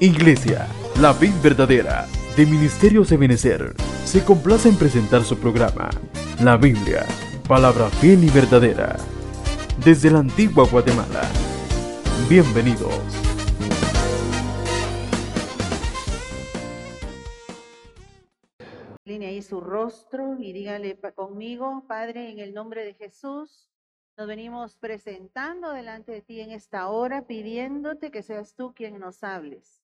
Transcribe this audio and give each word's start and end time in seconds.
Iglesia, 0.00 0.68
la 1.00 1.12
vid 1.12 1.32
verdadera, 1.42 2.06
de 2.36 2.46
Ministerios 2.46 3.08
de 3.08 3.16
Benecer, 3.16 3.74
se 4.04 4.24
complace 4.24 4.68
en 4.68 4.78
presentar 4.78 5.24
su 5.24 5.36
programa, 5.36 5.90
La 6.40 6.56
Biblia, 6.56 7.04
palabra 7.48 7.90
fiel 7.90 8.22
y 8.22 8.30
verdadera, 8.30 8.96
desde 9.84 10.12
la 10.12 10.20
antigua 10.20 10.68
Guatemala. 10.70 11.22
Bienvenidos. 12.28 12.94
Línea 19.04 19.30
ahí 19.30 19.42
su 19.42 19.60
rostro 19.60 20.36
y 20.38 20.52
dígale 20.52 20.96
conmigo, 21.16 21.82
Padre, 21.88 22.30
en 22.30 22.38
el 22.38 22.54
nombre 22.54 22.84
de 22.84 22.94
Jesús, 22.94 23.68
nos 24.16 24.28
venimos 24.28 24.76
presentando 24.76 25.72
delante 25.72 26.12
de 26.12 26.22
ti 26.22 26.40
en 26.40 26.52
esta 26.52 26.86
hora, 26.86 27.26
pidiéndote 27.26 28.12
que 28.12 28.22
seas 28.22 28.54
tú 28.54 28.72
quien 28.74 29.00
nos 29.00 29.24
hables 29.24 29.77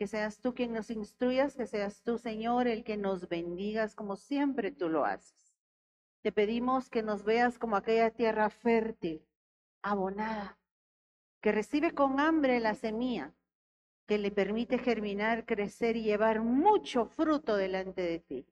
que 0.00 0.06
seas 0.06 0.40
tú 0.40 0.54
quien 0.54 0.72
nos 0.72 0.90
instruyas, 0.90 1.54
que 1.54 1.66
seas 1.66 2.02
tú, 2.02 2.16
Señor, 2.16 2.66
el 2.66 2.84
que 2.84 2.96
nos 2.96 3.28
bendigas 3.28 3.94
como 3.94 4.16
siempre 4.16 4.70
tú 4.70 4.88
lo 4.88 5.04
haces. 5.04 5.52
Te 6.22 6.32
pedimos 6.32 6.88
que 6.88 7.02
nos 7.02 7.22
veas 7.22 7.58
como 7.58 7.76
aquella 7.76 8.10
tierra 8.10 8.48
fértil, 8.48 9.22
abonada, 9.82 10.58
que 11.42 11.52
recibe 11.52 11.92
con 11.92 12.18
hambre 12.18 12.60
la 12.60 12.72
semilla, 12.72 13.34
que 14.06 14.16
le 14.16 14.30
permite 14.30 14.78
germinar, 14.78 15.44
crecer 15.44 15.98
y 15.98 16.04
llevar 16.04 16.40
mucho 16.40 17.04
fruto 17.04 17.56
delante 17.56 18.00
de 18.00 18.20
ti. 18.20 18.46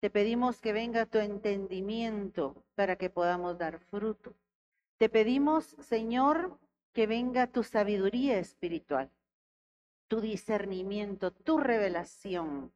Te 0.00 0.10
pedimos 0.10 0.60
que 0.60 0.72
venga 0.72 1.06
tu 1.06 1.18
entendimiento 1.18 2.64
para 2.74 2.96
que 2.96 3.08
podamos 3.08 3.56
dar 3.56 3.78
fruto. 3.78 4.34
Te 4.96 5.08
pedimos, 5.08 5.76
Señor, 5.78 6.58
que 6.92 7.06
venga 7.06 7.46
tu 7.46 7.62
sabiduría 7.62 8.40
espiritual 8.40 9.12
tu 10.08 10.20
discernimiento, 10.20 11.30
tu 11.30 11.58
revelación, 11.58 12.72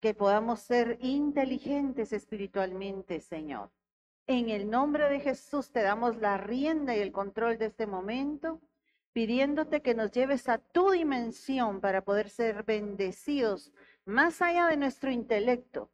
que 0.00 0.14
podamos 0.14 0.60
ser 0.60 0.98
inteligentes 1.00 2.12
espiritualmente, 2.12 3.20
Señor. 3.20 3.70
En 4.26 4.48
el 4.50 4.70
nombre 4.70 5.08
de 5.08 5.20
Jesús 5.20 5.70
te 5.70 5.82
damos 5.82 6.16
la 6.16 6.38
rienda 6.38 6.96
y 6.96 7.00
el 7.00 7.12
control 7.12 7.58
de 7.58 7.66
este 7.66 7.86
momento, 7.86 8.60
pidiéndote 9.12 9.82
que 9.82 9.94
nos 9.94 10.10
lleves 10.12 10.48
a 10.48 10.58
tu 10.58 10.90
dimensión 10.90 11.80
para 11.80 12.04
poder 12.04 12.28
ser 12.30 12.64
bendecidos 12.64 13.72
más 14.04 14.42
allá 14.42 14.66
de 14.66 14.76
nuestro 14.76 15.10
intelecto 15.10 15.90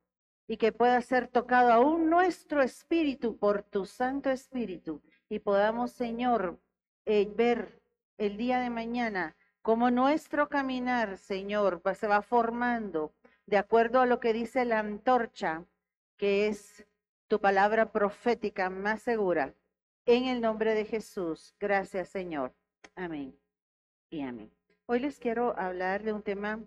y 0.49 0.57
que 0.57 0.73
pueda 0.73 1.01
ser 1.01 1.29
tocado 1.29 1.73
aún 1.73 2.11
nuestro 2.11 2.63
espíritu 2.63 3.37
por 3.39 3.63
tu 3.63 3.85
Santo 3.85 4.31
Espíritu 4.31 5.03
y 5.29 5.39
podamos, 5.39 5.93
Señor, 5.93 6.61
eh, 7.07 7.33
ver 7.37 7.81
el 8.19 8.37
día 8.37 8.59
de 8.59 8.71
mañana 8.71 9.37
como 9.63 9.91
nuestro 9.91 10.49
caminar, 10.49 11.19
Señor, 11.19 11.83
se 11.95 12.07
va 12.07 12.23
formando 12.23 13.13
de 13.47 13.59
acuerdo 13.59 14.01
a 14.01 14.07
lo 14.07 14.21
que 14.21 14.33
dice 14.33 14.65
la 14.65 14.79
antorcha, 14.79 15.65
que 16.17 16.49
es 16.49 16.87
tu 17.29 17.41
palabra 17.41 17.93
profética 17.93 18.71
más 18.71 19.03
segura. 19.03 19.55
En 20.07 20.25
el 20.25 20.41
nombre 20.41 20.75
de 20.75 20.85
Jesús, 20.85 21.55
gracias 21.61 22.09
Señor. 22.09 22.55
Amén 22.95 23.37
y 24.09 24.23
amén. 24.23 24.51
Hoy 24.87 25.01
les 25.01 25.19
quiero 25.19 25.57
hablar 25.59 26.03
de 26.03 26.13
un 26.13 26.23
tema 26.23 26.61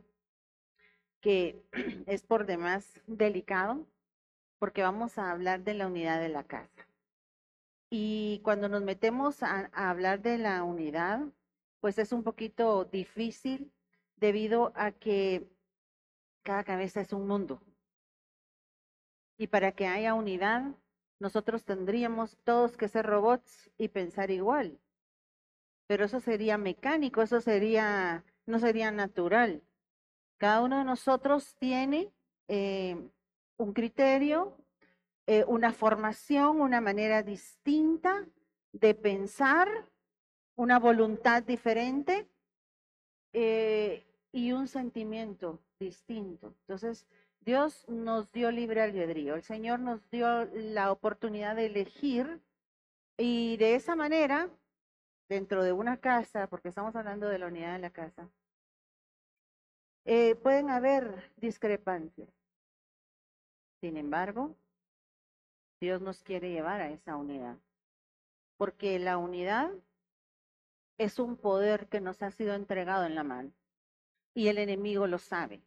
que 1.20 1.64
es 2.06 2.24
por 2.24 2.46
demás 2.46 3.02
delicado, 3.08 3.88
porque 4.60 4.84
vamos 4.84 5.18
a 5.18 5.32
hablar 5.32 5.64
de 5.64 5.74
la 5.74 5.88
unidad 5.88 6.22
de 6.22 6.30
la 6.30 6.44
casa. 6.44 6.88
Y 7.90 8.40
cuando 8.44 8.70
nos 8.70 8.82
metemos 8.82 9.44
a, 9.44 9.70
a 9.74 9.90
hablar 9.90 10.22
de 10.22 10.38
la 10.38 10.64
unidad, 10.64 11.22
pues 11.84 12.00
es 12.00 12.14
un 12.14 12.24
poquito 12.24 12.86
difícil 12.86 13.70
debido 14.16 14.72
a 14.74 14.94
que 14.94 15.46
cada 16.42 16.64
cabeza 16.64 17.02
es 17.02 17.12
un 17.12 17.28
mundo. 17.28 17.62
Y 19.38 19.48
para 19.48 19.74
que 19.74 19.86
haya 19.86 20.14
unidad, 20.14 20.78
nosotros 21.20 21.66
tendríamos 21.66 22.38
todos 22.46 22.78
que 22.78 22.88
ser 22.88 23.06
robots 23.06 23.70
y 23.78 23.90
pensar 23.90 24.32
igual. 24.32 24.80
Pero 25.86 26.06
eso 26.06 26.22
sería 26.22 26.58
mecánico, 26.58 27.22
eso 27.22 27.42
sería, 27.42 28.24
no 28.46 28.60
sería 28.60 28.90
natural. 28.90 29.62
Cada 30.38 30.62
uno 30.62 30.78
de 30.78 30.86
nosotros 30.86 31.58
tiene 31.60 32.14
eh, 32.48 32.96
un 33.58 33.74
criterio, 33.74 34.56
eh, 35.28 35.44
una 35.50 35.74
formación, 35.74 36.62
una 36.62 36.80
manera 36.80 37.24
distinta 37.24 38.26
de 38.72 38.96
pensar 38.96 39.68
una 40.56 40.80
voluntad 40.80 41.44
diferente 41.44 42.28
eh, 43.34 44.06
y 44.32 44.52
un 44.52 44.68
sentimiento 44.68 45.60
distinto. 45.80 46.56
Entonces, 46.62 47.06
Dios 47.42 47.88
nos 47.90 48.32
dio 48.32 48.52
libre 48.52 48.82
albedrío, 48.82 49.36
el 49.36 49.44
Señor 49.44 49.80
nos 49.80 50.10
dio 50.10 50.46
la 50.54 50.92
oportunidad 50.92 51.56
de 51.56 51.66
elegir 51.66 52.42
y 53.18 53.58
de 53.58 53.76
esa 53.76 53.96
manera, 53.96 54.50
dentro 55.28 55.64
de 55.64 55.74
una 55.74 55.98
casa, 55.98 56.48
porque 56.48 56.70
estamos 56.70 56.96
hablando 56.96 57.28
de 57.28 57.40
la 57.40 57.48
unidad 57.48 57.74
de 57.74 57.80
la 57.80 57.90
casa, 57.90 58.30
eh, 60.06 60.36
pueden 60.36 60.70
haber 60.70 61.32
discrepancias. 61.38 62.30
Sin 63.82 63.98
embargo, 63.98 64.56
Dios 65.82 66.02
nos 66.02 66.24
quiere 66.24 66.52
llevar 66.52 66.82
a 66.82 66.90
esa 66.90 67.18
unidad, 67.18 67.58
porque 68.58 69.00
la 69.00 69.18
unidad 69.18 69.72
es 70.98 71.20
un 71.20 71.38
poder 71.38 71.88
que 71.88 72.02
nos 72.02 72.22
ha 72.22 72.32
sido 72.32 72.54
entregado 72.54 73.06
en 73.06 73.16
la 73.16 73.24
mano 73.24 73.52
y 74.34 74.48
el 74.48 74.58
enemigo 74.58 75.08
lo 75.08 75.20
sabe. 75.20 75.64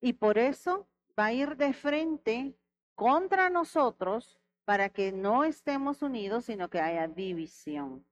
Y 0.00 0.14
por 0.14 0.38
eso 0.38 0.88
va 1.18 1.26
a 1.26 1.32
ir 1.32 1.56
de 1.56 1.72
frente 1.72 2.56
contra 2.94 3.50
nosotros 3.50 4.38
para 4.64 4.88
que 4.90 5.12
no 5.12 5.44
estemos 5.44 6.02
unidos, 6.02 6.46
sino 6.46 6.70
que 6.70 6.80
haya 6.80 7.08
división. 7.08 8.06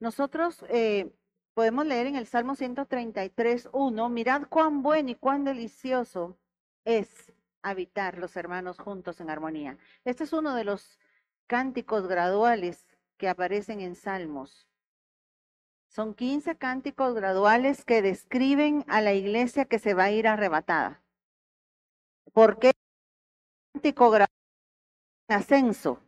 Nosotros 0.00 0.64
eh, 0.68 1.12
podemos 1.54 1.86
leer 1.86 2.06
en 2.06 2.16
el 2.16 2.26
Salmo 2.26 2.54
133, 2.54 3.68
1, 3.72 4.08
mirad 4.08 4.42
cuán 4.48 4.82
bueno 4.82 5.10
y 5.10 5.14
cuán 5.16 5.44
delicioso 5.44 6.38
es 6.84 7.32
habitar 7.62 8.18
los 8.18 8.36
hermanos 8.36 8.78
juntos 8.78 9.20
en 9.20 9.30
armonía. 9.30 9.76
Este 10.04 10.24
es 10.24 10.32
uno 10.32 10.54
de 10.54 10.64
los 10.64 10.98
cánticos 11.46 12.06
graduales 12.06 12.86
que 13.16 13.28
aparecen 13.28 13.80
en 13.80 13.96
Salmos. 13.96 14.67
Son 15.88 16.14
15 16.14 16.56
cánticos 16.56 17.14
graduales 17.14 17.84
que 17.84 18.02
describen 18.02 18.84
a 18.88 19.00
la 19.00 19.14
iglesia 19.14 19.64
que 19.64 19.78
se 19.78 19.94
va 19.94 20.04
a 20.04 20.10
ir 20.10 20.28
arrebatada. 20.28 21.02
¿Por 22.32 22.58
qué 22.58 22.72
cántico 23.72 24.10
gradual 24.10 24.28
en 25.28 25.36
ascenso? 25.36 26.00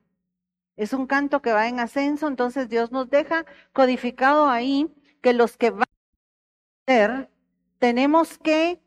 Es 0.76 0.92
un 0.92 1.06
canto 1.06 1.42
que 1.42 1.52
va 1.52 1.66
en 1.68 1.80
ascenso, 1.80 2.28
entonces 2.28 2.68
Dios 2.68 2.92
nos 2.92 3.10
deja 3.10 3.44
codificado 3.72 4.48
ahí 4.48 4.94
que 5.22 5.32
los 5.32 5.56
que 5.56 5.70
van 5.70 5.82
a 5.82 6.92
ser, 6.92 7.30
tenemos 7.78 8.38
que 8.38 8.80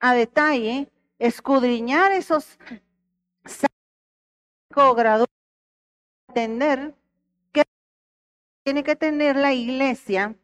a 0.00 0.12
detalle 0.12 0.92
escudriñar 1.18 2.12
esos 2.12 2.58
graduales, 4.74 5.26
entender 6.28 6.94
tiene 8.66 8.82
que 8.82 8.96
tener 8.96 9.36
la 9.36 9.52
iglesia 9.52 10.34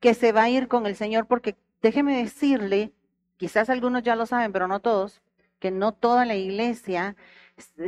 que 0.00 0.14
se 0.14 0.32
va 0.32 0.42
a 0.42 0.48
ir 0.48 0.66
con 0.66 0.86
el 0.86 0.96
Señor, 0.96 1.28
porque 1.28 1.54
déjeme 1.82 2.16
decirle, 2.16 2.92
quizás 3.36 3.70
algunos 3.70 4.02
ya 4.02 4.16
lo 4.16 4.26
saben, 4.26 4.50
pero 4.50 4.66
no 4.66 4.80
todos, 4.80 5.22
que 5.60 5.70
no 5.70 5.94
toda 5.94 6.24
la 6.24 6.34
iglesia 6.34 7.14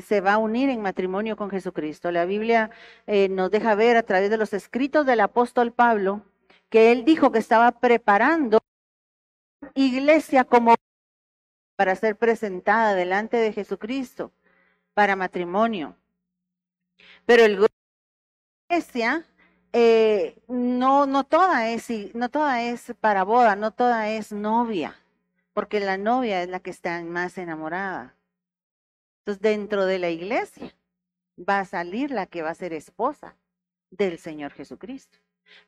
se 0.00 0.21
va 0.21 0.34
a 0.34 0.38
unir 0.38 0.69
en 0.69 0.82
matrimonio 0.82 1.37
con 1.37 1.50
Jesucristo. 1.50 2.12
La 2.12 2.26
Biblia 2.26 2.71
eh, 3.09 3.28
nos 3.28 3.50
deja 3.50 3.75
ver 3.75 3.97
a 3.97 4.05
través 4.05 4.31
de 4.31 4.37
los 4.37 4.53
escritos 4.53 5.05
del 5.05 5.19
apóstol 5.19 5.72
Pablo 5.72 6.22
que 6.69 6.93
él 6.93 7.05
dijo 7.05 7.32
que 7.32 7.41
estaba 7.41 7.72
preparando 7.72 8.61
iglesia 9.75 10.44
como 10.44 10.76
para 11.75 11.96
ser 11.96 12.14
presentada 12.14 12.94
delante 12.94 13.37
de 13.37 13.52
Jesucristo 13.52 14.31
para 14.94 15.17
matrimonio. 15.17 15.96
Pero 17.25 17.44
el 17.44 17.67
iglesia 18.69 19.26
eh, 19.78 20.38
no, 20.49 21.05
no 21.05 21.25
toda 21.25 21.69
es, 21.69 21.90
no 22.14 22.31
toda 22.31 22.62
es 22.62 22.94
para 22.99 23.25
boda, 23.25 23.56
no 23.56 23.73
toda 23.73 24.08
es 24.08 24.32
novia, 24.32 24.96
porque 25.52 25.81
la 25.81 25.99
novia 25.99 26.43
es 26.43 26.49
la 26.49 26.61
que 26.61 26.70
está 26.70 27.02
más 27.02 27.37
enamorada. 27.37 28.17
Entonces, 29.19 29.43
dentro 29.43 29.84
de 29.84 29.99
la 29.99 30.08
iglesia 30.08 30.75
va 31.38 31.61
a 31.61 31.67
salir 31.67 32.11
la 32.11 32.25
que 32.25 32.40
va 32.40 32.49
a 32.49 32.55
ser 32.55 32.73
esposa 32.73 33.37
del 33.90 34.19
Señor 34.19 34.52
Jesucristo. 34.52 35.19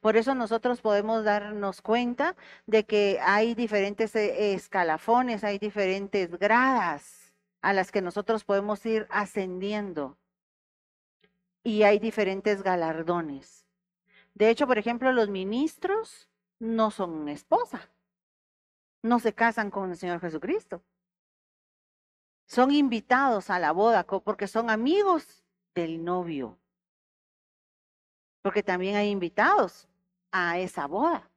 Por 0.01 0.17
eso 0.17 0.35
nosotros 0.35 0.81
podemos 0.81 1.23
darnos 1.25 1.83
cuenta 1.83 2.35
de 2.65 2.87
que 2.87 3.19
hay 3.21 3.55
diferentes 3.55 4.17
eh, 4.17 4.55
escalafones, 4.55 5.45
hay 5.45 5.59
diferentes 5.59 6.39
gradas 6.39 7.35
a 7.61 7.75
las 7.75 7.93
que 7.93 8.01
nosotros 8.01 8.43
podemos 8.45 8.87
ir 8.87 9.07
ascendiendo. 9.11 10.17
Y 11.63 11.83
hay 11.83 11.99
diferentes 11.99 12.63
galardones. 12.63 13.68
De 14.39 14.51
hecho, 14.51 14.69
por 14.69 14.79
ejemplo, 14.79 15.13
los 15.13 15.29
ministros 15.29 16.29
no 16.61 16.93
son 16.93 17.29
esposa, 17.29 17.91
no 19.03 19.19
se 19.19 19.35
casan 19.35 19.69
con 19.69 19.91
el 19.91 19.97
Señor 19.97 20.21
Jesucristo. 20.21 20.81
Son 22.47 22.71
invitados 22.71 23.51
a 23.51 23.59
la 23.59 23.73
boda 23.73 24.05
porque 24.05 24.47
son 24.47 24.71
amigos 24.71 25.43
del 25.75 26.05
novio. 26.05 26.57
Porque 28.41 28.63
también 28.63 28.95
hay 28.95 29.11
invitados 29.11 29.89
a 30.31 30.61
esa 30.61 30.87
boda. 30.87 31.29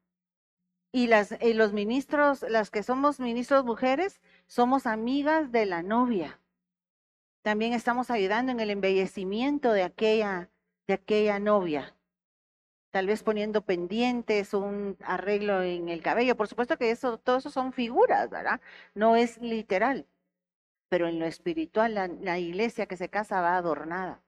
Y 0.92 1.08
las, 1.08 1.42
y 1.42 1.54
los 1.56 1.74
ministros, 1.74 2.44
las 2.44 2.70
que 2.70 2.84
somos 2.84 3.20
ministros 3.20 3.66
mujeres, 3.66 4.22
somos 4.46 4.86
amigas 4.86 5.52
de 5.52 5.66
la 5.66 5.82
novia. 5.82 6.40
También 7.42 7.74
estamos 7.74 8.12
ayudando 8.12 8.52
en 8.52 8.60
el 8.60 8.70
embellecimiento 8.70 9.74
de 9.74 9.82
aquella, 9.82 10.52
de 10.86 10.94
aquella 10.94 11.40
novia. 11.40 11.96
Tal 12.92 13.08
vez 13.08 13.24
poniendo 13.24 13.62
pendientes, 13.62 14.54
un 14.54 14.98
arreglo 15.04 15.62
en 15.64 15.90
el 15.90 16.02
cabello. 16.02 16.36
Por 16.36 16.48
supuesto 16.48 16.78
que 16.78 16.92
eso, 16.92 17.18
todo 17.18 17.38
eso 17.38 17.50
son 17.50 17.74
figuras, 17.74 18.30
¿verdad? 18.30 18.62
No 18.94 19.16
es 19.16 19.38
literal. 19.40 20.06
Pero 20.90 21.08
en 21.08 21.20
lo 21.20 21.26
espiritual, 21.26 21.96
la, 21.96 22.08
la 22.08 22.38
iglesia 22.38 22.86
que 22.86 22.98
se 22.98 23.10
casa 23.10 23.42
va 23.42 23.56
adornada. 23.56 24.22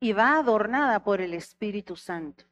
Y 0.00 0.12
va 0.14 0.38
adornada 0.38 1.04
por 1.04 1.20
el 1.20 1.34
Espíritu 1.34 1.96
Santo. 1.96 2.44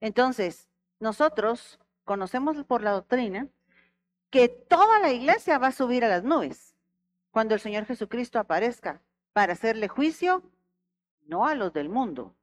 Entonces, 0.00 0.68
nosotros 1.00 1.78
conocemos 2.04 2.62
por 2.64 2.82
la 2.82 2.92
doctrina 2.92 3.48
que 4.30 4.48
toda 4.48 4.98
la 5.00 5.10
iglesia 5.10 5.58
va 5.58 5.68
a 5.68 5.72
subir 5.72 6.04
a 6.04 6.08
las 6.08 6.22
nubes 6.24 6.74
cuando 7.30 7.54
el 7.54 7.60
Señor 7.60 7.84
Jesucristo 7.86 8.38
aparezca 8.38 9.00
para 9.32 9.52
hacerle 9.52 9.88
juicio, 9.88 10.42
no 11.26 11.46
a 11.46 11.54
los 11.54 11.72
del 11.72 11.88
mundo, 11.88 12.34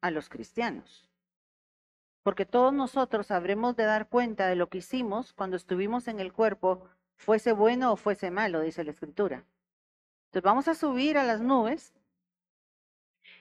a 0.00 0.10
los 0.10 0.28
cristianos. 0.28 1.08
Porque 2.22 2.44
todos 2.44 2.72
nosotros 2.72 3.30
habremos 3.30 3.76
de 3.76 3.84
dar 3.84 4.08
cuenta 4.08 4.46
de 4.46 4.56
lo 4.56 4.68
que 4.68 4.78
hicimos 4.78 5.32
cuando 5.32 5.56
estuvimos 5.56 6.08
en 6.08 6.20
el 6.20 6.32
cuerpo, 6.32 6.88
fuese 7.16 7.52
bueno 7.52 7.92
o 7.92 7.96
fuese 7.96 8.30
malo, 8.30 8.60
dice 8.60 8.84
la 8.84 8.90
Escritura. 8.90 9.44
Entonces 10.26 10.44
vamos 10.44 10.68
a 10.68 10.74
subir 10.74 11.18
a 11.18 11.24
las 11.24 11.40
nubes 11.40 11.92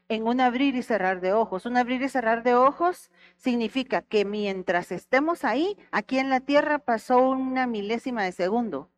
en 0.07 0.27
un 0.27 0.41
abrir 0.41 0.75
y 0.75 0.81
cerrar 0.81 1.21
de 1.21 1.33
ojos. 1.33 1.65
Un 1.65 1.77
abrir 1.77 2.01
y 2.01 2.09
cerrar 2.09 2.43
de 2.43 2.55
ojos 2.55 3.11
significa 3.37 4.01
que 4.01 4.25
mientras 4.25 4.91
estemos 4.91 5.43
ahí, 5.43 5.77
aquí 5.91 6.17
en 6.17 6.29
la 6.29 6.39
tierra 6.39 6.79
pasó 6.79 7.29
una 7.29 7.67
milésima 7.67 8.23
de 8.23 8.31
segundo, 8.31 8.89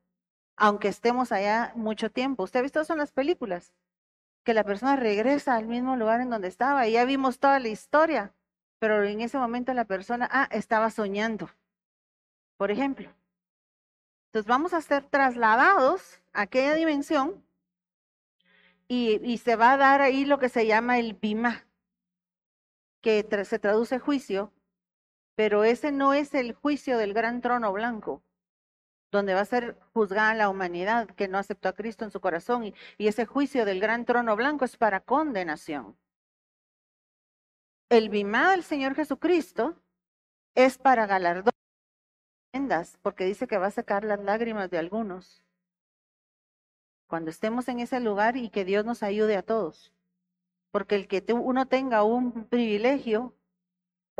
aunque 0.55 0.87
estemos 0.87 1.31
allá 1.31 1.73
mucho 1.75 2.09
tiempo. 2.11 2.43
¿Usted 2.43 2.59
ha 2.61 2.63
visto 2.63 2.79
eso 2.81 2.93
en 2.93 2.99
las 2.99 3.11
películas? 3.11 3.73
Que 4.43 4.53
la 4.53 4.63
persona 4.63 4.95
regresa 4.95 5.55
al 5.55 5.67
mismo 5.67 5.95
lugar 5.95 6.21
en 6.21 6.29
donde 6.29 6.47
estaba 6.47 6.87
y 6.87 6.93
ya 6.93 7.05
vimos 7.05 7.39
toda 7.39 7.59
la 7.59 7.67
historia, 7.67 8.33
pero 8.79 9.03
en 9.03 9.21
ese 9.21 9.37
momento 9.37 9.73
la 9.73 9.85
persona, 9.85 10.27
ah, 10.31 10.47
estaba 10.51 10.89
soñando, 10.89 11.49
por 12.57 12.71
ejemplo. 12.71 13.13
Entonces 14.27 14.47
vamos 14.47 14.73
a 14.73 14.81
ser 14.81 15.03
trasladados 15.03 16.21
a 16.33 16.41
aquella 16.43 16.73
dimensión 16.73 17.43
y, 18.87 19.37
se 19.37 19.55
va 19.55 19.73
a 19.73 19.77
dar 19.77 20.01
ahí 20.01 20.25
lo 20.25 20.39
que 20.39 20.49
se 20.49 20.65
llama 20.65 20.99
el 20.99 21.13
bima, 21.13 21.65
que 23.01 23.25
se 23.45 23.59
traduce 23.59 23.99
juicio, 23.99 24.51
pero 25.35 25.63
ese 25.63 25.91
no 25.91 26.13
es 26.13 26.33
el 26.33 26.53
juicio 26.53 26.97
del 26.97 27.13
gran 27.13 27.41
trono 27.41 27.71
blanco, 27.71 28.21
donde 29.11 29.33
va 29.33 29.41
a 29.41 29.45
ser 29.45 29.77
juzgada 29.93 30.33
la 30.33 30.49
humanidad 30.49 31.07
que 31.07 31.27
no 31.27 31.37
aceptó 31.37 31.69
a 31.69 31.73
Cristo 31.73 32.05
en 32.05 32.11
su 32.11 32.21
corazón, 32.21 32.63
y, 32.65 32.73
ese 32.97 33.25
juicio 33.25 33.65
del 33.65 33.79
gran 33.79 34.05
trono 34.05 34.35
blanco 34.35 34.65
es 34.65 34.77
para 34.77 35.01
condenación. 35.01 35.97
El 37.89 38.09
bima 38.09 38.51
del 38.51 38.63
Señor 38.63 38.95
Jesucristo 38.95 39.75
es 40.55 40.77
para 40.77 41.05
galardón, 41.05 41.51
porque 43.01 43.25
dice 43.25 43.47
que 43.47 43.57
va 43.57 43.67
a 43.67 43.71
sacar 43.71 44.03
las 44.03 44.19
lágrimas 44.19 44.69
de 44.69 44.77
algunos 44.77 45.43
cuando 47.07 47.29
estemos 47.29 47.67
en 47.67 47.81
ese 47.81 47.99
lugar 47.99 48.37
y 48.37 48.49
que 48.49 48.63
Dios 48.63 48.85
nos 48.85 49.03
ayude 49.03 49.35
a 49.35 49.43
todos. 49.43 49.91
Porque 50.71 50.95
el 50.95 51.09
que 51.09 51.21
uno 51.33 51.65
tenga 51.67 52.03
un 52.03 52.45
privilegio 52.45 53.35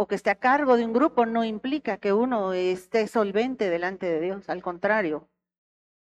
o 0.01 0.07
que 0.07 0.15
esté 0.15 0.29
a 0.31 0.35
cargo 0.35 0.77
de 0.77 0.85
un 0.85 0.93
grupo 0.93 1.25
no 1.25 1.43
implica 1.43 1.97
que 1.97 2.13
uno 2.13 2.53
esté 2.53 3.07
solvente 3.07 3.69
delante 3.69 4.05
de 4.07 4.19
Dios, 4.19 4.49
al 4.49 4.61
contrario. 4.61 5.29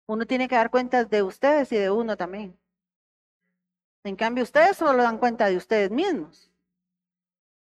Uno 0.07 0.25
tiene 0.25 0.47
que 0.47 0.55
dar 0.55 0.69
cuentas 0.71 1.09
de 1.09 1.23
ustedes 1.23 1.71
y 1.71 1.77
de 1.77 1.89
uno 1.89 2.17
también. 2.17 2.59
En 4.03 4.15
cambio, 4.15 4.43
ustedes 4.43 4.77
solo 4.77 5.01
dan 5.01 5.17
cuenta 5.17 5.47
de 5.47 5.57
ustedes 5.57 5.91
mismos. 5.91 6.51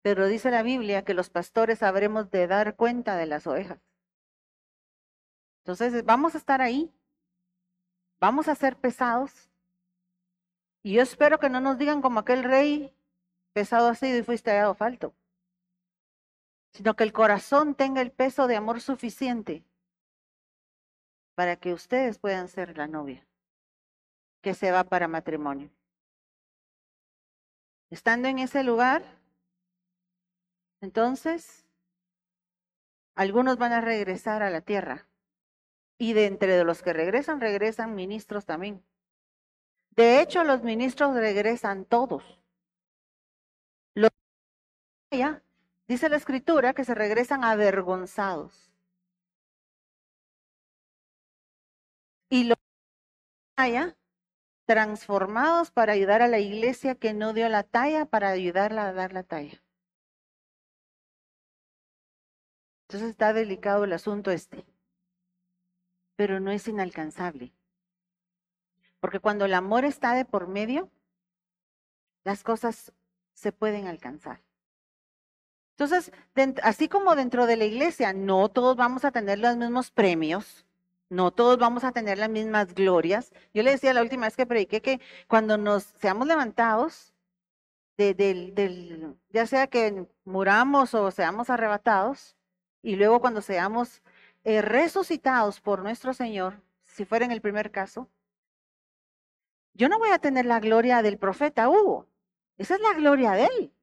Pero 0.01 0.27
dice 0.27 0.51
la 0.51 0.63
Biblia 0.63 1.03
que 1.03 1.13
los 1.13 1.29
pastores 1.29 1.81
habremos 1.83 2.29
de 2.31 2.47
dar 2.47 2.75
cuenta 2.75 3.15
de 3.15 3.25
las 3.25 3.47
ovejas. 3.47 3.79
Entonces, 5.63 6.03
vamos 6.05 6.35
a 6.35 6.37
estar 6.37 6.61
ahí 6.61 6.91
vamos 8.19 8.47
a 8.47 8.55
ser 8.55 8.75
pesados. 8.77 9.31
Y 10.83 10.93
yo 10.93 11.01
espero 11.01 11.39
que 11.39 11.49
no 11.49 11.59
nos 11.61 11.77
digan 11.77 12.01
como 12.01 12.19
aquel 12.19 12.43
rey, 12.43 12.93
pesado 13.53 13.87
así 13.89 14.07
y 14.07 14.23
fuiste 14.23 14.51
hallado 14.51 14.75
falto, 14.75 15.13
sino 16.75 16.93
que 16.97 17.05
el 17.05 17.13
corazón 17.13 17.73
tenga 17.73 18.01
el 18.01 18.11
peso 18.11 18.47
de 18.47 18.57
amor 18.57 18.81
suficiente 18.81 19.63
para 21.33 21.55
que 21.55 21.71
ustedes 21.71 22.19
puedan 22.19 22.49
ser 22.49 22.77
la 22.77 22.85
novia 22.85 23.25
que 24.41 24.53
se 24.53 24.71
va 24.71 24.83
para 24.83 25.07
matrimonio. 25.07 25.71
Estando 27.89 28.27
en 28.27 28.39
ese 28.39 28.61
lugar, 28.65 29.05
entonces, 30.81 31.65
algunos 33.15 33.57
van 33.57 33.71
a 33.71 33.79
regresar 33.79 34.43
a 34.43 34.49
la 34.49 34.59
tierra 34.59 35.07
y 35.97 36.11
de 36.11 36.25
entre 36.25 36.61
los 36.65 36.81
que 36.81 36.91
regresan, 36.91 37.39
regresan 37.39 37.95
ministros 37.95 38.45
también. 38.45 38.83
De 39.91 40.19
hecho, 40.19 40.43
los 40.43 40.61
ministros 40.61 41.15
regresan 41.15 41.85
todos. 41.85 42.37
Los 43.93 44.11
dice 45.87 46.09
la 46.09 46.17
escritura 46.17 46.73
que 46.73 46.85
se 46.85 46.95
regresan 46.95 47.43
avergonzados. 47.43 48.71
Y 52.29 52.45
los 52.45 52.57
allá 53.55 53.95
transformados 54.65 55.71
para 55.71 55.93
ayudar 55.93 56.21
a 56.21 56.27
la 56.27 56.39
iglesia 56.39 56.95
que 56.95 57.13
no 57.13 57.33
dio 57.33 57.47
la 57.49 57.63
talla, 57.63 58.05
para 58.05 58.29
ayudarla 58.29 58.87
a 58.87 58.93
dar 58.93 59.13
la 59.13 59.23
talla. 59.23 59.61
Entonces 62.87 63.11
está 63.11 63.33
delicado 63.33 63.83
el 63.83 63.93
asunto 63.93 64.31
este 64.31 64.65
pero 66.15 66.39
no 66.39 66.51
es 66.51 66.67
inalcanzable. 66.67 67.53
Porque 68.99 69.19
cuando 69.19 69.45
el 69.45 69.53
amor 69.53 69.85
está 69.85 70.13
de 70.13 70.25
por 70.25 70.47
medio, 70.47 70.89
las 72.23 72.43
cosas 72.43 72.93
se 73.33 73.51
pueden 73.51 73.87
alcanzar. 73.87 74.44
Entonces, 75.77 76.11
así 76.63 76.87
como 76.87 77.15
dentro 77.15 77.45
de 77.47 77.57
la 77.57 77.65
iglesia, 77.65 78.13
no 78.13 78.47
todos 78.47 78.77
vamos 78.77 79.03
a 79.03 79.11
tener 79.11 79.39
los 79.39 79.57
mismos 79.57 79.91
premios, 79.91 80.65
no 81.09 81.31
todos 81.31 81.57
vamos 81.57 81.83
a 81.83 81.91
tener 81.91 82.17
las 82.17 82.29
mismas 82.29 82.73
glorias. 82.73 83.33
Yo 83.53 83.61
le 83.61 83.71
decía 83.71 83.93
la 83.93 84.01
última 84.01 84.25
vez 84.25 84.37
que 84.37 84.45
prediqué 84.45 84.81
que 84.81 85.01
cuando 85.27 85.57
nos 85.57 85.83
seamos 85.83 86.27
levantados, 86.27 87.13
ya 87.97 89.45
sea 89.47 89.67
que 89.67 90.07
muramos 90.23 90.93
o 90.93 91.11
seamos 91.11 91.49
arrebatados, 91.49 92.37
y 92.81 92.95
luego 92.95 93.19
cuando 93.19 93.41
seamos 93.41 94.01
eh, 94.45 94.61
resucitados 94.61 95.59
por 95.59 95.81
nuestro 95.83 96.13
Señor, 96.13 96.61
si 96.83 97.03
fuera 97.03 97.25
en 97.25 97.31
el 97.31 97.41
primer 97.41 97.71
caso, 97.71 98.09
yo 99.73 99.89
no 99.89 99.99
voy 99.99 100.11
a 100.11 100.19
tener 100.19 100.45
la 100.45 100.61
gloria 100.61 101.01
del 101.01 101.17
profeta 101.17 101.67
Hugo. 101.67 102.07
Esa 102.57 102.75
es 102.75 102.81
la 102.81 102.93
gloria 102.93 103.31
de 103.31 103.45
él, 103.45 103.73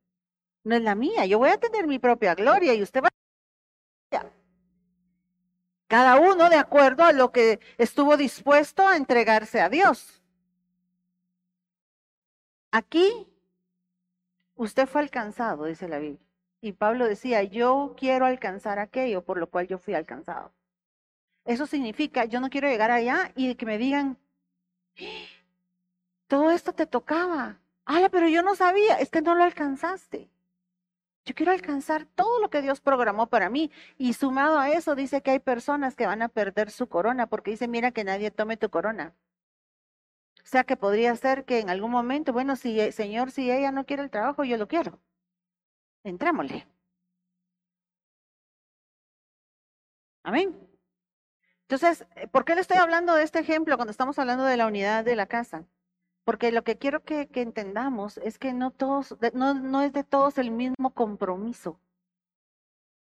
no 0.64 0.76
es 0.76 0.82
la 0.82 0.94
mía. 0.94 1.26
Yo 1.26 1.38
voy 1.38 1.50
a 1.50 1.58
tener 1.58 1.86
mi 1.86 1.98
propia 1.98 2.34
gloria 2.34 2.74
y 2.74 2.82
usted 2.82 3.02
va 3.02 3.08
a... 3.08 4.30
Cada 5.86 6.18
uno 6.18 6.48
de 6.48 6.56
acuerdo 6.56 7.04
a 7.04 7.12
lo 7.12 7.32
que 7.32 7.60
estuvo 7.76 8.16
dispuesto 8.16 8.86
a 8.86 8.96
entregarse 8.96 9.60
a 9.60 9.68
Dios. 9.68 10.22
Aquí 12.70 13.28
usted 14.54 14.86
fue 14.86 15.02
alcanzado, 15.02 15.66
dice 15.66 15.88
la 15.88 15.98
Biblia. 15.98 16.26
Y 16.62 16.72
Pablo 16.72 17.06
decía, 17.06 17.42
yo 17.42 17.94
quiero 17.98 18.24
alcanzar 18.24 18.78
aquello 18.78 19.22
por 19.22 19.36
lo 19.36 19.50
cual 19.50 19.66
yo 19.66 19.78
fui 19.78 19.92
alcanzado. 19.94 20.52
Eso 21.44 21.66
significa, 21.66 22.24
yo 22.24 22.40
no 22.40 22.48
quiero 22.48 22.68
llegar 22.68 22.90
allá 22.90 23.32
y 23.34 23.54
que 23.56 23.66
me 23.66 23.76
digan, 23.76 24.16
todo 26.26 26.50
esto 26.52 26.72
te 26.72 26.86
tocaba. 26.86 27.60
Ah, 27.84 28.08
pero 28.10 28.28
yo 28.28 28.42
no 28.42 28.54
sabía, 28.54 28.94
es 29.00 29.10
que 29.10 29.20
no 29.20 29.34
lo 29.34 29.44
alcanzaste. 29.44 30.30
Yo 31.24 31.34
quiero 31.34 31.52
alcanzar 31.52 32.04
todo 32.06 32.40
lo 32.40 32.50
que 32.50 32.62
Dios 32.62 32.80
programó 32.80 33.28
para 33.28 33.48
mí. 33.50 33.70
Y 33.98 34.12
sumado 34.14 34.58
a 34.58 34.70
eso, 34.70 34.94
dice 34.94 35.22
que 35.22 35.30
hay 35.32 35.38
personas 35.40 35.94
que 35.96 36.06
van 36.06 36.22
a 36.22 36.28
perder 36.28 36.70
su 36.70 36.88
corona 36.88 37.26
porque 37.28 37.52
dice, 37.52 37.68
mira 37.68 37.92
que 37.92 38.04
nadie 38.04 38.30
tome 38.30 38.56
tu 38.56 38.70
corona. 38.70 39.14
O 40.44 40.46
sea 40.46 40.62
que 40.64 40.76
podría 40.76 41.16
ser 41.16 41.44
que 41.44 41.58
en 41.60 41.68
algún 41.70 41.90
momento, 41.90 42.32
bueno, 42.32 42.54
si 42.56 42.78
eh, 42.80 42.92
Señor, 42.92 43.30
si 43.32 43.50
ella 43.50 43.72
no 43.72 43.86
quiere 43.86 44.02
el 44.04 44.10
trabajo, 44.10 44.44
yo 44.44 44.56
lo 44.56 44.68
quiero. 44.68 45.00
Entrémosle. 46.04 46.58
Amén. 50.24 50.56
Entonces, 51.68 52.06
eh, 52.16 52.28
¿por 52.28 52.44
qué 52.44 52.54
le 52.54 52.60
estoy 52.60 52.76
hablando 52.78 53.14
de 53.14 53.24
este 53.24 53.38
ejemplo 53.40 53.76
cuando 53.76 53.90
estamos 53.90 54.18
hablando 54.18 54.44
de 54.44 54.56
la 54.56 54.66
unidad 54.66 55.04
de 55.04 55.16
la 55.16 55.26
casa? 55.26 55.66
Porque 56.24 56.52
lo 56.52 56.62
que 56.62 56.78
quiero 56.78 57.02
que, 57.02 57.28
entendamos 57.34 58.18
es 58.18 58.38
que 58.38 58.52
no, 58.52 58.70
todos, 58.70 59.16
no, 59.34 59.54
no 59.54 59.82
es 59.82 59.92
de 59.92 60.04
todos 60.04 60.38
el 60.38 60.50
mismo 60.50 60.90
compromiso. 60.90 61.80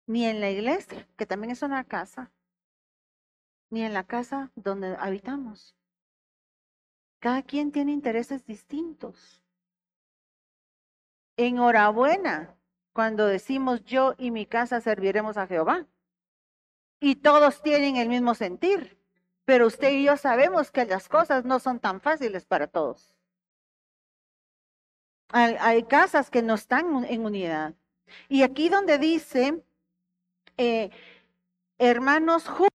Ni 0.07 0.25
en 0.25 0.41
la 0.41 0.49
iglesia, 0.49 1.07
que 1.17 1.25
también 1.25 1.51
es 1.51 1.61
una 1.61 1.83
casa, 1.83 2.31
ni 3.69 3.83
en 3.83 3.93
la 3.93 4.03
casa 4.03 4.51
donde 4.55 4.95
habitamos. 4.99 5.75
Cada 7.19 7.41
quien 7.41 7.71
tiene 7.71 7.91
intereses 7.91 8.45
distintos. 8.45 9.41
Enhorabuena 11.37 12.55
cuando 12.93 13.25
decimos 13.25 13.83
yo 13.83 14.13
y 14.17 14.31
mi 14.31 14.45
casa 14.45 14.79
serviremos 14.79 15.37
a 15.37 15.47
Jehová. 15.47 15.87
Y 16.99 17.15
todos 17.15 17.61
tienen 17.61 17.97
el 17.97 18.09
mismo 18.09 18.35
sentir. 18.35 18.97
Pero 19.45 19.67
usted 19.67 19.91
y 19.91 20.03
yo 20.03 20.17
sabemos 20.17 20.71
que 20.71 20.85
las 20.85 21.07
cosas 21.07 21.45
no 21.45 21.59
son 21.59 21.79
tan 21.79 22.01
fáciles 22.01 22.45
para 22.45 22.67
todos. 22.67 23.15
Hay, 25.29 25.83
casas 25.83 26.29
que 26.29 26.41
no 26.41 26.53
están 26.53 27.03
en 27.05 27.25
unidad. 27.25 27.73
Y 28.29 28.43
aquí 28.43 28.69
donde 28.69 28.97
dice, 28.97 29.63
eh, 30.57 30.89
hermanos 31.77 32.47
juntos, 32.47 32.75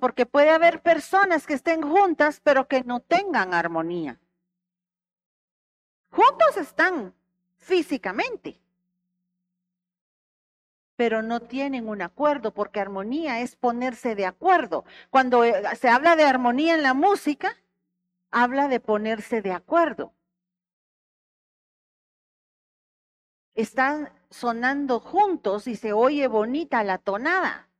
porque 0.00 0.26
puede 0.26 0.50
haber 0.50 0.82
personas 0.82 1.46
que 1.46 1.54
estén 1.54 1.82
juntas, 1.82 2.40
pero 2.42 2.66
que 2.66 2.82
no 2.82 3.00
tengan 3.00 3.54
armonía. 3.54 4.18
Juntos 6.10 6.56
están 6.56 7.14
físicamente, 7.58 8.60
pero 10.98 11.22
no 11.22 11.38
tienen 11.38 11.88
un 11.88 12.02
acuerdo, 12.02 12.52
porque 12.52 12.80
armonía 12.80 13.40
es 13.40 13.54
ponerse 13.54 14.16
de 14.16 14.26
acuerdo. 14.26 14.84
Cuando 15.10 15.44
eh, 15.44 15.62
se 15.76 15.88
habla 15.88 16.16
de 16.16 16.24
armonía 16.24 16.74
en 16.74 16.82
la 16.82 16.92
música, 16.92 17.56
habla 18.32 18.66
de 18.66 18.80
ponerse 18.80 19.40
de 19.40 19.52
acuerdo. 19.52 20.12
Están 23.54 24.12
sonando 24.28 24.98
juntos 24.98 25.68
y 25.68 25.76
se 25.76 25.92
oye 25.92 26.26
bonita 26.26 26.82
la 26.82 26.98
tonada. 26.98 27.70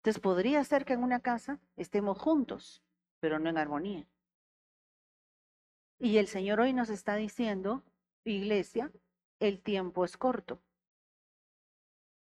Entonces 0.00 0.20
podría 0.20 0.62
ser 0.64 0.84
que 0.84 0.92
en 0.92 1.02
una 1.02 1.20
casa 1.20 1.60
estemos 1.76 2.18
juntos, 2.18 2.82
pero 3.20 3.38
no 3.38 3.48
en 3.48 3.56
armonía. 3.56 4.06
Y 5.98 6.18
el 6.18 6.28
Señor 6.28 6.60
hoy 6.60 6.74
nos 6.74 6.90
está 6.90 7.16
diciendo, 7.16 7.82
iglesia, 8.24 8.92
el 9.40 9.60
tiempo 9.62 10.04
es 10.04 10.16
corto. 10.16 10.60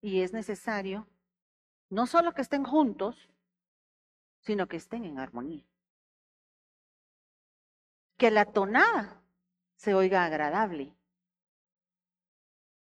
Y 0.01 0.21
es 0.21 0.33
necesario 0.33 1.07
no 1.89 2.07
solo 2.07 2.33
que 2.33 2.41
estén 2.41 2.63
juntos, 2.63 3.29
sino 4.41 4.67
que 4.67 4.77
estén 4.77 5.05
en 5.05 5.19
armonía. 5.19 5.65
Que 8.17 8.31
la 8.31 8.45
tonada 8.45 9.21
se 9.75 9.93
oiga 9.93 10.25
agradable, 10.25 10.95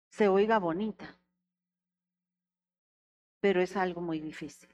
se 0.09 0.27
oiga 0.27 0.59
bonita, 0.59 1.17
pero 3.39 3.61
es 3.61 3.75
algo 3.77 4.01
muy 4.01 4.19
difícil. 4.19 4.69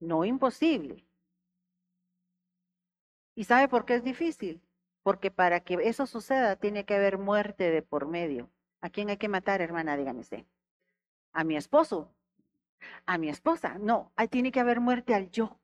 No 0.00 0.24
imposible. 0.24 1.06
¿Y 3.34 3.44
sabe 3.44 3.68
por 3.68 3.84
qué 3.84 3.94
es 3.94 4.04
difícil? 4.04 4.60
Porque 5.02 5.30
para 5.30 5.60
que 5.60 5.74
eso 5.82 6.06
suceda 6.06 6.56
tiene 6.56 6.84
que 6.84 6.94
haber 6.94 7.18
muerte 7.18 7.70
de 7.70 7.82
por 7.82 8.06
medio. 8.06 8.50
¿A 8.80 8.90
quién 8.90 9.10
hay 9.10 9.16
que 9.16 9.28
matar, 9.28 9.60
hermana? 9.60 9.96
Dígame 9.96 10.20
usted. 10.20 10.44
A 11.32 11.44
mi 11.44 11.56
esposo. 11.56 12.14
A 13.06 13.18
mi 13.18 13.28
esposa. 13.28 13.78
No, 13.78 14.12
ahí 14.16 14.28
tiene 14.28 14.52
que 14.52 14.60
haber 14.60 14.80
muerte 14.80 15.14
al 15.14 15.30
yo. 15.30 15.58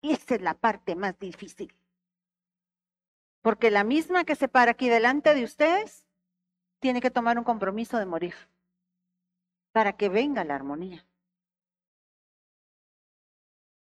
Y 0.00 0.12
esa 0.12 0.34
es 0.34 0.42
la 0.42 0.54
parte 0.54 0.94
más 0.94 1.18
difícil. 1.18 1.74
Porque 3.40 3.70
la 3.70 3.84
misma 3.84 4.24
que 4.24 4.36
se 4.36 4.48
para 4.48 4.72
aquí 4.72 4.88
delante 4.88 5.34
de 5.34 5.44
ustedes 5.44 6.04
tiene 6.80 7.00
que 7.00 7.10
tomar 7.10 7.38
un 7.38 7.44
compromiso 7.44 7.98
de 7.98 8.06
morir 8.06 8.34
para 9.72 9.96
que 9.96 10.08
venga 10.08 10.44
la 10.44 10.54
armonía. 10.54 11.06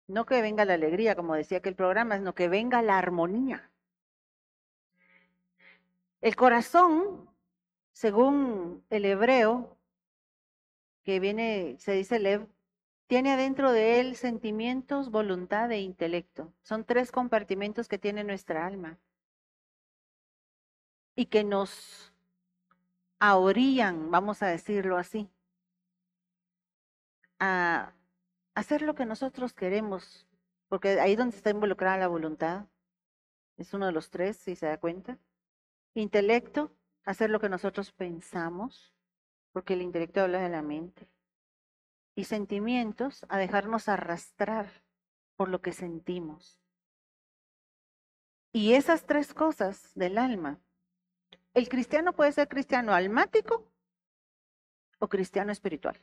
No 0.08 0.26
que 0.26 0.42
venga 0.42 0.64
la 0.64 0.74
alegría, 0.74 1.14
como 1.14 1.34
decía 1.34 1.60
que 1.60 1.68
el 1.68 1.76
programa, 1.76 2.16
sino 2.16 2.34
que 2.34 2.48
venga 2.48 2.82
la 2.82 2.98
armonía. 2.98 3.70
El 6.20 6.34
corazón, 6.34 7.30
según 7.92 8.84
el 8.90 9.04
hebreo, 9.04 9.76
que 11.04 11.20
viene, 11.20 11.76
se 11.78 11.92
dice 11.92 12.18
Lev, 12.18 12.48
tiene 13.06 13.32
adentro 13.32 13.72
de 13.72 14.00
él 14.00 14.16
sentimientos, 14.16 15.10
voluntad 15.10 15.70
e 15.72 15.80
intelecto. 15.80 16.52
Son 16.62 16.84
tres 16.84 17.12
compartimentos 17.12 17.88
que 17.88 17.98
tiene 17.98 18.24
nuestra 18.24 18.66
alma 18.66 18.98
y 21.16 21.26
que 21.26 21.44
nos 21.44 22.12
ahorían, 23.18 24.10
vamos 24.10 24.42
a 24.42 24.46
decirlo 24.46 24.96
así, 24.98 25.30
a 27.40 27.92
hacer 28.58 28.82
lo 28.82 28.96
que 28.96 29.06
nosotros 29.06 29.52
queremos, 29.52 30.26
porque 30.66 30.98
ahí 31.00 31.14
donde 31.14 31.36
está 31.36 31.50
involucrada 31.50 31.96
la 31.96 32.08
voluntad, 32.08 32.66
es 33.56 33.72
uno 33.72 33.86
de 33.86 33.92
los 33.92 34.10
tres, 34.10 34.36
si 34.36 34.56
se 34.56 34.66
da 34.66 34.78
cuenta. 34.78 35.16
Intelecto, 35.94 36.72
hacer 37.04 37.30
lo 37.30 37.38
que 37.38 37.48
nosotros 37.48 37.92
pensamos, 37.92 38.92
porque 39.52 39.74
el 39.74 39.82
intelecto 39.82 40.22
habla 40.22 40.40
de 40.40 40.48
la 40.48 40.62
mente. 40.62 41.08
Y 42.16 42.24
sentimientos, 42.24 43.24
a 43.28 43.38
dejarnos 43.38 43.88
arrastrar 43.88 44.68
por 45.36 45.48
lo 45.48 45.60
que 45.60 45.72
sentimos. 45.72 46.58
Y 48.52 48.72
esas 48.72 49.06
tres 49.06 49.34
cosas 49.34 49.92
del 49.94 50.18
alma, 50.18 50.58
el 51.54 51.68
cristiano 51.68 52.12
puede 52.12 52.32
ser 52.32 52.48
cristiano 52.48 52.92
almático 52.92 53.70
o 54.98 55.08
cristiano 55.08 55.52
espiritual 55.52 55.96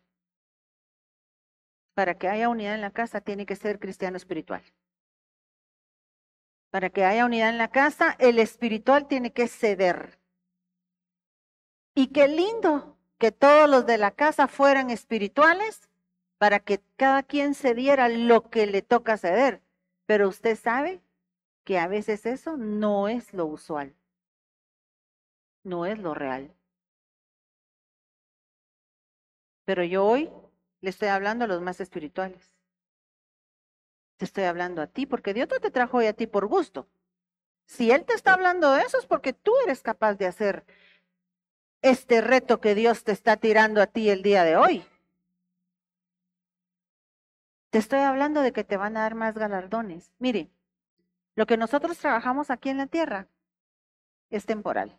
para 1.96 2.18
que 2.18 2.28
haya 2.28 2.50
unidad 2.50 2.76
en 2.76 2.82
la 2.82 2.92
casa, 2.92 3.22
tiene 3.22 3.46
que 3.46 3.56
ser 3.56 3.80
cristiano 3.80 4.18
espiritual. 4.18 4.62
Para 6.70 6.90
que 6.90 7.06
haya 7.06 7.26
unidad 7.26 7.50
en 7.50 7.58
la 7.58 7.70
casa, 7.70 8.16
el 8.20 8.38
espiritual 8.38 9.08
tiene 9.08 9.32
que 9.32 9.48
ceder. 9.48 10.20
Y 11.96 12.08
qué 12.08 12.28
lindo 12.28 12.98
que 13.18 13.32
todos 13.32 13.70
los 13.70 13.86
de 13.86 13.98
la 13.98 14.12
casa 14.12 14.50
fueran 14.50 14.90
espirituales 14.90 15.90
para 16.38 16.60
que 16.60 16.82
cada 16.98 17.24
quien 17.24 17.56
cediera 17.56 18.10
lo 18.10 18.50
que 18.50 18.68
le 18.68 18.82
toca 18.82 19.18
ceder. 19.18 19.62
Pero 20.06 20.28
usted 20.28 20.58
sabe 20.58 21.02
que 21.64 21.80
a 21.80 21.88
veces 21.88 22.26
eso 22.26 22.58
no 22.58 23.08
es 23.08 23.34
lo 23.34 23.46
usual, 23.46 23.96
no 25.64 25.86
es 25.86 25.98
lo 25.98 26.14
real. 26.14 26.54
Pero 29.64 29.84
yo 29.84 30.06
hoy 30.06 30.30
le 30.82 30.90
estoy 30.90 31.10
hablando 31.10 31.46
a 31.46 31.48
los 31.48 31.62
más 31.62 31.80
espirituales. 31.80 32.52
Te 34.18 34.26
estoy 34.26 34.46
hablando 34.46 34.82
a 34.82 34.88
ti 34.88 35.06
porque 35.06 35.34
Dios 35.34 35.48
no 35.50 35.60
te 35.60 35.72
trajo 35.72 35.98
hoy 35.98 36.08
a 36.08 36.14
ti 36.14 36.28
por 36.28 36.48
gusto. 36.48 36.88
Si 37.66 37.92
Él 37.92 38.06
te 38.06 38.14
está 38.14 38.34
hablando 38.34 38.72
de 38.72 38.82
eso 38.82 38.98
es 39.00 39.06
porque 39.06 39.34
tú 39.34 39.52
eres 39.66 39.82
capaz 39.82 40.16
de 40.16 40.28
hacer 40.28 40.66
este 41.82 42.22
reto 42.22 42.62
que 42.62 42.76
Dios 42.76 43.04
te 43.04 43.12
está 43.12 43.38
tirando 43.38 43.82
a 43.82 43.88
ti 43.88 44.10
el 44.10 44.24
día 44.24 44.44
de 44.44 44.56
hoy. 44.56 44.86
Te 47.70 47.80
estoy 47.80 48.00
hablando 48.00 48.42
de 48.42 48.54
que 48.54 48.64
te 48.64 48.78
van 48.78 48.96
a 48.96 49.02
dar 49.02 49.16
más 49.16 49.36
galardones. 49.36 50.12
Mire, 50.18 50.50
lo 51.36 51.46
que 51.46 51.58
nosotros 51.58 51.98
trabajamos 51.98 52.50
aquí 52.50 52.70
en 52.70 52.78
la 52.78 52.88
tierra 52.88 53.28
es 54.30 54.46
temporal. 54.46 54.98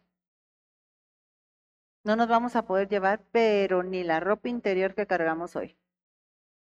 No 2.06 2.14
nos 2.14 2.28
vamos 2.28 2.54
a 2.54 2.64
poder 2.64 2.88
llevar, 2.88 3.20
pero 3.32 3.82
ni 3.82 4.04
la 4.04 4.20
ropa 4.20 4.48
interior 4.48 4.94
que 4.94 5.08
cargamos 5.08 5.56
hoy. 5.56 5.76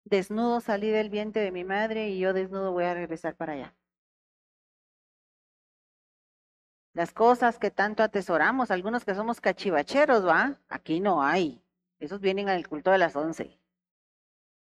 Desnudo 0.03 0.61
salí 0.61 0.91
del 0.91 1.09
vientre 1.09 1.43
de 1.43 1.53
mi 1.53 1.63
madre 1.63 2.09
y 2.09 2.19
yo 2.19 2.33
desnudo 2.33 2.73
voy 2.73 2.83
a 2.83 2.95
regresar 2.95 3.37
para 3.37 3.53
allá. 3.53 3.77
Las 6.95 7.13
cosas 7.13 7.61
que 7.61 7.71
tanto 7.71 8.03
atesoramos, 8.03 8.73
algunos 8.73 9.05
que 9.05 9.15
somos 9.15 9.41
cachivacheros, 9.41 10.27
¿va? 10.27 10.59
Aquí 10.69 10.99
no 10.99 11.23
hay. 11.23 11.63
Esos 12.01 12.21
vienen 12.21 12.49
al 12.49 12.67
culto 12.67 12.91
de 12.91 12.99
las 12.99 13.15
once. 13.15 13.57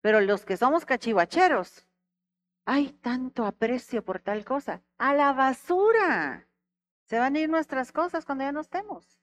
Pero 0.01 0.21
los 0.21 0.45
que 0.45 0.57
somos 0.57 0.85
cachivacheros, 0.85 1.89
hay 2.67 2.93
tanto 2.93 3.47
aprecio 3.47 4.05
por 4.05 4.21
tal 4.21 4.45
cosa. 4.45 4.81
A 4.97 5.13
la 5.13 5.33
basura. 5.33 6.47
Se 7.07 7.19
van 7.19 7.35
a 7.35 7.41
ir 7.41 7.51
nuestras 7.51 7.91
cosas 7.91 8.25
cuando 8.25 8.45
ya 8.45 8.53
no 8.53 8.61
estemos 8.61 9.22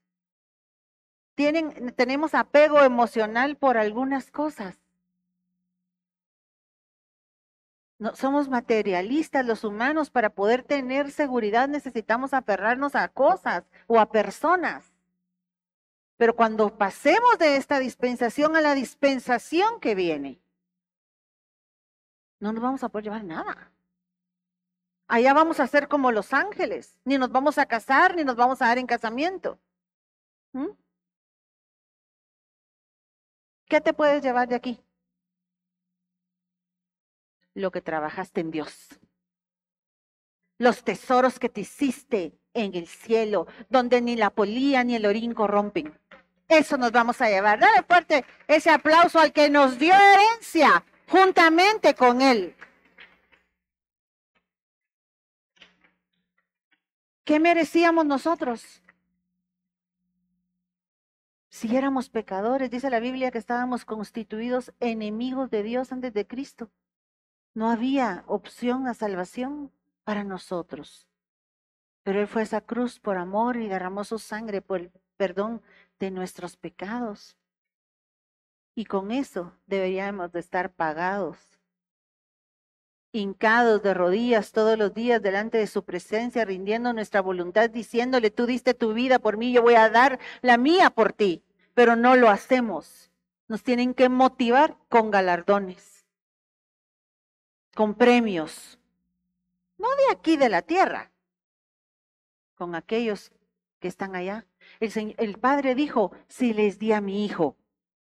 tenemos 1.95 2.35
apego 2.35 2.81
emocional 2.81 3.55
por 3.55 3.77
algunas 3.77 4.29
cosas. 4.29 4.77
Somos 8.13 8.49
materialistas 8.49 9.45
los 9.45 9.63
humanos, 9.63 10.09
para 10.09 10.29
poder 10.29 10.63
tener 10.63 11.11
seguridad 11.11 11.67
necesitamos 11.67 12.33
aferrarnos 12.33 12.95
a 12.95 13.07
cosas 13.09 13.63
o 13.87 13.99
a 13.99 14.09
personas. 14.09 14.93
Pero 16.17 16.35
cuando 16.35 16.77
pasemos 16.77 17.37
de 17.39 17.55
esta 17.55 17.79
dispensación 17.79 18.55
a 18.55 18.61
la 18.61 18.75
dispensación 18.75 19.79
que 19.79 19.95
viene, 19.95 20.41
no 22.39 22.51
nos 22.53 22.61
vamos 22.61 22.83
a 22.83 22.89
poder 22.89 23.05
llevar 23.05 23.23
nada. 23.23 23.71
Allá 25.07 25.33
vamos 25.33 25.59
a 25.59 25.67
ser 25.67 25.87
como 25.87 26.11
los 26.11 26.33
ángeles, 26.33 26.95
ni 27.03 27.17
nos 27.17 27.31
vamos 27.31 27.57
a 27.57 27.65
casar, 27.65 28.15
ni 28.15 28.23
nos 28.23 28.35
vamos 28.35 28.61
a 28.61 28.67
dar 28.67 28.77
en 28.77 28.87
casamiento. 28.87 29.59
¿Mm? 30.53 30.67
¿Qué 33.69 33.79
te 33.81 33.93
puedes 33.93 34.23
llevar 34.23 34.47
de 34.49 34.55
aquí? 34.55 34.81
Lo 37.53 37.71
que 37.71 37.81
trabajaste 37.81 38.41
en 38.41 38.49
Dios. 38.49 38.99
Los 40.57 40.83
tesoros 40.83 41.39
que 41.39 41.49
te 41.49 41.61
hiciste 41.61 42.33
en 42.53 42.73
el 42.73 42.87
cielo, 42.87 43.45
donde 43.69 44.01
ni 44.01 44.15
la 44.15 44.31
polía 44.31 44.83
ni 44.83 44.95
el 44.95 45.05
orín 45.05 45.33
corrompen. 45.33 45.97
Eso 46.47 46.77
nos 46.77 46.91
vamos 46.91 47.21
a 47.21 47.29
llevar. 47.29 47.59
Dale 47.59 47.83
fuerte 47.83 48.25
ese 48.47 48.71
aplauso 48.71 49.19
al 49.19 49.31
que 49.31 49.49
nos 49.51 49.77
dio 49.77 49.93
herencia 49.93 50.83
juntamente 51.07 51.93
con 51.93 52.21
Él. 52.21 52.55
¿Qué 57.23 57.39
merecíamos 57.39 58.07
nosotros? 58.07 58.81
Si 61.59 61.75
éramos 61.75 62.07
pecadores, 62.07 62.71
dice 62.71 62.89
la 62.89 63.01
Biblia 63.01 63.31
que 63.31 63.37
estábamos 63.37 63.83
constituidos 63.83 64.71
enemigos 64.79 65.49
de 65.49 65.61
Dios 65.61 65.91
antes 65.91 66.13
de 66.13 66.25
Cristo. 66.25 66.71
No 67.53 67.69
había 67.69 68.23
opción 68.27 68.87
a 68.87 68.93
salvación 68.93 69.69
para 70.05 70.23
nosotros. 70.23 71.05
Pero 72.03 72.21
Él 72.21 72.27
fue 72.27 72.43
a 72.43 72.45
esa 72.45 72.61
cruz 72.61 73.01
por 73.01 73.17
amor 73.17 73.57
y 73.57 73.67
derramó 73.67 74.05
su 74.05 74.19
sangre 74.19 74.61
por 74.61 74.79
el 74.79 74.91
perdón 75.17 75.61
de 75.99 76.11
nuestros 76.11 76.55
pecados. 76.55 77.35
Y 78.73 78.85
con 78.85 79.11
eso 79.11 79.51
deberíamos 79.67 80.31
de 80.31 80.39
estar 80.39 80.71
pagados, 80.71 81.59
hincados 83.11 83.83
de 83.83 83.93
rodillas 83.93 84.53
todos 84.53 84.77
los 84.77 84.93
días 84.93 85.21
delante 85.21 85.57
de 85.57 85.67
su 85.67 85.83
presencia, 85.83 86.45
rindiendo 86.45 86.93
nuestra 86.93 87.21
voluntad, 87.21 87.69
diciéndole, 87.69 88.31
tú 88.31 88.45
diste 88.45 88.73
tu 88.73 88.93
vida 88.93 89.19
por 89.19 89.35
mí, 89.35 89.51
yo 89.51 89.61
voy 89.61 89.75
a 89.75 89.89
dar 89.89 90.19
la 90.41 90.55
mía 90.55 90.89
por 90.89 91.11
ti, 91.11 91.43
pero 91.79 91.95
no 91.95 92.17
lo 92.17 92.29
hacemos. 92.29 93.09
Nos 93.47 93.63
tienen 93.63 93.93
que 93.93 94.09
motivar 94.09 94.75
con 94.89 95.11
galardones, 95.11 96.05
con 97.73 97.95
premios, 97.95 98.77
no 99.77 99.87
de 99.87 100.11
aquí 100.11 100.35
de 100.35 100.49
la 100.49 100.61
tierra, 100.61 101.13
con 102.55 102.75
aquellos 102.75 103.31
que 103.79 103.87
están 103.87 104.13
allá. 104.13 104.45
El, 104.81 105.39
Padre 105.39 105.73
dijo, 105.73 106.11
si 106.27 106.53
les 106.53 106.79
di 106.79 106.91
a 106.91 106.99
mi 106.99 107.23
hijo, 107.23 107.55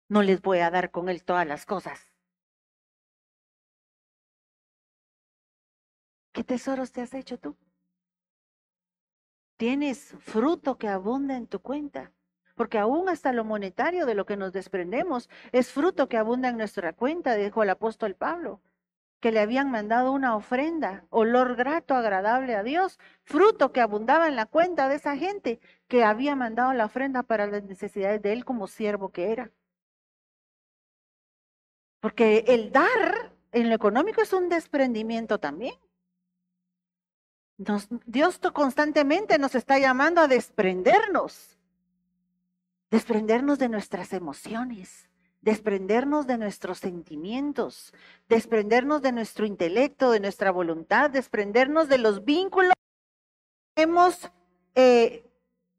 no 0.08 0.22
les 0.22 0.42
voy 0.42 0.60
a 0.60 0.72
dar 0.72 0.90
con 0.90 1.10
él 1.10 1.26
todas 1.26 1.46
las 1.46 1.66
cosas. 1.66 2.14
¿Qué 6.32 6.46
tesoros 6.46 6.94
te 6.94 7.02
has 7.02 7.14
hecho 7.14 7.38
tú? 7.38 7.58
Tienes 9.58 10.16
fruto 10.20 10.78
que 10.78 10.88
abunda 10.88 11.36
en 11.36 11.48
tu 11.48 11.60
cuenta, 11.60 12.14
porque 12.56 12.80
aún 12.80 13.10
hasta 13.10 13.34
lo 13.34 13.44
monetario 13.44 14.06
de 14.06 14.16
lo 14.16 14.26
que 14.26 14.38
nos 14.38 14.54
desprendemos 14.54 15.30
es 15.52 15.72
fruto 15.72 16.10
que 16.10 16.18
abunda 16.18 16.50
en 16.50 16.58
nuestra 16.58 16.94
cuenta, 16.94 17.36
dijo 17.36 17.62
el 17.64 17.70
apóstol 17.70 18.16
Pablo, 18.16 18.62
que 19.20 19.32
le 19.32 19.40
habían 19.40 19.72
mandado 19.72 20.12
una 20.12 20.36
ofrenda, 20.36 21.06
olor 21.10 21.56
grato, 21.56 21.96
agradable 21.96 22.56
a 22.56 22.64
Dios, 22.64 23.00
fruto 23.24 23.72
que 23.72 23.82
abundaba 23.82 24.28
en 24.28 24.36
la 24.36 24.46
cuenta 24.46 24.88
de 24.88 24.96
esa 24.96 25.18
gente 25.18 25.60
que 25.88 26.04
había 26.04 26.36
mandado 26.36 26.74
la 26.74 26.86
ofrenda 26.86 27.24
para 27.24 27.48
las 27.48 27.64
necesidades 27.64 28.22
de 28.22 28.34
él 28.34 28.46
como 28.46 28.68
siervo 28.68 29.10
que 29.10 29.32
era. 29.32 29.52
Porque 32.00 32.46
el 32.48 32.72
dar 32.72 33.34
en 33.52 33.70
lo 33.70 33.76
económico 33.76 34.22
es 34.22 34.32
un 34.32 34.48
desprendimiento 34.48 35.40
también. 35.40 35.76
Dios 38.06 38.40
constantemente 38.54 39.40
nos 39.40 39.56
está 39.56 39.80
llamando 39.80 40.22
a 40.22 40.28
desprendernos, 40.28 41.58
desprendernos 42.92 43.60
de 43.60 43.70
nuestras 43.70 44.14
emociones, 44.14 45.10
desprendernos 45.42 46.28
de 46.28 46.38
nuestros 46.38 46.80
sentimientos, 46.80 47.94
desprendernos 48.28 49.02
de 49.02 49.12
nuestro 49.12 49.46
intelecto, 49.46 50.12
de 50.12 50.20
nuestra 50.20 50.52
voluntad, 50.52 51.10
desprendernos 51.10 51.88
de 51.88 51.98
los 51.98 52.26
vínculos 52.26 52.74
que 53.76 53.88
eh, 54.76 55.30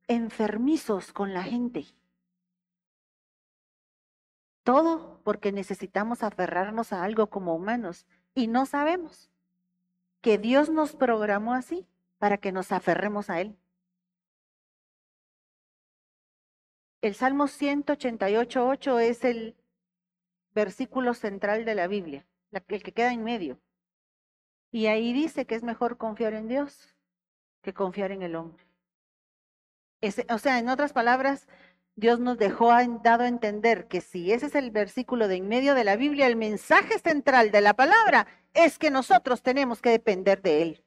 enfermizos 0.06 1.12
con 1.12 1.34
la 1.34 1.42
gente. 1.42 1.86
Todo 4.62 5.20
porque 5.24 5.52
necesitamos 5.52 6.22
aferrarnos 6.22 6.92
a 6.92 7.02
algo 7.02 7.28
como 7.28 7.54
humanos 7.54 8.06
y 8.34 8.48
no 8.48 8.66
sabemos 8.66 9.30
que 10.20 10.38
Dios 10.38 10.70
nos 10.70 10.94
programó 10.94 11.54
así 11.54 11.86
para 12.18 12.38
que 12.38 12.52
nos 12.52 12.72
aferremos 12.72 13.30
a 13.30 13.40
Él. 13.40 13.56
El 17.06 17.14
Salmo 17.14 17.44
188.8 17.44 19.00
es 19.00 19.22
el 19.22 19.54
versículo 20.52 21.14
central 21.14 21.64
de 21.64 21.76
la 21.76 21.86
Biblia, 21.86 22.26
el 22.50 22.82
que 22.82 22.90
queda 22.90 23.12
en 23.12 23.22
medio. 23.22 23.60
Y 24.72 24.86
ahí 24.86 25.12
dice 25.12 25.46
que 25.46 25.54
es 25.54 25.62
mejor 25.62 25.98
confiar 25.98 26.32
en 26.32 26.48
Dios 26.48 26.96
que 27.62 27.72
confiar 27.72 28.10
en 28.10 28.22
el 28.22 28.34
hombre. 28.34 28.66
o 30.28 30.38
sea, 30.38 30.58
en 30.58 30.68
otras 30.68 30.92
palabras, 30.92 31.46
Dios 31.94 32.18
nos 32.18 32.38
dejó 32.38 32.70
dado 33.04 33.22
a 33.22 33.28
entender 33.28 33.86
que 33.86 34.00
si 34.00 34.32
ese 34.32 34.46
es 34.46 34.56
el 34.56 34.72
versículo 34.72 35.28
de 35.28 35.36
en 35.36 35.46
medio 35.46 35.76
de 35.76 35.84
la 35.84 35.94
Biblia, 35.94 36.26
el 36.26 36.34
mensaje 36.34 36.98
central 36.98 37.52
de 37.52 37.60
la 37.60 37.74
palabra 37.74 38.26
es 38.52 38.80
que 38.80 38.90
nosotros 38.90 39.44
tenemos 39.44 39.80
que 39.80 39.90
depender 39.90 40.42
de 40.42 40.62
Él. 40.62 40.84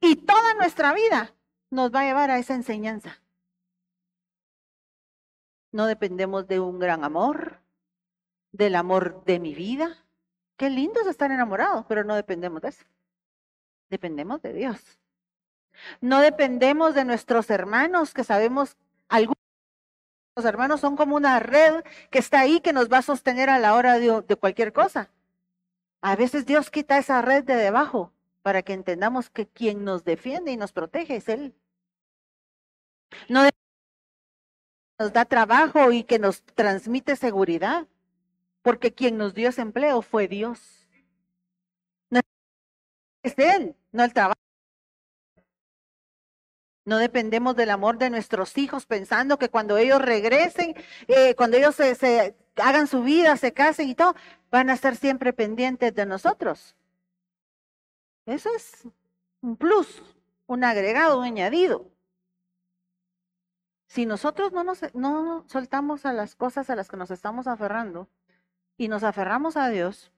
Y 0.00 0.16
toda 0.16 0.54
nuestra 0.54 0.94
vida 0.94 1.34
nos 1.68 1.94
va 1.94 2.00
a 2.00 2.04
llevar 2.04 2.30
a 2.30 2.38
esa 2.38 2.54
enseñanza. 2.54 3.20
No 5.74 5.86
dependemos 5.86 6.46
de 6.46 6.60
un 6.60 6.78
gran 6.78 7.02
amor, 7.02 7.58
del 8.52 8.76
amor 8.76 9.24
de 9.24 9.40
mi 9.40 9.56
vida. 9.56 10.06
Qué 10.56 10.70
lindo 10.70 11.00
es 11.00 11.08
estar 11.08 11.32
enamorado, 11.32 11.84
pero 11.88 12.04
no 12.04 12.14
dependemos 12.14 12.62
de 12.62 12.68
eso. 12.68 12.84
Dependemos 13.90 14.40
de 14.40 14.52
Dios. 14.52 15.00
No 16.00 16.20
dependemos 16.20 16.94
de 16.94 17.04
nuestros 17.04 17.50
hermanos 17.50 18.14
que 18.14 18.22
sabemos 18.22 18.76
algunos 19.08 19.34
hermanos 20.44 20.80
son 20.80 20.94
como 20.94 21.16
una 21.16 21.40
red 21.40 21.82
que 22.08 22.20
está 22.20 22.38
ahí 22.38 22.60
que 22.60 22.72
nos 22.72 22.88
va 22.88 22.98
a 22.98 23.02
sostener 23.02 23.50
a 23.50 23.58
la 23.58 23.74
hora 23.74 23.98
de, 23.98 24.22
de, 24.22 24.36
cualquier 24.36 24.72
cosa. 24.72 25.10
A 26.00 26.14
veces 26.14 26.46
Dios 26.46 26.70
quita 26.70 26.98
esa 26.98 27.20
red 27.20 27.42
de 27.42 27.56
debajo 27.56 28.12
para 28.42 28.62
que 28.62 28.74
entendamos 28.74 29.28
que 29.28 29.48
quien 29.48 29.84
nos 29.84 30.04
defiende 30.04 30.52
y 30.52 30.56
nos 30.56 30.70
protege 30.70 31.16
es 31.16 31.28
Él. 31.28 31.52
No 33.28 33.42
nos 35.04 35.12
da 35.12 35.26
trabajo 35.26 35.92
y 35.92 36.02
que 36.02 36.18
nos 36.18 36.42
transmite 36.54 37.14
seguridad, 37.16 37.86
porque 38.62 38.94
quien 38.94 39.18
nos 39.18 39.34
dio 39.34 39.50
ese 39.50 39.60
empleo 39.60 40.00
fue 40.00 40.28
Dios. 40.28 40.88
No 42.08 42.20
es 43.22 43.38
Él, 43.38 43.76
no 43.92 44.02
el 44.02 44.14
trabajo. 44.14 44.40
No 46.86 46.96
dependemos 46.96 47.54
del 47.54 47.68
amor 47.68 47.98
de 47.98 48.08
nuestros 48.08 48.56
hijos 48.56 48.86
pensando 48.86 49.38
que 49.38 49.50
cuando 49.50 49.76
ellos 49.76 50.00
regresen, 50.00 50.74
eh, 51.08 51.34
cuando 51.34 51.58
ellos 51.58 51.74
se, 51.74 52.34
hagan 52.56 52.86
su 52.86 53.02
vida, 53.02 53.36
se 53.36 53.52
casen 53.52 53.90
y 53.90 53.94
todo, 53.94 54.14
van 54.50 54.70
a 54.70 54.74
estar 54.74 54.96
siempre 54.96 55.34
pendientes 55.34 55.94
de 55.94 56.06
nosotros. 56.06 56.76
Eso 58.24 58.48
es 58.56 58.88
un 59.42 59.56
plus, 59.58 60.02
un 60.46 60.64
agregado, 60.64 61.18
un 61.18 61.24
añadido. 61.24 61.93
Si 63.94 64.06
nosotros 64.06 64.50
no 64.50 64.64
nos 64.64 64.92
no 64.92 65.44
soltamos 65.46 66.04
a 66.04 66.12
las 66.12 66.34
cosas 66.34 66.68
a 66.68 66.74
las 66.74 66.88
que 66.88 66.96
nos 66.96 67.12
estamos 67.12 67.46
aferrando 67.46 68.08
y 68.76 68.88
nos 68.88 69.04
aferramos 69.04 69.56
a 69.56 69.68
Dios, 69.68 70.10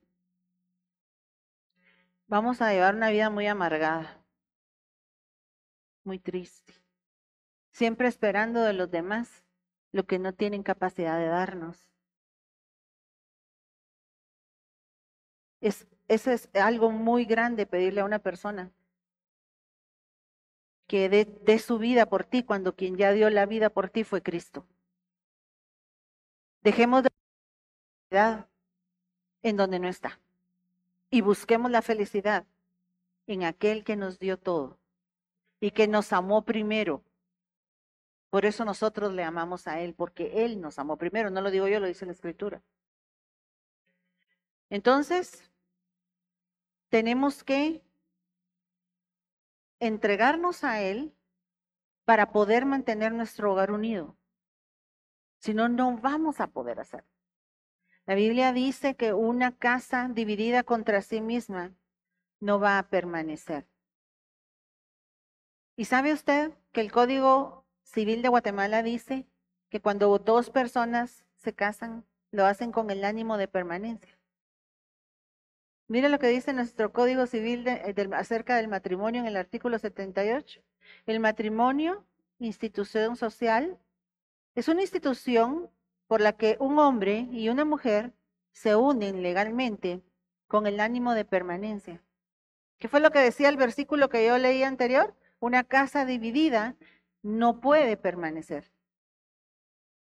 vamos 2.25 2.59
a 2.63 2.71
llevar 2.71 2.95
una 2.95 3.11
vida 3.11 3.29
muy 3.29 3.45
amargada 3.45 4.17
muy 6.03 6.17
triste. 6.17 6.73
Siempre 7.69 8.07
esperando 8.07 8.63
de 8.63 8.73
los 8.73 8.89
demás 8.89 9.43
lo 9.91 10.07
que 10.07 10.17
no 10.17 10.33
tienen 10.33 10.63
capacidad 10.63 11.19
de 11.19 11.27
darnos. 11.27 11.87
Es, 15.61 15.85
eso 16.07 16.31
es 16.31 16.49
algo 16.55 16.89
muy 16.89 17.25
grande 17.25 17.67
pedirle 17.67 18.01
a 18.01 18.05
una 18.05 18.17
persona 18.17 18.71
que 20.87 21.09
dé, 21.09 21.59
su 21.59 21.77
vida 21.77 22.07
por 22.07 22.23
ti 22.23 22.43
cuando 22.43 22.75
quien 22.75 22.97
ya 22.97 23.11
dio 23.11 23.29
la 23.29 23.45
vida 23.45 23.69
por 23.69 23.89
ti 23.89 24.03
fue 24.03 24.23
Cristo. 24.23 24.65
Dejemos 26.61 27.03
de 27.03 27.09
felicidad 28.09 28.47
en 29.43 29.57
donde 29.57 29.79
no 29.79 29.87
está 29.87 30.19
y 31.09 31.21
busquemos 31.21 31.71
la 31.71 31.81
felicidad 31.81 32.45
en 33.27 33.43
aquel 33.43 33.83
que 33.83 33.95
nos 33.95 34.19
dio 34.19 34.37
todo 34.37 34.79
y 35.59 35.71
que 35.71 35.87
nos 35.87 36.13
amó 36.13 36.43
primero 36.45 37.03
Por 38.29 38.45
eso 38.45 38.65
nosotros 38.65 39.13
le 39.13 39.23
amamos 39.23 39.67
a 39.67 39.79
Él, 39.79 39.93
porque 39.93 40.43
Él 40.45 40.59
nos 40.61 40.79
amó 40.79 40.97
primero. 40.97 41.29
No 41.29 41.41
lo 41.41 41.49
digo 41.49 41.67
yo, 41.67 41.79
lo 41.79 41.87
dice 41.87 42.05
la 42.05 42.11
Escritura. 42.11 42.61
Entonces, 44.69 45.49
tenemos 46.89 47.43
que 47.43 47.81
entregarnos 49.79 50.63
a 50.63 50.81
Él 50.81 51.13
para 52.05 52.31
poder 52.31 52.65
mantener 52.65 53.11
nuestro 53.11 53.51
hogar 53.51 53.71
unido. 53.71 54.17
Si 55.39 55.53
no, 55.53 55.69
no 55.69 55.97
vamos 55.97 56.39
a 56.39 56.47
poder 56.47 56.79
hacerlo. 56.79 57.09
La 58.05 58.15
Biblia 58.15 58.53
dice 58.53 58.95
que 58.95 59.13
una 59.13 59.55
casa 59.55 60.07
dividida 60.09 60.63
contra 60.63 61.01
sí 61.01 61.19
misma 61.19 61.75
no 62.39 62.59
va 62.59 62.79
a 62.79 62.89
permanecer. 62.89 63.67
¿Y 65.75 65.85
sabe 65.85 66.13
usted 66.13 66.53
que 66.71 66.81
el 66.81 66.91
Código 66.91 67.65
Civil 67.83 68.21
de 68.21 68.29
Guatemala 68.29 68.81
dice 68.81 69.27
que 69.69 69.81
cuando 69.81 70.17
dos 70.17 70.49
personas 70.49 71.25
se 71.35 71.53
casan, 71.53 72.05
lo 72.31 72.45
hacen 72.45 72.71
con 72.71 72.89
el 72.89 73.03
ánimo 73.03 73.37
de 73.37 73.47
permanencia? 73.47 74.16
Mire 75.89 76.09
lo 76.09 76.19
que 76.19 76.27
dice 76.27 76.51
nuestro 76.51 76.91
Código 76.91 77.27
Civil 77.27 77.63
de, 77.63 78.09
acerca 78.13 78.57
del 78.57 78.67
matrimonio 78.67 79.21
en 79.21 79.27
el 79.27 79.37
artículo 79.37 79.79
78. 79.79 80.61
El 81.05 81.21
matrimonio, 81.21 82.05
institución 82.39 83.15
social, 83.15 83.79
es 84.55 84.67
una 84.67 84.81
institución 84.81 85.69
por 86.07 86.19
la 86.19 86.33
que 86.33 86.57
un 86.59 86.77
hombre 86.77 87.29
y 87.31 87.47
una 87.47 87.63
mujer 87.63 88.11
se 88.51 88.75
unen 88.75 89.21
legalmente 89.21 90.01
con 90.47 90.67
el 90.67 90.81
ánimo 90.81 91.13
de 91.13 91.23
permanencia. 91.23 92.03
¿Qué 92.79 92.89
fue 92.89 92.99
lo 92.99 93.11
que 93.11 93.19
decía 93.19 93.47
el 93.47 93.57
versículo 93.57 94.09
que 94.09 94.25
yo 94.25 94.37
leí 94.37 94.63
anterior? 94.63 95.15
Una 95.39 95.63
casa 95.63 96.03
dividida 96.03 96.75
no 97.21 97.61
puede 97.61 97.95
permanecer. 97.95 98.71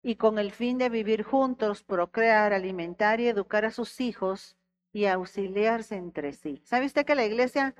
Y 0.01 0.15
con 0.15 0.39
el 0.39 0.51
fin 0.51 0.77
de 0.77 0.88
vivir 0.88 1.23
juntos, 1.23 1.84
procrear, 1.84 2.53
alimentar 2.53 3.19
y 3.19 3.27
educar 3.27 3.65
a 3.65 3.71
sus 3.71 3.99
hijos 3.99 4.56
y 4.93 5.06
auxiliarse 5.06 5.95
entre 5.95 6.34
sí. 6.34 6.62
¿Sabe 6.63 6.86
usted 6.86 7.06
que 7.06 7.15
la 7.15 7.26
iglesia 7.26 7.76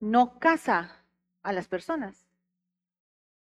no 0.00 0.38
casa 0.38 1.04
a 1.42 1.52
las 1.52 1.68
personas? 1.68 2.26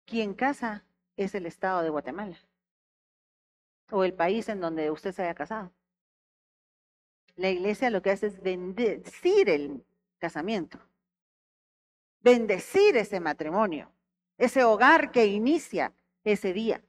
Quien 0.05 0.35
casa 0.35 0.85
es 1.17 1.35
el 1.35 1.47
Estado 1.47 1.83
de 1.83 1.91
Guatemala 1.91 2.39
o 3.91 4.05
el 4.05 4.15
país 4.15 4.49
en 4.49 4.61
donde 4.61 4.91
usted 4.91 5.13
se 5.13 5.23
haya 5.23 5.35
casado. 5.35 5.73
La 7.37 7.51
iglesia 7.51 7.91
lo 7.91 8.03
que 8.03 8.11
hace 8.11 8.29
es 8.29 8.41
bendecir 8.41 9.49
el 9.49 9.85
casamiento, 10.19 10.79
bendecir 12.21 12.97
ese 12.97 13.21
matrimonio, 13.21 13.91
ese 14.39 14.65
hogar 14.65 15.11
que 15.11 15.27
inicia 15.27 15.93
ese 16.23 16.53
día. 16.53 16.83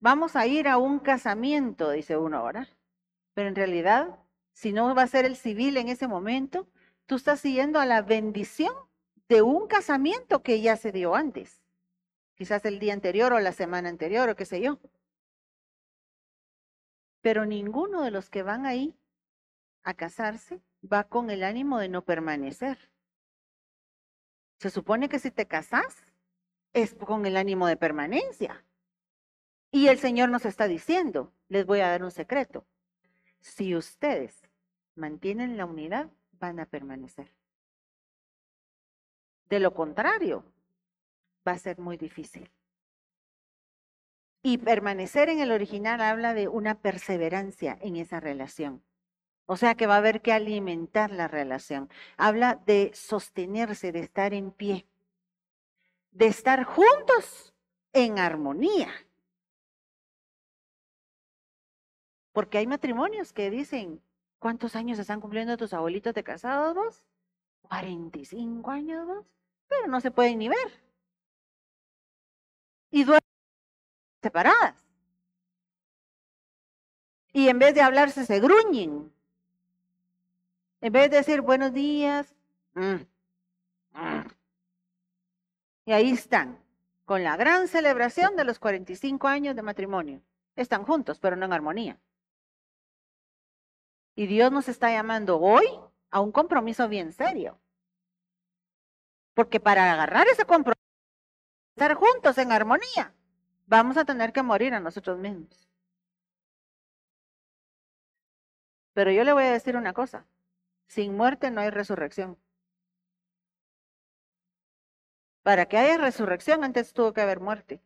Vamos 0.00 0.36
a 0.36 0.46
ir 0.46 0.68
a 0.68 0.76
un 0.76 0.98
casamiento, 0.98 1.90
dice 1.90 2.16
uno 2.18 2.36
ahora, 2.38 2.68
pero 3.34 3.48
en 3.48 3.56
realidad, 3.56 4.18
si 4.52 4.72
no 4.72 4.94
va 4.94 5.02
a 5.02 5.08
ser 5.08 5.24
el 5.24 5.36
civil 5.36 5.76
en 5.76 5.88
ese 5.88 6.08
momento, 6.08 6.68
tú 7.06 7.16
estás 7.16 7.40
siguiendo 7.40 7.80
a 7.80 7.86
la 7.86 8.02
bendición 8.02 8.74
de 9.28 9.42
un 9.42 9.66
casamiento 9.66 10.42
que 10.42 10.60
ya 10.60 10.76
se 10.76 10.92
dio 10.92 11.14
antes, 11.14 11.60
quizás 12.34 12.64
el 12.64 12.78
día 12.78 12.92
anterior 12.92 13.32
o 13.32 13.40
la 13.40 13.52
semana 13.52 13.88
anterior 13.88 14.28
o 14.28 14.36
qué 14.36 14.44
sé 14.44 14.60
yo. 14.60 14.78
Pero 17.20 17.44
ninguno 17.46 18.02
de 18.02 18.10
los 18.10 18.30
que 18.30 18.42
van 18.42 18.66
ahí 18.66 18.94
a 19.82 19.94
casarse 19.94 20.62
va 20.90 21.04
con 21.04 21.30
el 21.30 21.42
ánimo 21.42 21.78
de 21.78 21.88
no 21.88 22.04
permanecer. 22.04 22.90
Se 24.58 24.70
supone 24.70 25.08
que 25.08 25.18
si 25.18 25.30
te 25.30 25.46
casas 25.46 26.12
es 26.72 26.94
con 26.94 27.26
el 27.26 27.36
ánimo 27.36 27.66
de 27.66 27.76
permanencia. 27.76 28.64
Y 29.70 29.88
el 29.88 29.98
Señor 29.98 30.28
nos 30.28 30.44
está 30.44 30.68
diciendo, 30.68 31.32
les 31.48 31.66
voy 31.66 31.80
a 31.80 31.88
dar 31.88 32.04
un 32.04 32.10
secreto. 32.10 32.66
Si 33.44 33.76
ustedes 33.76 34.48
mantienen 34.94 35.58
la 35.58 35.66
unidad, 35.66 36.10
van 36.32 36.60
a 36.60 36.66
permanecer. 36.66 37.30
De 39.50 39.60
lo 39.60 39.74
contrario, 39.74 40.44
va 41.46 41.52
a 41.52 41.58
ser 41.58 41.78
muy 41.78 41.98
difícil. 41.98 42.50
Y 44.42 44.56
permanecer 44.58 45.28
en 45.28 45.40
el 45.40 45.52
original 45.52 46.00
habla 46.00 46.32
de 46.32 46.48
una 46.48 46.80
perseverancia 46.80 47.78
en 47.82 47.96
esa 47.96 48.18
relación. 48.18 48.82
O 49.44 49.58
sea 49.58 49.74
que 49.74 49.86
va 49.86 49.96
a 49.96 49.98
haber 49.98 50.22
que 50.22 50.32
alimentar 50.32 51.10
la 51.10 51.28
relación. 51.28 51.90
Habla 52.16 52.62
de 52.64 52.92
sostenerse, 52.94 53.92
de 53.92 54.00
estar 54.00 54.32
en 54.32 54.52
pie, 54.52 54.88
de 56.12 56.28
estar 56.28 56.64
juntos 56.64 57.54
en 57.92 58.18
armonía. 58.18 58.90
Porque 62.34 62.58
hay 62.58 62.66
matrimonios 62.66 63.32
que 63.32 63.48
dicen, 63.48 64.02
¿cuántos 64.40 64.74
años 64.74 64.98
están 64.98 65.20
cumpliendo 65.20 65.56
tus 65.56 65.72
abuelitos 65.72 66.12
de 66.14 66.24
casados 66.24 66.74
vos? 66.74 67.04
45 67.62 68.70
años 68.72 69.06
vos, 69.06 69.24
pero 69.68 69.86
no 69.86 70.00
se 70.00 70.10
pueden 70.10 70.40
ni 70.40 70.48
ver. 70.48 70.82
Y 72.90 73.04
duermen 73.04 73.30
separadas. 74.20 74.74
Y 77.32 77.48
en 77.48 77.60
vez 77.60 77.72
de 77.72 77.82
hablarse 77.82 78.26
se 78.26 78.40
gruñen. 78.40 79.12
En 80.80 80.92
vez 80.92 81.10
de 81.10 81.18
decir 81.18 81.40
buenos 81.40 81.72
días, 81.72 82.34
mm, 82.74 82.94
mm. 83.92 84.26
y 85.86 85.92
ahí 85.92 86.10
están, 86.10 86.58
con 87.04 87.22
la 87.22 87.36
gran 87.36 87.68
celebración 87.68 88.34
de 88.34 88.44
los 88.44 88.58
45 88.58 89.28
años 89.28 89.54
de 89.54 89.62
matrimonio. 89.62 90.20
Están 90.56 90.84
juntos, 90.84 91.20
pero 91.20 91.36
no 91.36 91.46
en 91.46 91.52
armonía. 91.52 92.00
Y 94.16 94.26
Dios 94.26 94.52
nos 94.52 94.68
está 94.68 94.90
llamando 94.90 95.40
hoy 95.40 95.66
a 96.10 96.20
un 96.20 96.30
compromiso 96.32 96.88
bien 96.88 97.12
serio. 97.12 97.60
Porque 99.34 99.58
para 99.60 99.92
agarrar 99.92 100.28
ese 100.28 100.44
compromiso, 100.44 100.80
estar 101.76 101.94
juntos 101.94 102.38
en 102.38 102.52
armonía, 102.52 103.12
vamos 103.66 103.96
a 103.96 104.04
tener 104.04 104.32
que 104.32 104.42
morir 104.42 104.74
a 104.74 104.80
nosotros 104.80 105.18
mismos. 105.18 105.68
Pero 108.92 109.10
yo 109.10 109.24
le 109.24 109.32
voy 109.32 109.44
a 109.44 109.52
decir 109.52 109.76
una 109.76 109.92
cosa. 109.92 110.26
Sin 110.86 111.16
muerte 111.16 111.50
no 111.50 111.60
hay 111.60 111.70
resurrección. 111.70 112.38
Para 115.42 115.66
que 115.66 115.76
haya 115.76 115.98
resurrección 115.98 116.64
antes 116.64 116.92
tuvo 116.92 117.12
que 117.12 117.20
haber 117.20 117.40
muerte. 117.40 117.82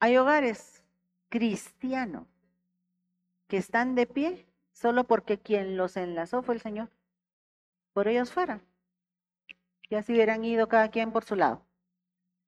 Hay 0.00 0.16
hogares 0.16 0.83
cristianos 1.34 2.28
que 3.48 3.56
están 3.56 3.96
de 3.96 4.06
pie 4.06 4.46
solo 4.70 5.02
porque 5.02 5.40
quien 5.40 5.76
los 5.76 5.96
enlazó 5.96 6.44
fue 6.44 6.54
el 6.54 6.60
Señor. 6.60 6.90
Por 7.92 8.06
ellos 8.06 8.32
fuera. 8.32 8.60
Ya 9.90 10.00
se 10.04 10.12
hubieran 10.12 10.44
ido 10.44 10.68
cada 10.68 10.92
quien 10.92 11.10
por 11.10 11.24
su 11.24 11.34
lado. 11.34 11.66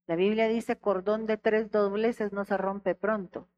La 0.06 0.14
Biblia 0.14 0.46
dice 0.46 0.78
cordón 0.78 1.26
de 1.26 1.36
tres 1.36 1.72
dobleces 1.72 2.32
no 2.32 2.44
se 2.44 2.56
rompe 2.56 2.94
pronto. 2.94 3.48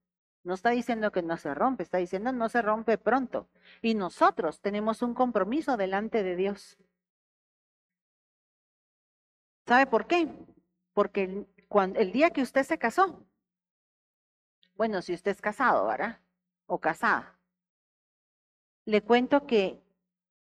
No 0.44 0.54
está 0.54 0.70
diciendo 0.70 1.12
que 1.12 1.20
no 1.20 1.36
se 1.36 1.52
rompe, 1.52 1.82
está 1.82 1.98
diciendo 1.98 2.32
no 2.32 2.48
se 2.48 2.62
rompe 2.62 2.96
pronto. 2.96 3.50
Y 3.82 3.94
nosotros 3.94 4.62
tenemos 4.62 5.02
un 5.02 5.12
compromiso 5.12 5.76
delante 5.76 6.22
de 6.22 6.36
Dios. 6.36 6.78
¿Sabe 9.66 9.84
por 9.84 10.06
qué? 10.06 10.26
Porque 10.94 11.46
cuando, 11.68 12.00
el 12.00 12.12
día 12.12 12.30
que 12.30 12.40
usted 12.40 12.62
se 12.62 12.78
casó, 12.78 13.27
bueno, 14.78 15.02
si 15.02 15.12
usted 15.12 15.32
es 15.32 15.42
casado, 15.42 15.86
¿verdad? 15.86 16.20
O 16.66 16.78
casada, 16.78 17.36
le 18.86 19.02
cuento 19.02 19.46
que 19.46 19.82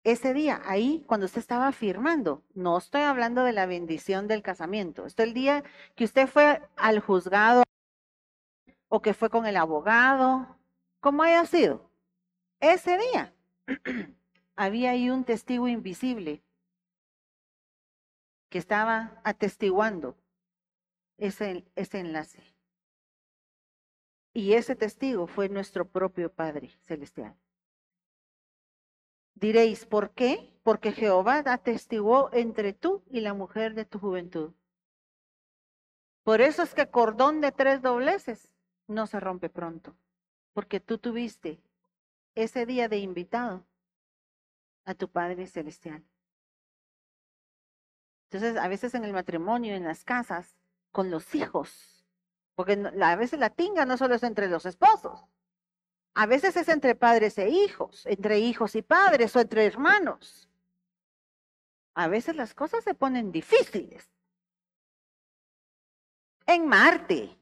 ese 0.04 0.34
día, 0.34 0.60
ahí, 0.64 1.04
cuando 1.06 1.26
usted 1.26 1.38
estaba 1.38 1.70
firmando, 1.70 2.42
no 2.54 2.78
estoy 2.78 3.02
hablando 3.02 3.44
de 3.44 3.52
la 3.52 3.66
bendición 3.66 4.26
del 4.26 4.42
casamiento, 4.42 5.06
esto 5.06 5.22
el 5.22 5.34
día 5.34 5.62
que 5.94 6.04
usted 6.04 6.26
fue 6.26 6.60
al 6.76 6.98
juzgado 7.00 7.62
o 8.88 9.00
que 9.02 9.14
fue 9.14 9.30
con 9.30 9.46
el 9.46 9.56
abogado, 9.56 10.56
como 11.00 11.22
haya 11.22 11.44
sido. 11.46 11.88
Ese 12.58 12.98
día 12.98 13.34
había 14.56 14.90
ahí 14.92 15.10
un 15.10 15.24
testigo 15.24 15.68
invisible 15.68 16.42
que 18.48 18.58
estaba 18.58 19.20
atestiguando 19.24 20.16
ese, 21.18 21.64
ese 21.76 22.00
enlace. 22.00 22.51
Y 24.32 24.54
ese 24.54 24.74
testigo 24.76 25.26
fue 25.26 25.48
nuestro 25.48 25.86
propio 25.86 26.32
Padre 26.32 26.70
Celestial. 26.80 27.36
Diréis, 29.34 29.84
¿por 29.86 30.10
qué? 30.10 30.52
Porque 30.62 30.92
Jehová 30.92 31.42
atestiguó 31.44 32.30
entre 32.32 32.72
tú 32.72 33.02
y 33.10 33.20
la 33.20 33.34
mujer 33.34 33.74
de 33.74 33.84
tu 33.84 33.98
juventud. 33.98 34.52
Por 36.22 36.40
eso 36.40 36.62
es 36.62 36.74
que 36.74 36.88
cordón 36.88 37.40
de 37.40 37.50
tres 37.50 37.82
dobleces 37.82 38.54
no 38.86 39.06
se 39.06 39.18
rompe 39.18 39.48
pronto, 39.48 39.96
porque 40.52 40.78
tú 40.78 40.98
tuviste 40.98 41.60
ese 42.34 42.64
día 42.64 42.88
de 42.88 42.98
invitado 42.98 43.66
a 44.84 44.94
tu 44.94 45.08
Padre 45.08 45.46
Celestial. 45.46 46.04
Entonces, 48.30 48.56
a 48.56 48.68
veces 48.68 48.94
en 48.94 49.04
el 49.04 49.12
matrimonio, 49.12 49.74
en 49.74 49.84
las 49.84 50.04
casas, 50.04 50.56
con 50.90 51.10
los 51.10 51.34
hijos, 51.34 51.91
porque 52.54 52.90
a 53.02 53.16
veces 53.16 53.38
la 53.38 53.50
tinga 53.50 53.84
no 53.84 53.96
solo 53.96 54.14
es 54.14 54.22
entre 54.22 54.48
los 54.48 54.66
esposos, 54.66 55.24
a 56.14 56.26
veces 56.26 56.56
es 56.56 56.68
entre 56.68 56.94
padres 56.94 57.38
e 57.38 57.48
hijos, 57.48 58.04
entre 58.06 58.38
hijos 58.38 58.76
y 58.76 58.82
padres 58.82 59.34
o 59.34 59.40
entre 59.40 59.64
hermanos. 59.64 60.48
A 61.94 62.08
veces 62.08 62.36
las 62.36 62.54
cosas 62.54 62.84
se 62.84 62.94
ponen 62.94 63.32
difíciles. 63.32 64.10
En 66.46 66.66
Marte, 66.66 67.36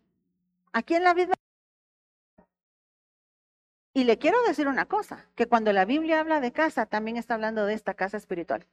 aquí 0.72 0.94
en 0.94 1.04
la 1.04 1.14
vida. 1.14 1.34
Y 3.92 4.04
le 4.04 4.18
quiero 4.18 4.40
decir 4.42 4.68
una 4.68 4.86
cosa, 4.86 5.26
que 5.34 5.46
cuando 5.46 5.72
la 5.72 5.84
Biblia 5.84 6.20
habla 6.20 6.40
de 6.40 6.52
casa, 6.52 6.86
también 6.86 7.16
está 7.16 7.34
hablando 7.34 7.66
de 7.66 7.74
esta 7.74 7.94
casa 7.94 8.16
espiritual. 8.16 8.66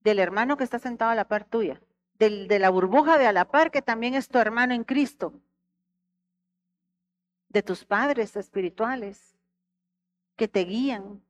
Del 0.00 0.18
hermano 0.18 0.56
que 0.56 0.64
está 0.64 0.78
sentado 0.78 1.10
a 1.10 1.14
la 1.14 1.28
par 1.28 1.44
tuya, 1.44 1.80
del, 2.20 2.48
de 2.48 2.58
la 2.58 2.70
burbuja 2.70 3.18
de 3.18 3.26
a 3.26 3.32
la 3.32 3.46
par 3.46 3.70
que 3.70 3.82
también 3.82 4.14
es 4.14 4.28
tu 4.28 4.38
hermano 4.38 4.74
en 4.74 4.84
Cristo, 4.84 5.32
de 7.48 7.62
tus 7.62 7.84
padres 7.84 8.36
espirituales 8.36 9.36
que 10.36 10.46
te 10.46 10.64
guían. 10.64 11.22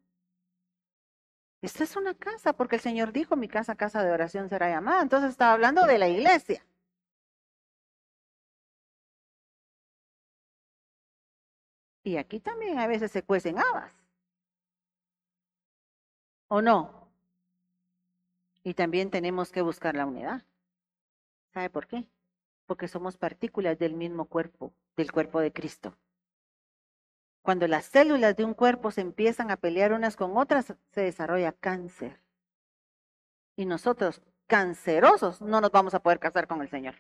Esta 1.62 1.84
es 1.84 1.96
una 1.96 2.14
casa, 2.14 2.52
porque 2.54 2.76
el 2.76 2.82
Señor 2.82 3.12
dijo, 3.12 3.36
mi 3.36 3.48
casa, 3.48 3.76
casa 3.76 4.02
de 4.02 4.10
oración 4.10 4.48
será 4.48 4.68
llamada. 4.68 5.02
Entonces 5.02 5.30
estaba 5.30 5.52
hablando 5.52 5.86
de 5.86 5.98
la 5.98 6.08
iglesia. 6.08 6.64
Y 12.02 12.16
aquí 12.16 12.40
también 12.40 12.78
a 12.78 12.86
veces 12.86 13.12
se 13.12 13.22
cuecen 13.22 13.58
habas. 13.58 13.92
¿O 16.48 16.60
no? 16.62 17.08
Y 18.64 18.74
también 18.74 19.10
tenemos 19.10 19.52
que 19.52 19.62
buscar 19.62 19.94
la 19.94 20.06
unidad. 20.06 20.42
¿Sabe 21.52 21.70
por 21.70 21.86
qué? 21.86 22.06
Porque 22.66 22.88
somos 22.88 23.16
partículas 23.16 23.78
del 23.78 23.94
mismo 23.94 24.26
cuerpo, 24.26 24.72
del 24.96 25.10
cuerpo 25.12 25.40
de 25.40 25.52
Cristo. 25.52 25.96
Cuando 27.42 27.66
las 27.66 27.86
células 27.86 28.36
de 28.36 28.44
un 28.44 28.54
cuerpo 28.54 28.90
se 28.90 29.00
empiezan 29.00 29.50
a 29.50 29.56
pelear 29.56 29.92
unas 29.92 30.16
con 30.16 30.36
otras, 30.36 30.74
se 30.92 31.00
desarrolla 31.00 31.52
cáncer. 31.52 32.20
Y 33.56 33.64
nosotros, 33.64 34.22
cancerosos, 34.46 35.40
no 35.40 35.60
nos 35.60 35.70
vamos 35.70 35.94
a 35.94 36.00
poder 36.00 36.18
casar 36.18 36.46
con 36.46 36.60
el 36.60 36.68
Señor. 36.68 36.94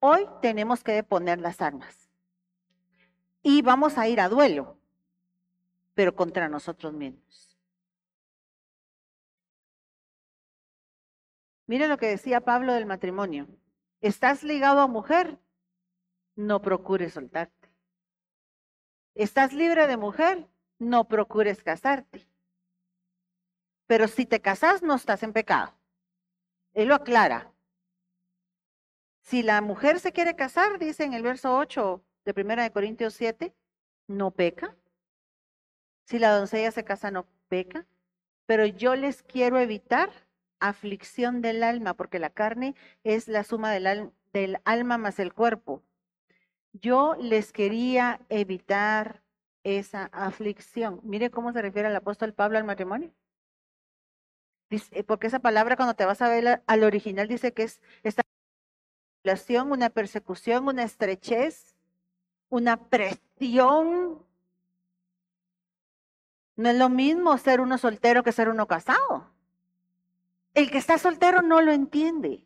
Hoy 0.00 0.28
tenemos 0.40 0.84
que 0.84 1.02
poner 1.02 1.40
las 1.40 1.60
armas. 1.60 2.08
Y 3.42 3.62
vamos 3.62 3.98
a 3.98 4.06
ir 4.08 4.20
a 4.20 4.28
duelo, 4.28 4.76
pero 5.94 6.14
contra 6.14 6.48
nosotros 6.48 6.92
mismos. 6.92 7.47
Mire 11.68 11.86
lo 11.86 11.98
que 11.98 12.06
decía 12.06 12.40
Pablo 12.40 12.72
del 12.72 12.86
matrimonio. 12.86 13.46
¿Estás 14.00 14.42
ligado 14.42 14.80
a 14.80 14.86
mujer? 14.86 15.38
No 16.34 16.62
procures 16.62 17.12
soltarte. 17.12 17.68
¿Estás 19.14 19.52
libre 19.52 19.86
de 19.86 19.98
mujer? 19.98 20.48
No 20.78 21.08
procures 21.08 21.62
casarte. 21.62 22.26
Pero 23.86 24.08
si 24.08 24.24
te 24.24 24.40
casas, 24.40 24.82
no 24.82 24.94
estás 24.94 25.22
en 25.22 25.34
pecado. 25.34 25.74
Él 26.72 26.88
lo 26.88 26.94
aclara. 26.94 27.52
Si 29.20 29.42
la 29.42 29.60
mujer 29.60 30.00
se 30.00 30.12
quiere 30.12 30.36
casar, 30.36 30.78
dice 30.78 31.04
en 31.04 31.12
el 31.12 31.22
verso 31.22 31.54
8 31.54 32.02
de 32.24 32.40
1 32.40 32.62
de 32.62 32.72
Corintios 32.72 33.12
7, 33.12 33.54
no 34.06 34.30
peca. 34.30 34.74
Si 36.04 36.18
la 36.18 36.34
doncella 36.34 36.70
se 36.70 36.84
casa, 36.84 37.10
no 37.10 37.26
peca. 37.48 37.86
Pero 38.46 38.64
yo 38.64 38.96
les 38.96 39.22
quiero 39.22 39.58
evitar 39.58 40.27
aflicción 40.60 41.42
del 41.42 41.62
alma, 41.62 41.94
porque 41.94 42.18
la 42.18 42.30
carne 42.30 42.74
es 43.04 43.28
la 43.28 43.44
suma 43.44 43.72
del, 43.72 44.10
del 44.32 44.60
alma 44.64 44.98
más 44.98 45.18
el 45.18 45.34
cuerpo. 45.34 45.82
Yo 46.72 47.16
les 47.20 47.52
quería 47.52 48.20
evitar 48.28 49.22
esa 49.64 50.06
aflicción. 50.12 51.00
Mire 51.02 51.30
cómo 51.30 51.52
se 51.52 51.62
refiere 51.62 51.88
el 51.88 51.96
apóstol 51.96 52.34
Pablo 52.34 52.58
al 52.58 52.64
matrimonio. 52.64 53.12
Porque 55.06 55.26
esa 55.26 55.40
palabra 55.40 55.76
cuando 55.76 55.94
te 55.94 56.04
vas 56.04 56.20
a 56.20 56.28
ver 56.28 56.62
al 56.66 56.84
original 56.84 57.26
dice 57.26 57.54
que 57.54 57.62
es 57.64 57.80
esta 58.02 58.22
una 59.66 59.90
persecución, 59.90 60.66
una 60.68 60.84
estrechez, 60.84 61.74
una 62.48 62.88
presión. 62.88 64.24
No 66.56 66.68
es 66.68 66.76
lo 66.76 66.88
mismo 66.88 67.36
ser 67.38 67.60
uno 67.60 67.78
soltero 67.78 68.22
que 68.22 68.32
ser 68.32 68.48
uno 68.48 68.66
casado. 68.66 69.30
El 70.58 70.72
que 70.72 70.78
está 70.78 70.98
soltero 70.98 71.40
no 71.40 71.60
lo 71.60 71.70
entiende. 71.70 72.44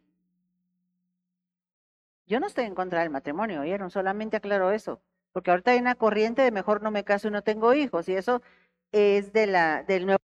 Yo 2.26 2.40
no 2.40 2.46
estoy 2.46 2.66
en 2.66 2.74
contra 2.74 3.00
del 3.00 3.08
matrimonio, 3.08 3.62
¿oyeron? 3.62 3.90
Solamente 3.90 4.36
aclaro 4.36 4.70
eso. 4.70 5.00
Porque 5.32 5.50
ahorita 5.50 5.70
hay 5.70 5.78
una 5.78 5.94
corriente 5.94 6.42
de 6.42 6.50
mejor 6.50 6.82
no 6.82 6.90
me 6.90 7.04
caso 7.04 7.28
y 7.28 7.30
no 7.30 7.40
tengo 7.40 7.72
hijos. 7.72 8.10
Y 8.10 8.14
eso 8.14 8.42
es 8.92 9.32
de 9.32 9.46
la, 9.46 9.82
del 9.84 10.04
nuevo. 10.04 10.20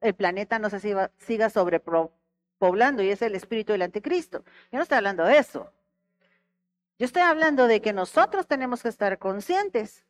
El 0.00 0.14
planeta 0.14 0.60
no 0.60 0.70
se 0.70 0.78
siga, 0.78 1.10
siga 1.18 1.50
sobrepoblando 1.50 3.02
y 3.02 3.10
es 3.10 3.22
el 3.22 3.34
espíritu 3.34 3.72
del 3.72 3.82
anticristo. 3.82 4.44
Yo 4.70 4.78
no 4.78 4.82
estoy 4.84 4.98
hablando 4.98 5.24
de 5.24 5.38
eso. 5.38 5.72
Yo 6.96 7.06
estoy 7.06 7.22
hablando 7.22 7.66
de 7.66 7.82
que 7.82 7.92
nosotros 7.92 8.46
tenemos 8.46 8.84
que 8.84 8.88
estar 8.88 9.18
conscientes 9.18 10.05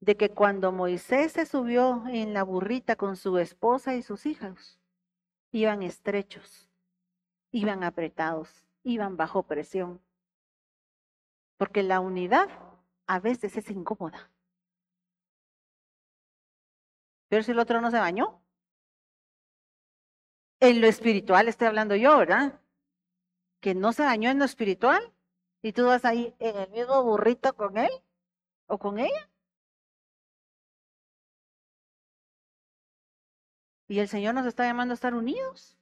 de 0.00 0.16
que 0.16 0.30
cuando 0.30 0.72
Moisés 0.72 1.32
se 1.32 1.46
subió 1.46 2.04
en 2.08 2.34
la 2.34 2.42
burrita 2.42 2.96
con 2.96 3.16
su 3.16 3.38
esposa 3.38 3.94
y 3.94 4.02
sus 4.02 4.26
hijos, 4.26 4.78
iban 5.50 5.82
estrechos 5.82 6.68
iban 7.50 7.84
apretados, 7.84 8.64
iban 8.82 9.16
bajo 9.16 9.42
presión. 9.44 10.00
Porque 11.56 11.82
la 11.82 12.00
unidad 12.00 12.48
a 13.06 13.20
veces 13.20 13.56
es 13.56 13.70
incómoda. 13.70 14.30
Pero 17.28 17.42
si 17.42 17.50
el 17.50 17.58
otro 17.58 17.80
no 17.80 17.90
se 17.90 17.98
bañó. 17.98 18.40
En 20.60 20.80
lo 20.80 20.86
espiritual 20.86 21.48
estoy 21.48 21.68
hablando 21.68 21.94
yo, 21.94 22.18
¿verdad? 22.18 22.60
Que 23.60 23.74
no 23.74 23.92
se 23.92 24.02
bañó 24.02 24.30
en 24.30 24.38
lo 24.38 24.44
espiritual 24.44 25.12
y 25.62 25.72
tú 25.72 25.86
vas 25.86 26.04
ahí 26.04 26.34
en 26.38 26.56
el 26.56 26.70
mismo 26.70 27.02
burrito 27.02 27.54
con 27.54 27.78
él 27.78 27.90
o 28.66 28.78
con 28.78 28.98
ella. 28.98 29.28
Y 33.88 33.98
el 34.00 34.08
Señor 34.08 34.34
nos 34.34 34.46
está 34.46 34.64
llamando 34.64 34.92
a 34.92 34.96
estar 34.96 35.14
unidos. 35.14 35.76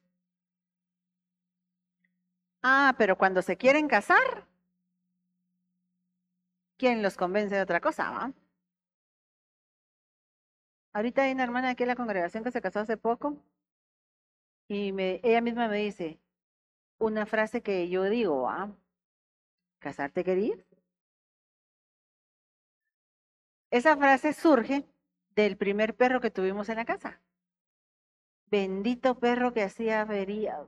Ah, 2.63 2.95
pero 2.97 3.17
cuando 3.17 3.41
se 3.41 3.57
quieren 3.57 3.87
casar, 3.87 4.47
¿quién 6.77 7.01
los 7.03 7.17
convence 7.17 7.55
de 7.55 7.61
otra 7.61 7.81
cosa? 7.81 8.09
Va? 8.11 8.33
Ahorita 10.93 11.23
hay 11.23 11.33
una 11.33 11.43
hermana 11.43 11.69
aquí 11.69 11.83
en 11.83 11.89
la 11.89 11.95
congregación 11.95 12.43
que 12.43 12.51
se 12.51 12.61
casó 12.61 12.79
hace 12.79 12.97
poco 12.97 13.37
y 14.67 14.93
ella 14.99 15.41
misma 15.41 15.67
me 15.67 15.77
dice 15.77 16.19
una 16.97 17.25
frase 17.25 17.61
que 17.61 17.89
yo 17.89 18.03
digo. 18.05 18.49
¿Casarte 19.79 20.23
querías? 20.23 20.59
Esa 23.69 23.95
frase 23.95 24.33
surge 24.33 24.85
del 25.35 25.57
primer 25.57 25.95
perro 25.95 26.19
que 26.19 26.31
tuvimos 26.31 26.69
en 26.69 26.77
la 26.77 26.85
casa. 26.85 27.21
Bendito 28.49 29.19
perro 29.19 29.53
que 29.53 29.63
hacía 29.63 30.01
averías 30.01 30.67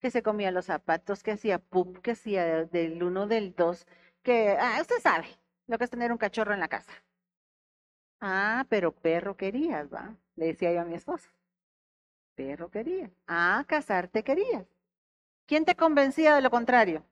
que 0.00 0.10
se 0.10 0.22
comía 0.22 0.50
los 0.50 0.66
zapatos, 0.66 1.22
que 1.22 1.32
hacía 1.32 1.58
pup, 1.58 1.98
que 1.98 2.12
hacía 2.12 2.64
del 2.64 3.02
uno, 3.02 3.26
del 3.26 3.54
dos, 3.54 3.86
que, 4.22 4.56
ah, 4.58 4.78
usted 4.80 4.98
sabe 5.00 5.26
lo 5.66 5.78
que 5.78 5.84
es 5.84 5.90
tener 5.90 6.10
un 6.10 6.18
cachorro 6.18 6.54
en 6.54 6.60
la 6.60 6.68
casa. 6.68 6.92
Ah, 8.20 8.66
pero 8.68 8.92
perro 8.92 9.36
querías, 9.36 9.92
¿va? 9.92 10.16
Le 10.36 10.46
decía 10.46 10.72
yo 10.72 10.80
a 10.80 10.84
mi 10.84 10.94
esposa. 10.94 11.30
Perro 12.34 12.70
querías. 12.70 13.10
Ah, 13.26 13.64
casarte 13.66 14.24
querías. 14.24 14.66
¿Quién 15.46 15.64
te 15.64 15.76
convencía 15.76 16.34
de 16.34 16.42
lo 16.42 16.50
contrario? 16.50 17.04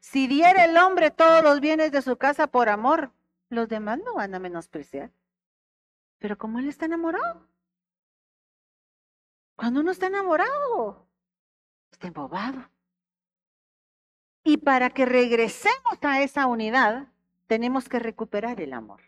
Si 0.00 0.26
diera 0.26 0.64
el 0.64 0.76
hombre 0.76 1.10
todos 1.10 1.42
los 1.42 1.60
bienes 1.60 1.92
de 1.92 2.02
su 2.02 2.16
casa 2.16 2.46
por 2.46 2.68
amor, 2.68 3.12
los 3.48 3.68
demás 3.68 3.98
no 4.04 4.14
van 4.14 4.34
a 4.34 4.38
menospreciar. 4.38 5.10
Pero 6.18 6.38
como 6.38 6.58
él 6.58 6.68
está 6.68 6.86
enamorado. 6.86 7.46
Cuando 9.56 9.80
uno 9.80 9.90
está 9.90 10.06
enamorado, 10.06 11.06
está 11.90 12.08
embobado. 12.08 12.70
Y 14.44 14.56
para 14.58 14.90
que 14.90 15.06
regresemos 15.06 15.98
a 16.02 16.22
esa 16.22 16.46
unidad, 16.46 17.08
tenemos 17.46 17.88
que 17.88 17.98
recuperar 17.98 18.60
el 18.60 18.72
amor. 18.72 19.02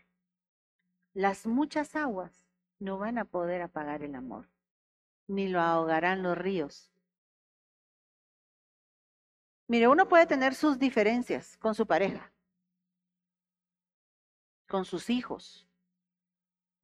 Las 1.13 1.45
muchas 1.45 1.95
aguas 1.95 2.45
no 2.79 2.97
van 2.97 3.17
a 3.17 3.25
poder 3.25 3.61
apagar 3.61 4.03
el 4.03 4.15
amor, 4.15 4.49
ni 5.27 5.47
lo 5.47 5.61
ahogarán 5.61 6.23
los 6.23 6.37
ríos. 6.37 6.91
Mire, 9.67 9.87
uno 9.87 10.07
puede 10.07 10.27
tener 10.27 10.53
sus 10.53 10.77
diferencias 10.77 11.57
con 11.57 11.73
su 11.73 11.87
pareja, 11.87 12.31
con 14.67 14.85
sus 14.85 15.09
hijos, 15.09 15.67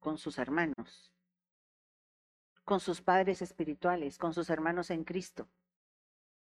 con 0.00 0.18
sus 0.18 0.38
hermanos, 0.38 1.11
con 2.72 2.80
sus 2.80 3.02
padres 3.02 3.42
espirituales, 3.42 4.16
con 4.16 4.32
sus 4.32 4.48
hermanos 4.48 4.90
en 4.90 5.04
Cristo. 5.04 5.46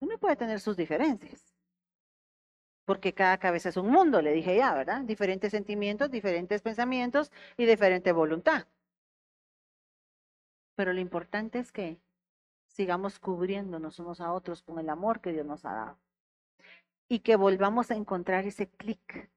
Uno 0.01 0.17
puede 0.17 0.35
tener 0.35 0.59
sus 0.59 0.75
diferencias, 0.75 1.55
porque 2.83 3.13
cada 3.13 3.37
cabeza 3.37 3.69
es 3.69 3.77
un 3.77 3.87
mundo, 3.87 4.21
le 4.21 4.33
dije 4.33 4.57
ya, 4.57 4.73
¿verdad? 4.73 5.03
Diferentes 5.03 5.51
sentimientos, 5.51 6.11
diferentes 6.11 6.61
pensamientos 6.61 7.31
y 7.55 7.65
diferente 7.65 8.11
voluntad. 8.11 8.67
Pero 10.75 10.91
lo 10.91 10.99
importante 10.99 11.59
es 11.59 11.71
que 11.71 11.97
sigamos 12.65 13.19
cubriéndonos 13.19 13.97
unos 13.99 14.19
a 14.19 14.33
otros 14.33 14.63
con 14.63 14.79
el 14.79 14.89
amor 14.89 15.21
que 15.21 15.31
Dios 15.31 15.45
nos 15.45 15.63
ha 15.63 15.71
dado. 15.71 15.97
Y 17.07 17.19
que 17.19 17.37
volvamos 17.37 17.89
a 17.89 17.95
encontrar 17.95 18.43
ese 18.43 18.67
clic 18.67 19.29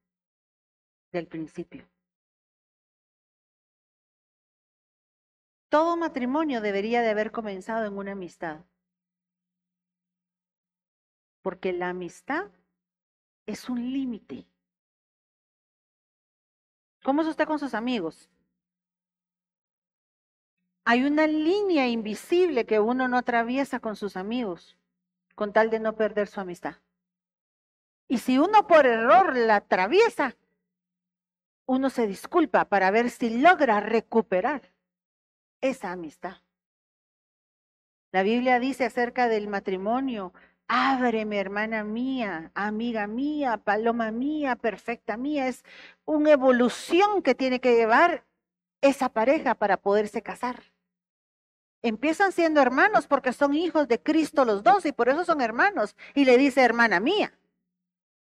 del 1.12 1.29
principio. 1.29 1.87
Todo 5.71 5.97
matrimonio 5.97 6.61
debería 6.61 7.01
de 7.01 7.11
haber 7.11 7.31
comenzado 7.31 7.87
en 7.87 7.97
una 7.97 8.13
amistad. 8.13 8.61
Porque 11.41 11.73
la 11.73 11.89
amistad 11.89 12.51
es 13.47 13.71
un 13.71 13.93
límite. 13.93 14.47
¿Cómo 17.03 17.23
es 17.23 17.29
usted 17.29 17.47
con 17.47 17.59
sus 17.59 17.73
amigos? 17.73 18.29
Hay 20.85 21.05
una 21.05 21.27
línea 21.27 21.87
invisible 21.87 22.67
que 22.67 22.81
uno 22.81 23.09
no 23.09 23.17
atraviesa 23.17 23.81
con 23.81 23.97
sus 23.97 24.17
amigos 24.17 24.77
con 25.41 25.55
tal 25.55 25.71
de 25.71 25.81
no 25.81 25.97
perder 25.97 26.27
su 26.27 26.39
amistad. 26.39 26.75
Y 28.09 28.19
si 28.19 28.39
uno 28.39 28.67
por 28.67 28.85
error 28.85 29.35
la 29.35 29.57
atraviesa, 29.57 30.37
uno 31.65 31.89
se 31.89 32.07
disculpa 32.07 32.67
para 32.67 32.91
ver 32.91 33.09
si 33.09 33.41
logra 33.41 33.81
recuperar 33.81 34.75
esa 35.61 35.92
amistad. 35.92 36.37
La 38.12 38.23
Biblia 38.23 38.59
dice 38.59 38.85
acerca 38.85 39.29
del 39.29 39.46
matrimonio, 39.46 40.33
ábreme 40.66 41.38
hermana 41.38 41.85
mía, 41.85 42.51
amiga 42.55 43.07
mía, 43.07 43.59
paloma 43.59 44.11
mía, 44.11 44.57
perfecta 44.57 45.16
mía. 45.16 45.49
Es 45.49 45.64
una 46.05 46.33
evolución 46.33 47.23
que 47.23 47.35
tiene 47.35 47.61
que 47.61 47.77
llevar 47.77 48.25
esa 48.81 49.09
pareja 49.11 49.55
para 49.55 49.77
poderse 49.77 50.23
casar. 50.23 50.62
Empiezan 51.83 52.33
siendo 52.33 52.61
hermanos 52.61 53.07
porque 53.07 53.33
son 53.33 53.55
hijos 53.55 53.88
de 53.88 54.03
Cristo 54.03 54.44
los 54.44 54.62
dos 54.62 54.85
y 54.87 54.92
por 54.92 55.09
eso 55.09 55.25
son 55.25 55.40
hermanos. 55.40 55.96
Y 56.14 56.25
le 56.25 56.37
dice 56.37 56.62
hermana 56.62 57.01
mía, 57.01 57.33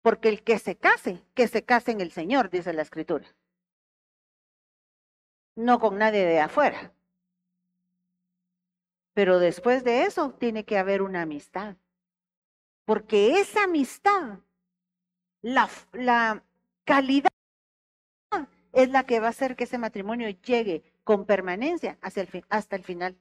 porque 0.03 0.29
el 0.29 0.43
que 0.43 0.59
se 0.59 0.77
case, 0.77 1.25
que 1.35 1.49
se 1.49 1.65
case 1.65 1.91
en 1.91 2.01
el 2.01 2.13
Señor, 2.13 2.51
dice 2.51 2.73
la 2.73 2.83
escritura. 2.83 3.27
No 5.57 5.81
con 5.81 5.99
nadie 5.99 6.25
de 6.25 6.41
afuera. 6.41 6.93
Pero 9.19 9.41
después 9.41 9.83
de 9.83 10.05
eso 10.05 10.31
tiene 10.39 10.65
que 10.65 10.79
haber 10.79 11.03
una 11.03 11.23
amistad. 11.23 11.75
Porque 12.85 13.41
esa 13.41 13.65
amistad, 13.65 14.39
la, 15.43 15.69
la 15.93 16.45
calidad 16.85 17.33
es 18.73 18.91
la 18.91 19.03
que 19.07 19.19
va 19.19 19.27
a 19.27 19.31
hacer 19.31 19.57
que 19.57 19.65
ese 19.65 19.77
matrimonio 19.77 20.29
llegue 20.29 20.85
con 21.03 21.27
permanencia 21.27 21.99
el 22.15 22.45
hasta 22.49 22.77
el 22.77 22.85
final. 22.85 23.19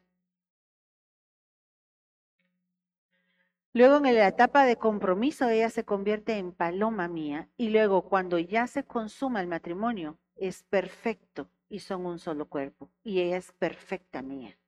Luego 3.74 3.96
en 3.96 4.04
la 4.04 4.28
etapa 4.28 4.66
de 4.66 4.76
compromiso 4.76 5.50
ella 5.50 5.72
se 5.72 5.84
convierte 5.84 6.38
en 6.38 6.52
paloma 6.52 7.08
mía 7.08 7.50
y 7.58 7.70
luego 7.70 8.04
cuando 8.04 8.38
ya 8.38 8.68
se 8.68 8.84
consuma 8.84 9.42
el 9.42 9.48
matrimonio 9.48 10.20
es 10.36 10.62
perfecto 10.62 11.50
y 11.70 11.80
son 11.80 12.06
un 12.06 12.20
solo 12.20 12.48
cuerpo 12.48 12.92
y 13.04 13.22
ella 13.22 13.38
es 13.38 13.52
perfecta 13.54 14.22
mía. 14.22 14.60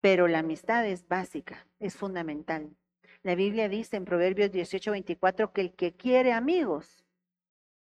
Pero 0.00 0.28
la 0.28 0.40
amistad 0.40 0.86
es 0.86 1.06
básica, 1.08 1.66
es 1.80 1.96
fundamental. 1.96 2.76
La 3.22 3.34
Biblia 3.34 3.68
dice 3.68 3.96
en 3.96 4.04
Proverbios 4.04 4.52
18:24 4.52 5.52
que 5.52 5.60
el 5.60 5.74
que 5.74 5.94
quiere 5.96 6.32
amigos, 6.32 7.04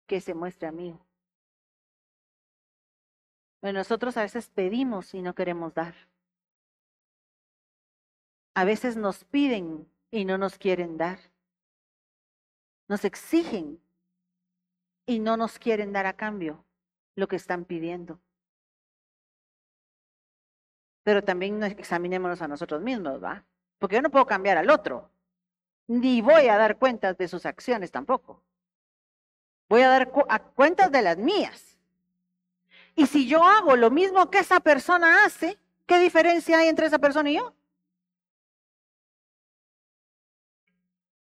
que 0.07 0.21
se 0.21 0.33
muestre 0.33 0.67
amigo. 0.67 1.05
Bueno, 3.61 3.79
nosotros 3.79 4.17
a 4.17 4.21
veces 4.21 4.49
pedimos 4.49 5.13
y 5.13 5.21
no 5.21 5.33
queremos 5.33 5.73
dar. 5.73 5.95
A 8.55 8.65
veces 8.65 8.97
nos 8.97 9.23
piden 9.23 9.87
y 10.11 10.25
no 10.25 10.37
nos 10.37 10.57
quieren 10.57 10.97
dar. 10.97 11.19
Nos 12.87 13.05
exigen 13.05 13.79
y 15.05 15.19
no 15.19 15.37
nos 15.37 15.57
quieren 15.57 15.93
dar 15.93 16.05
a 16.05 16.17
cambio 16.17 16.65
lo 17.15 17.27
que 17.27 17.37
están 17.37 17.65
pidiendo. 17.65 18.19
Pero 21.03 21.23
también 21.23 21.61
examinémonos 21.63 22.41
a 22.41 22.47
nosotros 22.47 22.81
mismos, 22.81 23.21
¿va? 23.23 23.43
Porque 23.77 23.95
yo 23.95 24.01
no 24.01 24.09
puedo 24.09 24.25
cambiar 24.25 24.57
al 24.57 24.69
otro, 24.69 25.09
ni 25.87 26.21
voy 26.21 26.47
a 26.47 26.57
dar 26.57 26.77
cuentas 26.77 27.17
de 27.17 27.27
sus 27.27 27.45
acciones 27.45 27.91
tampoco. 27.91 28.41
Voy 29.69 29.81
a 29.81 29.89
dar 29.89 30.11
cuentas 30.55 30.91
de 30.91 31.01
las 31.01 31.17
mías. 31.17 31.77
Y 32.95 33.07
si 33.07 33.27
yo 33.27 33.43
hago 33.43 33.75
lo 33.75 33.89
mismo 33.89 34.29
que 34.29 34.39
esa 34.39 34.59
persona 34.59 35.25
hace, 35.25 35.57
¿qué 35.85 35.99
diferencia 35.99 36.59
hay 36.59 36.67
entre 36.67 36.85
esa 36.85 36.99
persona 36.99 37.29
y 37.31 37.35
yo? 37.37 37.53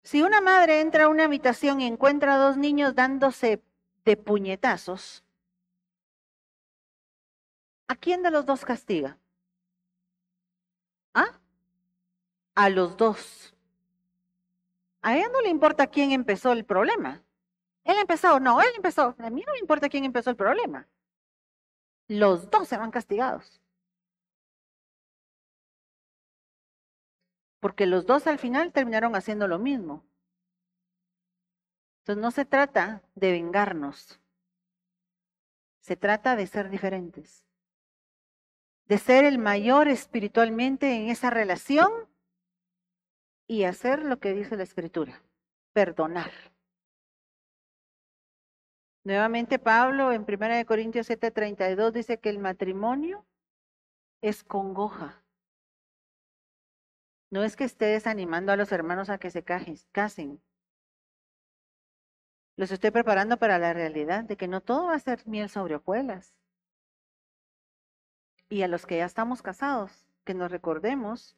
Si 0.03 0.21
una 0.21 0.41
madre 0.41 0.81
entra 0.81 1.05
a 1.05 1.07
una 1.07 1.25
habitación 1.25 1.79
y 1.79 1.85
encuentra 1.85 2.35
a 2.35 2.37
dos 2.37 2.57
niños 2.57 2.95
dándose 2.95 3.61
de 4.03 4.17
puñetazos, 4.17 5.23
¿a 7.87 7.95
quién 7.95 8.23
de 8.23 8.31
los 8.31 8.45
dos 8.45 8.65
castiga? 8.65 9.17
¿Ah? 11.13 11.39
A 12.55 12.69
los 12.69 12.97
dos. 12.97 13.55
A 15.01 15.15
ella 15.15 15.29
no 15.29 15.41
le 15.41 15.49
importa 15.49 15.87
quién 15.87 16.11
empezó 16.11 16.51
el 16.51 16.65
problema. 16.65 17.23
Él 17.83 17.97
empezó, 17.99 18.39
no, 18.39 18.61
él 18.61 18.69
empezó. 18.75 19.15
A 19.17 19.29
mí 19.29 19.43
no 19.45 19.53
me 19.53 19.59
importa 19.59 19.89
quién 19.89 20.05
empezó 20.05 20.29
el 20.29 20.35
problema. 20.35 20.87
Los 22.07 22.49
dos 22.51 22.67
se 22.67 22.77
van 22.77 22.91
castigados. 22.91 23.61
porque 27.61 27.85
los 27.85 28.05
dos 28.05 28.27
al 28.27 28.39
final 28.39 28.73
terminaron 28.73 29.15
haciendo 29.15 29.47
lo 29.47 29.59
mismo. 29.59 30.03
Entonces 31.99 32.21
no 32.21 32.31
se 32.31 32.43
trata 32.43 33.03
de 33.13 33.31
vengarnos, 33.31 34.19
se 35.79 35.95
trata 35.95 36.35
de 36.35 36.47
ser 36.47 36.71
diferentes, 36.71 37.45
de 38.87 38.97
ser 38.97 39.23
el 39.23 39.37
mayor 39.37 39.87
espiritualmente 39.87 40.95
en 40.95 41.09
esa 41.09 41.29
relación 41.29 41.91
y 43.51 43.65
hacer 43.65 44.03
lo 44.03 44.17
que 44.17 44.31
dice 44.31 44.55
la 44.55 44.63
escritura, 44.63 45.21
perdonar. 45.73 46.31
Nuevamente 49.03 49.59
Pablo 49.59 50.13
en 50.13 50.23
1 50.23 50.65
Corintios 50.65 51.09
7:32 51.09 51.91
dice 51.91 52.17
que 52.17 52.29
el 52.29 52.39
matrimonio 52.39 53.25
es 54.21 54.45
congoja. 54.45 55.25
No 57.29 57.43
es 57.43 57.57
que 57.57 57.65
esté 57.65 57.87
desanimando 57.87 58.53
a 58.53 58.55
los 58.55 58.71
hermanos 58.71 59.09
a 59.09 59.17
que 59.17 59.31
se 59.31 59.43
casen. 59.43 60.41
Los 62.55 62.71
estoy 62.71 62.91
preparando 62.91 63.35
para 63.35 63.59
la 63.59 63.73
realidad 63.73 64.23
de 64.23 64.37
que 64.37 64.47
no 64.47 64.61
todo 64.61 64.85
va 64.85 64.95
a 64.95 64.99
ser 64.99 65.27
miel 65.27 65.49
sobre 65.49 65.75
hojuelas. 65.75 66.33
Y 68.47 68.61
a 68.61 68.69
los 68.69 68.85
que 68.85 68.99
ya 68.99 69.05
estamos 69.05 69.41
casados, 69.41 70.07
que 70.23 70.33
nos 70.33 70.51
recordemos 70.51 71.35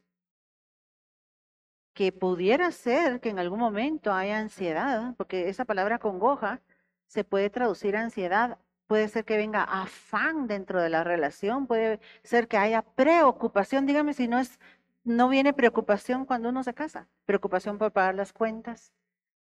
que 1.93 2.11
pudiera 2.11 2.71
ser 2.71 3.19
que 3.21 3.29
en 3.29 3.39
algún 3.39 3.59
momento 3.59 4.13
haya 4.13 4.39
ansiedad, 4.39 5.13
porque 5.17 5.49
esa 5.49 5.65
palabra 5.65 5.99
congoja 5.99 6.61
se 7.07 7.23
puede 7.23 7.49
traducir 7.49 7.95
a 7.95 8.01
ansiedad, 8.01 8.57
puede 8.87 9.07
ser 9.09 9.25
que 9.25 9.37
venga 9.37 9.63
afán 9.63 10.47
dentro 10.47 10.81
de 10.81 10.89
la 10.89 11.03
relación, 11.03 11.67
puede 11.67 11.99
ser 12.23 12.47
que 12.47 12.57
haya 12.57 12.81
preocupación, 12.81 13.85
dígame 13.85 14.13
si 14.13 14.27
no 14.27 14.39
es 14.39 14.59
no 15.03 15.29
viene 15.29 15.53
preocupación 15.53 16.25
cuando 16.25 16.49
uno 16.49 16.63
se 16.63 16.73
casa, 16.73 17.09
preocupación 17.25 17.77
por 17.77 17.91
pagar 17.91 18.15
las 18.15 18.33
cuentas, 18.33 18.93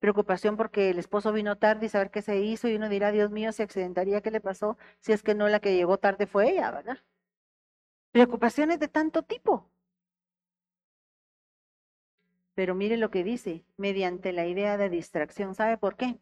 preocupación 0.00 0.56
porque 0.56 0.90
el 0.90 0.98
esposo 0.98 1.32
vino 1.32 1.56
tarde 1.58 1.86
y 1.86 1.88
saber 1.88 2.10
qué 2.10 2.22
se 2.22 2.40
hizo 2.40 2.68
y 2.68 2.76
uno 2.76 2.88
dirá, 2.88 3.12
Dios 3.12 3.30
mío, 3.30 3.52
se 3.52 3.62
accidentaría, 3.62 4.20
¿qué 4.20 4.30
le 4.30 4.40
pasó? 4.40 4.76
Si 5.00 5.12
es 5.12 5.22
que 5.22 5.34
no 5.34 5.48
la 5.48 5.60
que 5.60 5.74
llegó 5.76 5.98
tarde 5.98 6.26
fue 6.26 6.50
ella, 6.50 6.70
¿verdad? 6.72 6.98
Preocupaciones 8.12 8.78
de 8.80 8.88
tanto 8.88 9.22
tipo. 9.22 9.70
Pero 12.54 12.74
mire 12.74 12.96
lo 12.96 13.10
que 13.10 13.24
dice, 13.24 13.64
mediante 13.76 14.32
la 14.32 14.46
idea 14.46 14.76
de 14.76 14.88
distracción. 14.88 15.54
¿Sabe 15.54 15.76
por 15.78 15.96
qué? 15.96 16.18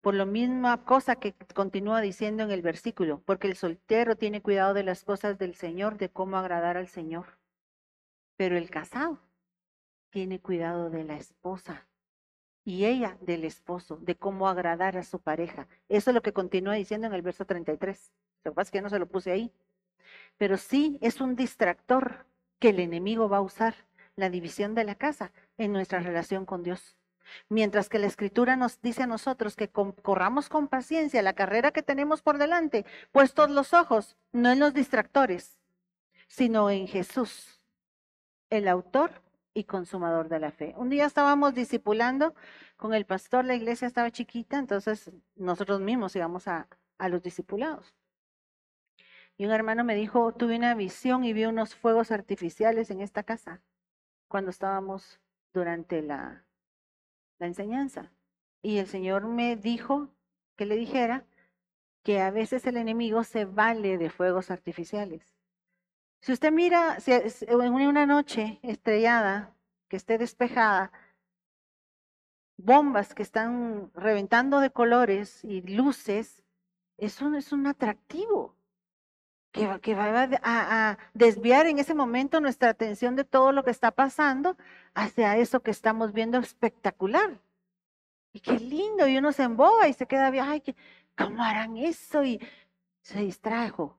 Por 0.00 0.14
lo 0.14 0.26
misma 0.26 0.84
cosa 0.84 1.16
que 1.16 1.34
continúa 1.54 2.00
diciendo 2.00 2.44
en 2.44 2.50
el 2.50 2.62
versículo, 2.62 3.22
porque 3.24 3.48
el 3.48 3.56
soltero 3.56 4.16
tiene 4.16 4.42
cuidado 4.42 4.74
de 4.74 4.84
las 4.84 5.04
cosas 5.04 5.38
del 5.38 5.54
Señor, 5.54 5.98
de 5.98 6.10
cómo 6.10 6.36
agradar 6.36 6.76
al 6.76 6.88
Señor. 6.88 7.38
Pero 8.36 8.56
el 8.56 8.70
casado 8.70 9.18
tiene 10.10 10.40
cuidado 10.40 10.90
de 10.90 11.04
la 11.04 11.16
esposa 11.16 11.86
y 12.64 12.84
ella 12.84 13.16
del 13.20 13.44
esposo, 13.44 13.96
de 13.98 14.16
cómo 14.16 14.48
agradar 14.48 14.96
a 14.98 15.04
su 15.04 15.20
pareja. 15.20 15.68
Eso 15.88 16.10
es 16.10 16.14
lo 16.14 16.22
que 16.22 16.32
continúa 16.32 16.74
diciendo 16.74 17.06
en 17.06 17.14
el 17.14 17.22
verso 17.22 17.44
33. 17.46 18.12
Lo 18.44 18.52
que 18.52 18.54
pasa 18.54 18.68
es 18.68 18.72
que 18.72 18.82
no 18.82 18.90
se 18.90 18.98
lo 18.98 19.06
puse 19.06 19.32
ahí. 19.32 19.52
pero 20.36 20.56
sí 20.56 20.98
es 21.00 21.20
un 21.20 21.36
distractor 21.36 22.26
que 22.58 22.70
el 22.70 22.80
enemigo 22.80 23.28
va 23.28 23.38
a 23.38 23.42
usar, 23.42 23.85
la 24.16 24.30
división 24.30 24.74
de 24.74 24.84
la 24.84 24.94
casa 24.94 25.30
en 25.58 25.72
nuestra 25.72 26.00
relación 26.00 26.46
con 26.46 26.62
Dios. 26.62 26.96
Mientras 27.48 27.88
que 27.88 27.98
la 27.98 28.06
escritura 28.06 28.56
nos 28.56 28.80
dice 28.80 29.02
a 29.02 29.06
nosotros 29.06 29.56
que 29.56 29.68
corramos 29.68 30.48
con 30.48 30.68
paciencia 30.68 31.22
la 31.22 31.34
carrera 31.34 31.72
que 31.72 31.82
tenemos 31.82 32.22
por 32.22 32.38
delante, 32.38 32.86
puestos 33.12 33.50
los 33.50 33.74
ojos 33.74 34.16
no 34.32 34.50
en 34.50 34.60
los 34.60 34.72
distractores, 34.72 35.58
sino 36.28 36.70
en 36.70 36.86
Jesús, 36.86 37.60
el 38.50 38.68
autor 38.68 39.22
y 39.54 39.64
consumador 39.64 40.28
de 40.28 40.38
la 40.38 40.50
fe. 40.50 40.74
Un 40.76 40.88
día 40.88 41.06
estábamos 41.06 41.54
discipulando 41.54 42.34
con 42.76 42.94
el 42.94 43.06
pastor, 43.06 43.44
la 43.44 43.54
iglesia 43.54 43.88
estaba 43.88 44.10
chiquita, 44.10 44.58
entonces 44.58 45.10
nosotros 45.34 45.80
mismos 45.80 46.14
íbamos 46.14 46.46
a, 46.46 46.68
a 46.98 47.08
los 47.08 47.22
discipulados. 47.22 47.94
Y 49.38 49.44
un 49.44 49.52
hermano 49.52 49.84
me 49.84 49.94
dijo, 49.94 50.32
tuve 50.32 50.56
una 50.56 50.74
visión 50.74 51.24
y 51.24 51.32
vi 51.32 51.44
unos 51.44 51.74
fuegos 51.74 52.10
artificiales 52.10 52.90
en 52.90 53.00
esta 53.02 53.22
casa 53.22 53.60
cuando 54.36 54.50
estábamos 54.50 55.18
durante 55.54 56.02
la, 56.02 56.44
enseñanza. 57.38 58.12
Y 58.60 58.76
el 58.76 58.86
Señor 58.86 59.24
me 59.24 59.56
dijo 59.56 60.10
que 60.56 60.66
le 60.66 60.76
dijera 60.76 61.24
que 62.02 62.20
a 62.20 62.30
veces 62.30 62.66
el 62.66 62.76
enemigo 62.76 63.24
se 63.24 63.46
vale 63.46 63.96
de 63.96 64.10
fuegos 64.10 64.50
artificiales. 64.50 65.26
Si 66.20 66.32
usted 66.32 66.52
mira 66.52 67.00
si 67.00 67.12
en 67.12 67.72
una 67.72 68.04
noche 68.04 68.60
estrellada, 68.62 69.56
que 69.88 69.96
esté 69.96 70.18
despejada, 70.18 70.92
bombas 72.58 73.14
que 73.14 73.22
están 73.22 73.90
reventando 73.94 74.60
de 74.60 74.68
colores 74.68 75.42
y 75.44 75.62
luces, 75.62 76.42
eso 76.98 77.34
es 77.34 77.52
un 77.52 77.66
atractivo 77.66 78.54
que, 79.82 79.94
va, 79.94 80.28
a, 80.42 80.98
desviar 81.14 81.66
en 81.66 81.78
ese 81.78 81.94
momento 81.94 82.40
nuestra 82.40 82.70
atención 82.70 83.16
de 83.16 83.24
todo 83.24 83.52
lo 83.52 83.64
que 83.64 83.70
está 83.70 83.90
pasando 83.90 84.56
hacia 84.94 85.36
eso 85.36 85.60
que 85.60 85.70
estamos 85.70 86.12
viendo 86.12 86.38
espectacular. 86.38 87.40
Y 88.32 88.40
qué 88.40 88.58
lindo, 88.58 89.08
y 89.08 89.16
uno 89.16 89.32
se 89.32 89.44
emboba 89.44 89.88
y 89.88 89.94
se 89.94 90.06
queda, 90.06 90.28
ay, 90.28 90.62
¿cómo 91.16 91.42
harán 91.42 91.76
eso? 91.78 92.22
Y 92.22 92.40
se 93.00 93.20
distrajo. 93.20 93.98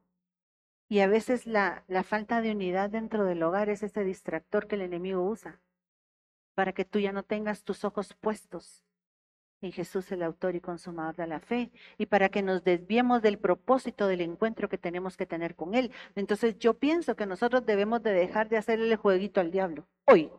Y 0.89 0.99
a 0.99 1.07
veces 1.07 1.45
la 1.45 1.83
falta 2.03 2.41
de 2.41 2.51
unidad 2.51 2.89
dentro 2.89 3.25
del 3.25 3.43
hogar 3.43 3.69
es 3.69 3.83
ese 3.83 4.03
distractor 4.03 4.67
que 4.67 4.75
el 4.75 4.81
enemigo 4.81 5.23
usa 5.23 5.59
para 6.53 6.73
que 6.73 6.85
tú 6.85 6.99
ya 6.99 7.11
no 7.11 7.23
tengas 7.23 7.63
tus 7.63 7.83
ojos 7.83 8.13
puestos 8.13 8.86
en 9.61 9.71
Jesús 9.71 10.11
el 10.11 10.23
autor 10.23 10.55
y 10.55 10.61
consumador 10.61 11.15
de 11.15 11.27
la 11.27 11.39
fe 11.39 11.71
y 11.97 12.05
para 12.05 12.29
que 12.29 12.41
nos 12.41 12.63
desviemos 12.63 13.21
del 13.21 13.39
propósito 13.39 14.07
del 14.07 14.21
encuentro 14.21 14.69
que 14.69 14.77
tenemos 14.77 15.17
que 15.17 15.25
tener 15.25 15.55
con 15.55 15.73
Él. 15.73 15.91
Entonces 16.15 16.57
yo 16.59 16.75
pienso 16.75 17.15
que 17.15 17.25
nosotros 17.25 17.65
debemos 17.65 18.03
de 18.03 18.13
dejar 18.13 18.49
de 18.49 18.57
hacerle 18.57 18.91
el 18.91 18.97
jueguito 18.97 19.41
al 19.41 19.51
diablo 19.51 19.87
hoy. 20.05 20.31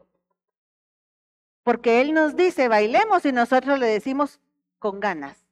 Porque 1.65 2.01
Él 2.01 2.15
nos 2.15 2.37
dice, 2.37 2.69
bailemos 2.69 3.25
y 3.25 3.33
nosotros 3.33 3.79
le 3.79 3.87
decimos 3.87 4.41
con 4.79 5.01
ganas. 5.01 5.45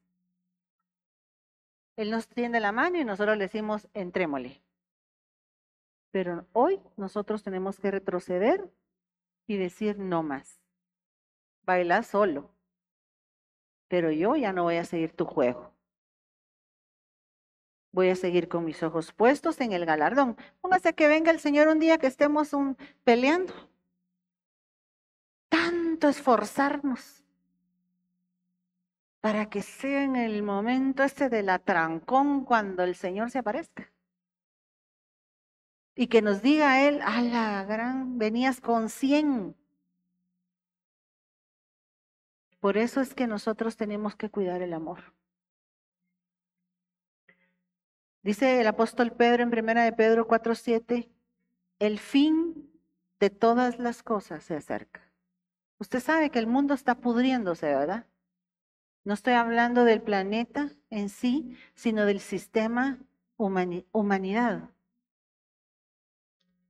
Él 1.97 2.11
nos 2.11 2.29
tiende 2.29 2.61
la 2.61 2.73
mano 2.73 2.99
y 2.99 3.05
nosotros 3.05 3.37
le 3.37 3.45
decimos, 3.45 3.89
entrémosle. 3.95 4.63
Pero 6.11 6.47
hoy 6.53 6.81
nosotros 6.97 7.43
tenemos 7.43 7.79
que 7.79 7.91
retroceder 7.91 8.71
y 9.47 9.57
decir 9.57 9.99
no 9.99 10.23
más. 10.23 10.61
Baila 11.65 12.03
solo. 12.03 12.56
Pero 13.89 14.11
yo 14.11 14.37
ya 14.37 14.53
no 14.53 14.65
voy 14.65 14.77
a 14.77 14.85
seguir 14.85 15.13
tu 15.13 15.25
juego. 15.25 15.73
Voy 17.93 18.11
a 18.11 18.17
seguir 18.17 18.49
con 18.49 18.65
mis 18.65 18.83
ojos 18.83 19.13
puestos 19.13 19.61
en 19.61 19.73
el 19.73 19.87
galardón. 19.87 20.37
Póngase 20.61 20.95
que 20.95 21.09
venga 21.09 21.31
el 21.31 21.41
Señor 21.41 21.69
un 21.69 21.79
día 21.79 21.99
que 21.99 22.07
estemos 22.07 22.51
peleando. 23.05 23.55
Tanto 25.49 26.09
esforzarnos 26.09 27.23
para 29.21 29.49
que 29.49 29.63
sea 29.63 30.03
en 30.05 30.17
el 30.17 30.43
momento 30.43 31.03
este 31.03 31.29
de 31.29 31.43
la 31.43 31.59
trancón 31.59 32.45
cuando 32.45 32.83
el 32.83 32.95
Señor 32.95 33.31
se 33.31 33.39
aparezca 33.39 33.91
y 35.97 36.09
que 36.09 36.23
nos 36.23 36.43
diga 36.43 36.87
él, 36.87 37.01
a 37.03 37.23
la 37.23 37.65
gran, 37.65 38.19
venías 38.19 38.61
con 38.61 38.91
100. 38.91 39.57
Por 42.61 42.77
eso 42.77 43.01
es 43.01 43.15
que 43.15 43.27
nosotros 43.27 43.77
tenemos 43.77 44.17
que 44.17 44.31
cuidar 44.31 44.63
el 44.63 44.73
amor. 44.73 45.15
Dice 48.23 48.61
el 48.61 48.67
apóstol 48.67 49.13
Pedro 49.13 49.43
en 49.45 49.51
primera 49.51 49.85
de 49.85 49.93
Pedro 49.93 50.27
4:7, 50.27 51.09
el 51.79 51.99
fin 51.99 52.71
de 53.21 53.31
todas 53.31 53.79
las 53.79 54.03
cosas 54.03 54.43
se 54.43 54.57
acerca. 54.57 55.01
Usted 55.79 56.01
sabe 56.01 56.31
que 56.31 56.39
el 56.39 56.47
mundo 56.47 56.75
está 56.75 56.97
pudriéndose, 56.97 57.67
¿verdad? 57.67 58.07
No 59.05 59.15
estoy 59.15 59.35
hablando 59.35 59.85
del 59.85 60.03
planeta 60.03 60.71
en 60.91 61.09
sí, 61.09 61.57
sino 61.75 62.07
del 62.07 62.19
sistema 62.19 62.99
humanidad. 63.37 64.71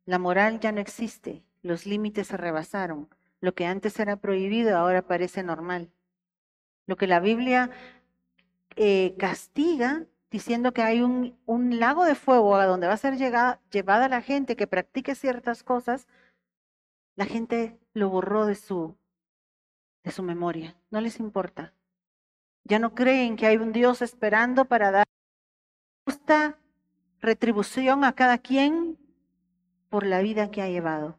La 0.04 0.18
moral 0.18 0.60
ya 0.60 0.72
no 0.72 0.80
existe, 0.80 1.42
los 1.62 1.86
límites 1.86 2.26
se 2.26 2.36
rebasaron. 2.36 3.08
Lo 3.40 3.54
que 3.54 3.66
antes 3.66 3.98
era 3.98 4.16
prohibido 4.16 4.76
ahora 4.76 5.02
parece 5.02 5.42
normal. 5.42 5.90
Lo 6.86 6.96
que 6.96 7.06
la 7.06 7.20
Biblia 7.20 7.70
eh, 8.76 9.14
castiga 9.18 10.06
diciendo 10.30 10.72
que 10.72 10.82
hay 10.82 11.00
un, 11.00 11.78
lago 11.78 12.04
de 12.04 12.14
fuego 12.14 12.56
a 12.56 12.66
donde 12.66 12.86
va 12.86 12.94
a 12.94 12.98
ser 12.98 13.16
llevada 13.16 14.08
la 14.08 14.20
gente 14.20 14.56
que 14.56 14.66
practique 14.66 15.14
ciertas 15.14 15.62
cosas, 15.62 16.06
la 17.14 17.24
gente 17.24 17.78
lo 17.94 18.10
borró 18.10 18.46
de 18.46 18.54
su, 18.54 18.96
de 20.04 20.10
su 20.10 20.22
memoria. 20.22 20.76
No 20.90 21.00
les 21.00 21.20
importa. 21.20 21.72
Ya 22.64 22.78
no 22.78 22.94
creen 22.94 23.36
que 23.36 23.46
hay 23.46 23.56
un 23.56 23.72
Dios 23.72 24.02
esperando 24.02 24.66
para 24.66 24.90
dar 24.90 25.06
justa 26.04 26.58
retribución 27.20 28.04
a 28.04 28.12
cada 28.12 28.38
quien 28.38 28.98
por 29.88 30.04
la 30.04 30.20
vida 30.20 30.50
que 30.50 30.62
ha 30.62 30.68
llevado. 30.68 31.18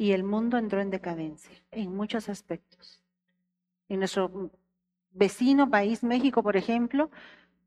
Y 0.00 0.12
el 0.12 0.24
mundo 0.24 0.56
entró 0.56 0.80
en 0.80 0.88
decadencia 0.88 1.54
en 1.70 1.94
muchos 1.94 2.30
aspectos. 2.30 3.02
En 3.90 3.98
nuestro 3.98 4.50
vecino 5.12 5.68
país, 5.68 6.02
México, 6.02 6.42
por 6.42 6.56
ejemplo, 6.56 7.10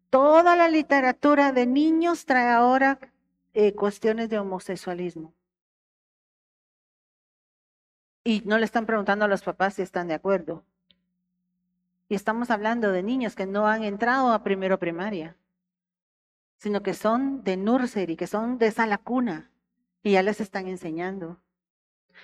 toda 0.10 0.56
la 0.56 0.68
literatura 0.68 1.52
de 1.52 1.68
niños 1.68 2.26
trae 2.26 2.50
ahora 2.50 2.98
eh, 3.54 3.76
cuestiones 3.76 4.32
de 4.32 4.40
homosexualismo. 4.40 5.32
Y 8.24 8.42
no 8.46 8.58
le 8.58 8.66
están 8.66 8.88
preguntando 8.88 9.26
a 9.26 9.28
los 9.28 9.44
papás 9.44 9.76
si 9.76 9.84
están 9.84 10.08
de 10.08 10.16
acuerdo. 10.16 10.64
Y 12.10 12.16
estamos 12.16 12.50
hablando 12.50 12.92
de 12.92 13.04
niños 13.04 13.36
que 13.36 13.46
no 13.46 13.68
han 13.68 13.84
entrado 13.84 14.34
a 14.34 14.42
primero 14.42 14.80
primaria 14.80 15.38
sino 16.58 16.82
que 16.82 16.94
son 16.94 17.44
de 17.44 17.58
nursery, 17.58 18.16
que 18.16 18.26
son 18.26 18.58
de 18.58 18.68
esa 18.68 18.88
lacuna 18.88 19.52
y 20.02 20.14
ya 20.14 20.24
les 20.24 20.40
están 20.40 20.70
enseñando. 20.70 21.38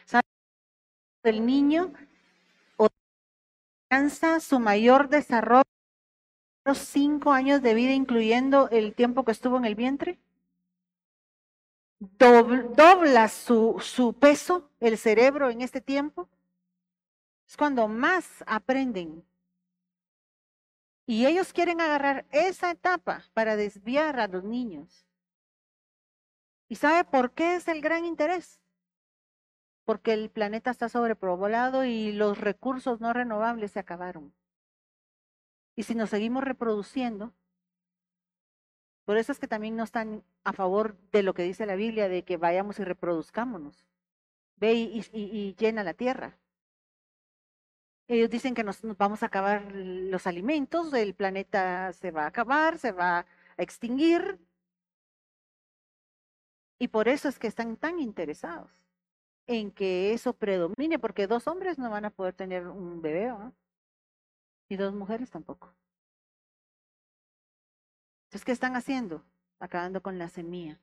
¿Saben? 0.05 0.23
El 1.23 1.45
niño 1.45 1.93
alcanza 3.89 4.39
su 4.39 4.59
mayor 4.59 5.09
desarrollo 5.09 5.63
los 6.65 6.77
cinco 6.77 7.31
años 7.31 7.61
de 7.61 7.73
vida, 7.73 7.93
incluyendo 7.93 8.69
el 8.69 8.93
tiempo 8.93 9.25
que 9.25 9.31
estuvo 9.31 9.57
en 9.57 9.65
el 9.65 9.75
vientre. 9.75 10.19
Dobla 11.99 13.27
su, 13.27 13.77
su 13.81 14.13
peso, 14.13 14.69
el 14.79 14.97
cerebro 14.97 15.49
en 15.49 15.61
este 15.61 15.81
tiempo. 15.81 16.29
Es 17.47 17.57
cuando 17.57 17.87
más 17.87 18.43
aprenden. 18.45 19.25
Y 21.07 21.25
ellos 21.25 21.51
quieren 21.51 21.81
agarrar 21.81 22.27
esa 22.29 22.69
etapa 22.69 23.23
para 23.33 23.55
desviar 23.55 24.19
a 24.19 24.27
los 24.27 24.43
niños. 24.43 25.07
¿Y 26.67 26.75
sabe 26.75 27.03
por 27.03 27.31
qué 27.31 27.55
es 27.55 27.67
el 27.67 27.81
gran 27.81 28.05
interés? 28.05 28.61
Porque 29.89 30.13
el 30.13 30.29
planeta 30.29 30.69
está 30.69 30.87
sobrepoblado 30.87 31.83
y 31.83 32.11
los 32.11 32.37
recursos 32.37 33.01
no 33.01 33.11
renovables 33.11 33.71
se 33.71 33.79
acabaron. 33.79 34.31
Y 35.75 35.81
si 35.81 35.95
nos 35.95 36.11
seguimos 36.11 36.43
reproduciendo, 36.43 37.33
por 39.05 39.17
eso 39.17 39.31
es 39.31 39.39
que 39.39 39.47
también 39.47 39.75
no 39.75 39.83
están 39.83 40.23
a 40.43 40.53
favor 40.53 40.95
de 41.11 41.23
lo 41.23 41.33
que 41.33 41.41
dice 41.41 41.65
la 41.65 41.73
Biblia, 41.73 42.07
de 42.07 42.23
que 42.23 42.37
vayamos 42.37 42.77
y 42.77 42.83
reproduzcámonos. 42.83 43.83
Ve 44.57 44.73
y, 44.73 45.03
y 45.11 45.55
llena 45.55 45.83
la 45.83 45.95
tierra. 45.95 46.37
Ellos 48.07 48.29
dicen 48.29 48.53
que 48.53 48.63
nos, 48.63 48.83
vamos 48.95 49.23
a 49.23 49.25
acabar 49.25 49.71
los 49.73 50.27
alimentos, 50.27 50.93
el 50.93 51.15
planeta 51.15 51.93
se 51.93 52.11
va 52.11 52.25
a 52.25 52.27
acabar, 52.27 52.77
se 52.77 52.91
va 52.91 53.21
a 53.21 53.25
extinguir. 53.57 54.37
Y 56.77 56.89
por 56.89 57.07
eso 57.07 57.27
es 57.27 57.39
que 57.39 57.47
están 57.47 57.75
tan 57.75 57.99
interesados 57.99 58.78
en 59.49 59.71
que 59.71 60.13
eso 60.13 60.33
predomine, 60.33 60.99
porque 60.99 61.25
dos 61.25 61.47
hombres 61.47 61.79
no 61.79 61.89
van 61.89 62.05
a 62.05 62.11
poder 62.11 62.35
tener 62.35 62.67
un 62.67 63.01
bebé. 63.01 63.33
Y 64.69 64.77
dos 64.77 64.93
mujeres 64.93 65.31
tampoco. 65.31 65.73
Entonces, 68.25 68.45
¿qué 68.45 68.51
están 68.51 68.75
haciendo? 68.75 69.25
Acabando 69.59 70.03
con 70.03 70.19
la 70.19 70.29
semilla. 70.29 70.79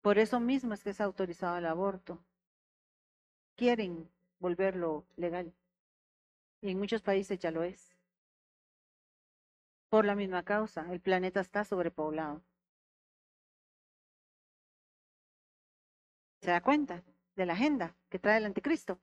Por 0.00 0.18
eso 0.18 0.40
mismo 0.40 0.72
es 0.72 0.82
que 0.82 0.90
es 0.90 1.02
autorizado 1.02 1.58
el 1.58 1.66
aborto. 1.66 2.24
Quieren 3.56 4.10
volverlo 4.38 5.04
legal. 5.16 5.52
Y 6.62 6.70
en 6.70 6.78
muchos 6.78 7.02
países 7.02 7.38
ya 7.38 7.50
lo 7.50 7.62
es. 7.62 7.94
Por 9.90 10.06
la 10.06 10.14
misma 10.14 10.42
causa, 10.44 10.90
el 10.90 11.00
planeta 11.02 11.40
está 11.40 11.62
sobrepoblado. 11.62 12.42
¿Se 16.44 16.50
da 16.50 16.60
cuenta 16.60 17.02
de 17.36 17.46
la 17.46 17.54
agenda 17.54 17.96
que 18.10 18.18
trae 18.18 18.36
el 18.36 18.44
anticristo? 18.44 19.00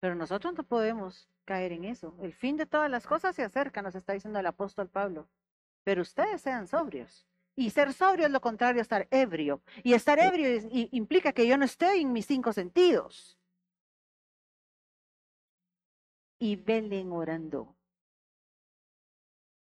Pero 0.00 0.14
nosotros 0.14 0.52
no 0.52 0.64
podemos 0.64 1.30
caer 1.46 1.72
en 1.72 1.84
eso. 1.84 2.14
El 2.20 2.34
fin 2.34 2.58
de 2.58 2.66
todas 2.66 2.90
las 2.90 3.06
cosas 3.06 3.34
se 3.34 3.42
acerca, 3.42 3.80
nos 3.80 3.94
está 3.94 4.12
diciendo 4.12 4.38
el 4.38 4.44
apóstol 4.44 4.90
Pablo. 4.90 5.30
Pero 5.82 6.02
ustedes 6.02 6.42
sean 6.42 6.68
sobrios. 6.68 7.26
Y 7.56 7.70
ser 7.70 7.94
sobrio 7.94 8.26
es 8.26 8.32
lo 8.32 8.42
contrario 8.42 8.80
a 8.80 8.82
estar 8.82 9.08
ebrio. 9.10 9.62
Y 9.82 9.94
estar 9.94 10.18
ebrio 10.18 10.60
implica 10.92 11.32
que 11.32 11.48
yo 11.48 11.56
no 11.56 11.64
estoy 11.64 12.02
en 12.02 12.12
mis 12.12 12.26
cinco 12.26 12.52
sentidos. 12.52 13.38
Y 16.38 16.56
velen 16.56 17.12
orando. 17.12 17.74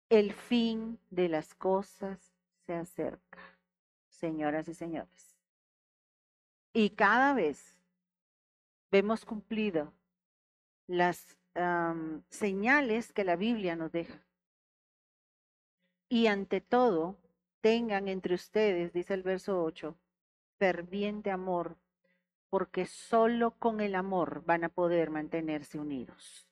El 0.08 0.32
fin 0.32 0.98
de 1.10 1.28
las 1.28 1.54
cosas 1.54 2.32
se 2.64 2.72
acerca, 2.72 3.49
señoras 4.20 4.68
y 4.68 4.74
señores. 4.74 5.36
Y 6.72 6.90
cada 6.90 7.34
vez 7.34 7.76
vemos 8.92 9.24
cumplido 9.24 9.92
las 10.86 11.36
señales 12.28 13.12
que 13.12 13.24
la 13.24 13.36
Biblia 13.36 13.74
nos 13.74 13.90
deja. 13.90 14.24
Y 16.08 16.26
ante 16.28 16.60
todo, 16.60 17.16
tengan 17.60 18.08
entre 18.08 18.34
ustedes, 18.34 18.92
dice 18.92 19.14
el 19.14 19.22
verso 19.22 19.62
8, 19.62 19.96
ferviente 20.58 21.30
amor, 21.30 21.76
porque 22.50 22.86
solo 22.86 23.52
con 23.52 23.80
el 23.80 23.94
amor 23.94 24.44
van 24.44 24.64
a 24.64 24.68
poder 24.68 25.10
mantenerse 25.10 25.78
unidos. 25.78 26.46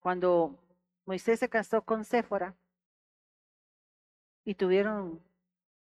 Cuando 0.00 0.56
Moisés 1.04 1.40
se 1.40 1.48
casó 1.48 1.82
con 1.82 2.04
Séfora 2.04 2.54
y 4.46 4.54
tuvieron 4.54 5.20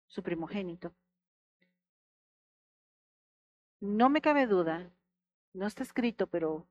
su 0.09 0.23
primogénito, 0.23 0.93
no 3.81 4.09
me 4.09 4.21
cabe 4.21 4.47
duda, 4.47 4.91
no 5.53 5.67
está 5.67 5.83
escrito, 5.85 6.27
pero 6.27 6.67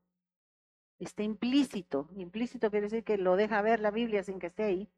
está 1.00 1.24
implícito. 1.24 2.10
Implícito 2.16 2.70
quiere 2.72 2.88
decir 2.88 3.04
que 3.04 3.18
lo 3.18 3.36
deja 3.38 3.62
ver 3.62 3.80
la 3.80 3.92
Biblia 3.92 4.24
sin 4.24 4.40
que 4.40 4.48
esté 4.48 4.64
ahí. 4.64 4.90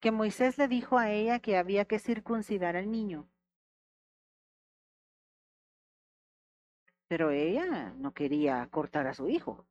Que 0.00 0.12
Moisés 0.12 0.58
le 0.58 0.68
dijo 0.68 0.98
a 0.98 1.10
ella 1.10 1.40
que 1.40 1.56
había 1.58 1.84
que 1.86 1.98
circuncidar 1.98 2.76
al 2.76 2.90
niño. 2.90 3.28
Pero 7.08 7.30
ella 7.30 7.92
no 7.98 8.14
quería 8.14 8.66
cortar 8.70 9.06
a 9.06 9.14
su 9.14 9.28
hijo. 9.28 9.66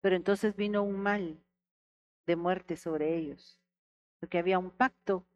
Pero 0.00 0.16
entonces 0.16 0.56
vino 0.56 0.82
un 0.82 1.00
mal 1.00 1.41
de 2.26 2.36
muerte 2.36 2.76
sobre 2.76 3.16
ellos, 3.16 3.58
porque 4.20 4.38
había 4.38 4.58
un 4.58 4.70
pacto 4.70 5.26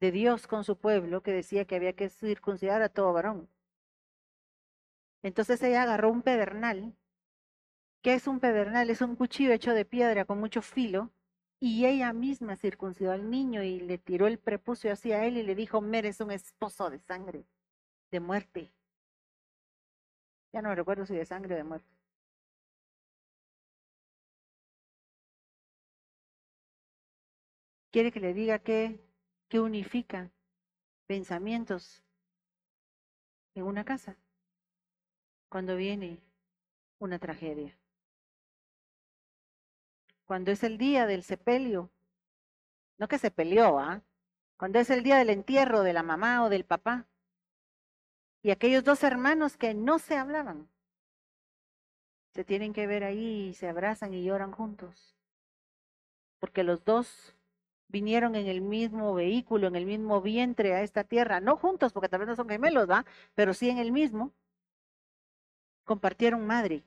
de 0.00 0.10
Dios 0.12 0.46
con 0.46 0.64
su 0.64 0.76
pueblo 0.76 1.22
que 1.22 1.32
decía 1.32 1.64
que 1.64 1.76
había 1.76 1.94
que 1.94 2.08
circuncidar 2.08 2.82
a 2.82 2.88
todo 2.88 3.12
varón. 3.12 3.48
Entonces 5.22 5.62
ella 5.62 5.82
agarró 5.82 6.10
un 6.10 6.22
pedernal. 6.22 6.94
¿Qué 8.02 8.14
es 8.14 8.26
un 8.26 8.38
pedernal? 8.40 8.90
Es 8.90 9.00
un 9.00 9.16
cuchillo 9.16 9.52
hecho 9.52 9.72
de 9.72 9.84
piedra 9.84 10.24
con 10.24 10.38
mucho 10.38 10.62
filo. 10.62 11.10
Y 11.58 11.86
ella 11.86 12.12
misma 12.12 12.56
circuncidó 12.56 13.12
al 13.12 13.30
niño 13.30 13.62
y 13.62 13.80
le 13.80 13.98
tiró 13.98 14.26
el 14.26 14.38
prepucio 14.38 14.92
hacia 14.92 15.24
él 15.24 15.38
y 15.38 15.42
le 15.42 15.54
dijo, 15.54 15.80
meres 15.80 16.20
un 16.20 16.30
esposo 16.30 16.90
de 16.90 16.98
sangre, 16.98 17.46
de 18.10 18.20
muerte. 18.20 18.72
Ya 20.52 20.60
no 20.62 20.74
recuerdo 20.74 21.06
si 21.06 21.14
de 21.14 21.24
sangre 21.24 21.54
o 21.54 21.56
de 21.56 21.64
muerte. 21.64 21.95
Quiere 27.96 28.12
que 28.12 28.20
le 28.20 28.34
diga 28.34 28.58
que 28.58 29.00
que 29.48 29.58
unifica 29.58 30.30
pensamientos 31.06 32.02
en 33.54 33.62
una 33.62 33.86
casa 33.86 34.18
cuando 35.48 35.76
viene 35.76 36.20
una 36.98 37.18
tragedia. 37.18 37.74
Cuando 40.26 40.50
es 40.50 40.62
el 40.62 40.76
día 40.76 41.06
del 41.06 41.22
sepelio, 41.22 41.90
no 42.98 43.08
que 43.08 43.16
se 43.16 43.30
peleó, 43.30 43.78
¿ah? 43.78 44.02
Cuando 44.58 44.78
es 44.78 44.90
el 44.90 45.02
día 45.02 45.16
del 45.16 45.30
entierro 45.30 45.80
de 45.80 45.94
la 45.94 46.02
mamá 46.02 46.44
o 46.44 46.50
del 46.50 46.66
papá. 46.66 47.06
Y 48.42 48.50
aquellos 48.50 48.84
dos 48.84 49.04
hermanos 49.04 49.56
que 49.56 49.72
no 49.72 49.98
se 49.98 50.18
hablaban, 50.18 50.68
se 52.34 52.44
tienen 52.44 52.74
que 52.74 52.86
ver 52.86 53.04
ahí 53.04 53.48
y 53.48 53.54
se 53.54 53.70
abrazan 53.70 54.12
y 54.12 54.22
lloran 54.22 54.52
juntos. 54.52 55.16
Porque 56.38 56.62
los 56.62 56.84
dos 56.84 57.35
vinieron 57.88 58.34
en 58.36 58.46
el 58.46 58.60
mismo 58.60 59.14
vehículo, 59.14 59.68
en 59.68 59.76
el 59.76 59.86
mismo 59.86 60.20
vientre 60.20 60.74
a 60.74 60.82
esta 60.82 61.04
tierra, 61.04 61.40
no 61.40 61.56
juntos, 61.56 61.92
porque 61.92 62.08
tal 62.08 62.20
vez 62.20 62.28
no 62.28 62.36
son 62.36 62.48
gemelos, 62.48 62.88
¿va? 62.88 63.04
Pero 63.34 63.54
sí 63.54 63.70
en 63.70 63.78
el 63.78 63.92
mismo. 63.92 64.32
Compartieron 65.84 66.46
madre. 66.46 66.84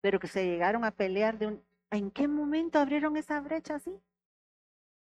Pero 0.00 0.20
que 0.20 0.28
se 0.28 0.44
llegaron 0.44 0.84
a 0.84 0.90
pelear 0.90 1.38
de 1.38 1.46
un... 1.48 1.64
¿En 1.90 2.10
qué 2.10 2.28
momento 2.28 2.78
abrieron 2.78 3.16
esa 3.16 3.40
brecha 3.40 3.76
así? 3.76 4.00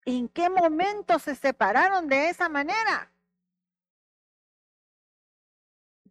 ¿En 0.05 0.30
qué 0.30 0.49
momento 0.49 1.20
se 1.20 1.36
separaron 1.36 2.07
de 2.07 2.30
esa 2.30 2.47
manera? 2.47 3.11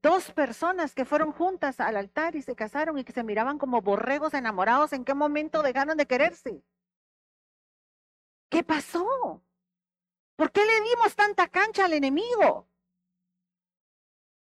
Dos 0.03 0.33
personas 0.33 0.95
que 0.95 1.07
fueron 1.07 1.33
juntas 1.33 1.81
al 1.81 1.97
altar 1.97 2.37
y 2.37 2.43
se 2.43 2.55
casaron 2.55 2.99
y 2.99 3.05
que 3.05 3.13
se 3.13 3.25
miraban 3.25 3.57
como 3.59 3.81
borregos 3.81 4.35
enamorados, 4.35 4.93
¿en 4.93 5.05
qué 5.05 5.15
momento 5.15 5.63
dejaron 5.63 5.97
de 5.97 6.07
quererse? 6.07 6.63
¿Qué 8.55 8.63
pasó? 8.63 9.43
¿Por 10.37 10.53
qué 10.53 10.65
le 10.65 10.81
dimos 10.89 11.17
tanta 11.17 11.49
cancha 11.49 11.87
al 11.87 11.93
enemigo? 11.93 12.69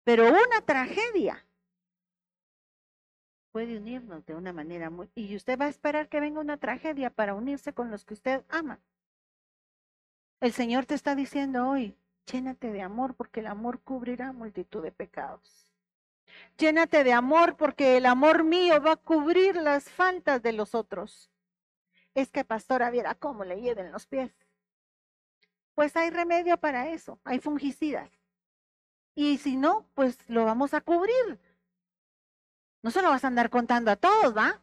Pero 0.06 0.30
una 0.30 0.62
tragedia 0.62 1.46
puede 3.52 3.76
unirnos 3.76 4.26
de 4.26 4.34
una 4.34 4.54
manera 4.54 4.90
muy... 4.90 5.10
Y 5.14 5.36
usted 5.36 5.60
va 5.60 5.66
a 5.66 5.68
esperar 5.68 6.08
que 6.08 6.22
venga 6.22 6.40
una 6.40 6.56
tragedia 6.56 7.10
para 7.10 7.34
unirse 7.34 7.74
con 7.74 7.92
los 7.92 8.06
que 8.06 8.14
usted 8.14 8.46
ama. 8.48 8.80
El 10.40 10.54
Señor 10.54 10.86
te 10.86 10.94
está 10.94 11.14
diciendo 11.14 11.68
hoy, 11.68 11.98
llénate 12.32 12.72
de 12.72 12.84
amor 12.84 13.14
porque 13.14 13.42
el 13.42 13.48
amor 13.48 13.82
cubrirá 13.82 14.32
multitud 14.32 14.84
de 14.84 14.94
pecados. 14.94 15.68
Llénate 16.58 17.04
de 17.04 17.12
amor 17.12 17.58
porque 17.58 17.98
el 17.98 18.06
amor 18.06 18.46
mío 18.46 18.82
va 18.82 18.94
a 18.94 18.96
cubrir 18.96 19.58
las 19.58 19.90
faltas 19.90 20.42
de 20.42 20.54
los 20.54 20.76
otros 20.76 21.30
es 22.18 22.32
que 22.32 22.44
pastora 22.44 22.90
viera 22.90 23.14
cómo 23.14 23.44
le 23.46 23.62
lleven 23.62 23.92
los 23.92 24.08
pies. 24.08 24.36
Pues 25.76 25.96
hay 25.96 26.10
remedio 26.10 26.58
para 26.58 26.90
eso, 26.90 27.20
hay 27.24 27.40
fungicidas. 27.40 28.10
Y 29.14 29.38
si 29.38 29.56
no, 29.56 29.88
pues 29.94 30.18
lo 30.28 30.44
vamos 30.44 30.74
a 30.74 30.82
cubrir. 30.82 31.40
No 32.82 32.90
se 32.90 33.04
lo 33.04 33.10
vas 33.10 33.24
a 33.24 33.28
andar 33.28 33.52
contando 33.52 33.92
a 33.92 33.98
todos, 33.98 34.36
¿va? 34.36 34.60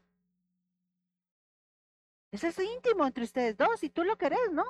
Eso 2.33 2.49
es 2.49 2.59
íntimo 2.59 3.07
entre 3.07 3.23
ustedes 3.23 3.57
dos, 3.57 3.79
si 3.79 3.89
tú 3.89 4.03
lo 4.03 4.19
querés, 4.19 4.51
¿no? 4.51 4.65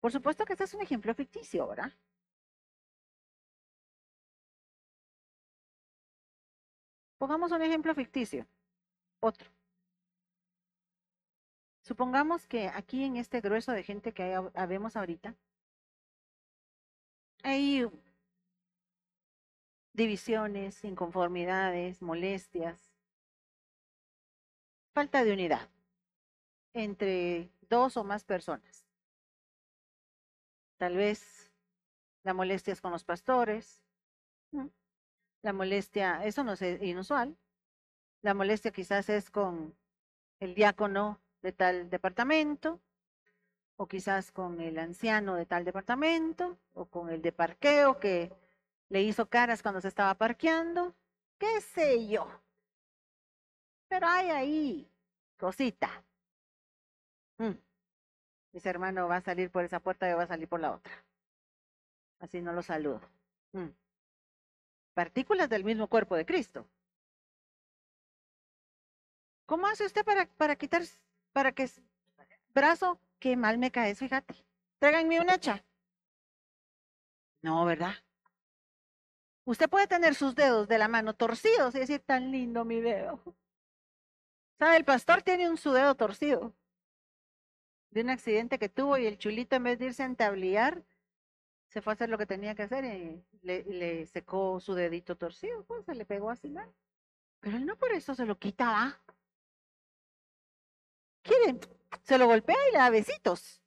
Por 0.00 0.12
supuesto 0.12 0.44
que 0.44 0.52
este 0.52 0.64
es 0.64 0.74
un 0.74 0.82
ejemplo 0.82 1.12
ficticio, 1.16 1.66
¿verdad? 1.66 1.92
Pongamos 7.18 7.50
un 7.50 7.62
ejemplo 7.62 7.92
ficticio. 7.92 8.46
Otro. 9.18 9.57
Supongamos 11.88 12.46
que 12.46 12.68
aquí 12.68 13.02
en 13.02 13.16
este 13.16 13.40
grueso 13.40 13.72
de 13.72 13.82
gente 13.82 14.12
que 14.12 14.34
habemos 14.52 14.94
ahorita, 14.94 15.34
hay 17.42 17.90
divisiones, 19.94 20.84
inconformidades, 20.84 22.02
molestias, 22.02 22.78
falta 24.92 25.24
de 25.24 25.32
unidad 25.32 25.70
entre 26.74 27.48
dos 27.70 27.96
o 27.96 28.04
más 28.04 28.22
personas. 28.22 28.84
Tal 30.76 30.94
vez 30.94 31.50
la 32.22 32.34
molestia 32.34 32.74
es 32.74 32.82
con 32.82 32.92
los 32.92 33.04
pastores, 33.04 33.82
la 35.40 35.54
molestia, 35.54 36.22
eso 36.26 36.44
no 36.44 36.52
es 36.52 36.60
inusual, 36.82 37.38
la 38.20 38.34
molestia 38.34 38.72
quizás 38.72 39.08
es 39.08 39.30
con 39.30 39.74
el 40.38 40.54
diácono 40.54 41.18
de 41.42 41.52
tal 41.52 41.90
departamento, 41.90 42.80
o 43.76 43.86
quizás 43.86 44.32
con 44.32 44.60
el 44.60 44.78
anciano 44.78 45.34
de 45.36 45.46
tal 45.46 45.64
departamento, 45.64 46.58
o 46.74 46.86
con 46.86 47.10
el 47.10 47.22
de 47.22 47.32
parqueo 47.32 48.00
que 48.00 48.32
le 48.88 49.02
hizo 49.02 49.26
caras 49.26 49.62
cuando 49.62 49.80
se 49.80 49.88
estaba 49.88 50.14
parqueando, 50.14 50.94
qué 51.38 51.60
sé 51.60 52.08
yo. 52.08 52.26
Pero 53.88 54.06
hay 54.06 54.30
ahí 54.30 54.90
cosita. 55.36 56.04
Mm. 57.38 57.52
Hermano, 58.64 59.06
va 59.06 59.16
a 59.16 59.20
salir 59.20 59.50
por 59.50 59.64
esa 59.64 59.78
puerta 59.78 60.10
y 60.10 60.14
va 60.14 60.24
a 60.24 60.26
salir 60.26 60.48
por 60.48 60.60
la 60.60 60.72
otra. 60.72 60.92
Así 62.18 62.40
no 62.40 62.52
lo 62.52 62.62
saludo. 62.62 63.00
Mm. 63.52 63.68
Partículas 64.94 65.48
del 65.48 65.62
mismo 65.62 65.86
cuerpo 65.86 66.16
de 66.16 66.26
Cristo. 66.26 66.66
¿Cómo 69.46 69.66
hace 69.66 69.86
usted 69.86 70.04
para, 70.04 70.26
para 70.26 70.56
quitar, 70.56 70.82
para 71.38 71.52
que 71.52 71.70
brazo, 72.52 73.00
qué 73.20 73.36
mal 73.36 73.58
me 73.58 73.70
cae, 73.70 73.94
fíjate. 73.94 74.34
Tráiganme 74.80 75.20
un 75.20 75.30
hacha. 75.30 75.64
No, 77.42 77.64
¿verdad? 77.64 77.94
Usted 79.44 79.70
puede 79.70 79.86
tener 79.86 80.16
sus 80.16 80.34
dedos 80.34 80.66
de 80.66 80.78
la 80.78 80.88
mano 80.88 81.14
torcidos 81.14 81.76
y 81.76 81.78
decir, 81.78 82.00
tan 82.00 82.32
lindo 82.32 82.64
mi 82.64 82.80
dedo. 82.80 83.22
¿Sabe? 84.58 84.78
El 84.78 84.84
pastor 84.84 85.22
tiene 85.22 85.48
un 85.48 85.58
su 85.58 85.70
dedo 85.70 85.94
torcido 85.94 86.56
de 87.90 88.00
un 88.00 88.10
accidente 88.10 88.58
que 88.58 88.68
tuvo 88.68 88.98
y 88.98 89.06
el 89.06 89.16
chulito 89.16 89.54
en 89.54 89.62
vez 89.62 89.78
de 89.78 89.84
irse 89.84 90.02
a 90.02 90.06
entabliar, 90.06 90.82
se 91.68 91.82
fue 91.82 91.92
a 91.92 91.94
hacer 91.94 92.08
lo 92.08 92.18
que 92.18 92.26
tenía 92.26 92.56
que 92.56 92.64
hacer 92.64 92.84
y 92.84 93.24
le, 93.42 94.06
secó 94.06 94.58
su 94.58 94.74
dedito 94.74 95.16
torcido, 95.16 95.62
pues 95.66 95.84
se 95.84 95.94
le 95.94 96.04
pegó 96.04 96.30
así 96.30 96.50
mal. 96.50 96.74
Pero 97.38 97.58
él 97.58 97.64
no 97.64 97.76
por 97.76 97.92
eso 97.92 98.16
se 98.16 98.26
lo 98.26 98.40
quita, 98.40 98.66
¿ah? 98.76 99.00
¿Quieren? 101.22 101.60
Se 102.02 102.18
lo 102.18 102.26
golpea 102.26 102.56
y 102.68 102.72
le 102.72 102.78
da 102.78 102.90
besitos. 102.90 103.60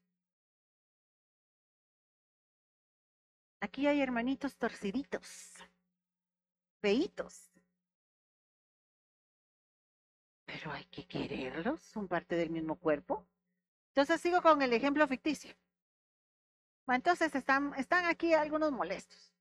Aquí 3.59 3.85
hay 3.85 4.01
hermanitos 4.01 4.57
torciditos, 4.57 5.53
feitos. 6.81 7.51
Pero 10.45 10.71
hay 10.71 10.85
que 10.85 11.05
quererlos, 11.05 11.81
son 11.81 12.07
parte 12.07 12.35
del 12.35 12.49
mismo 12.49 12.75
cuerpo. 12.75 13.27
Entonces 13.89 14.19
sigo 14.19 14.41
con 14.41 14.61
el 14.61 14.73
ejemplo 14.73 15.07
ficticio. 15.07 15.53
Entonces 16.87 17.33
están, 17.35 17.73
están 17.75 18.05
aquí 18.05 18.33
algunos 18.33 18.71
molestos. 18.71 19.31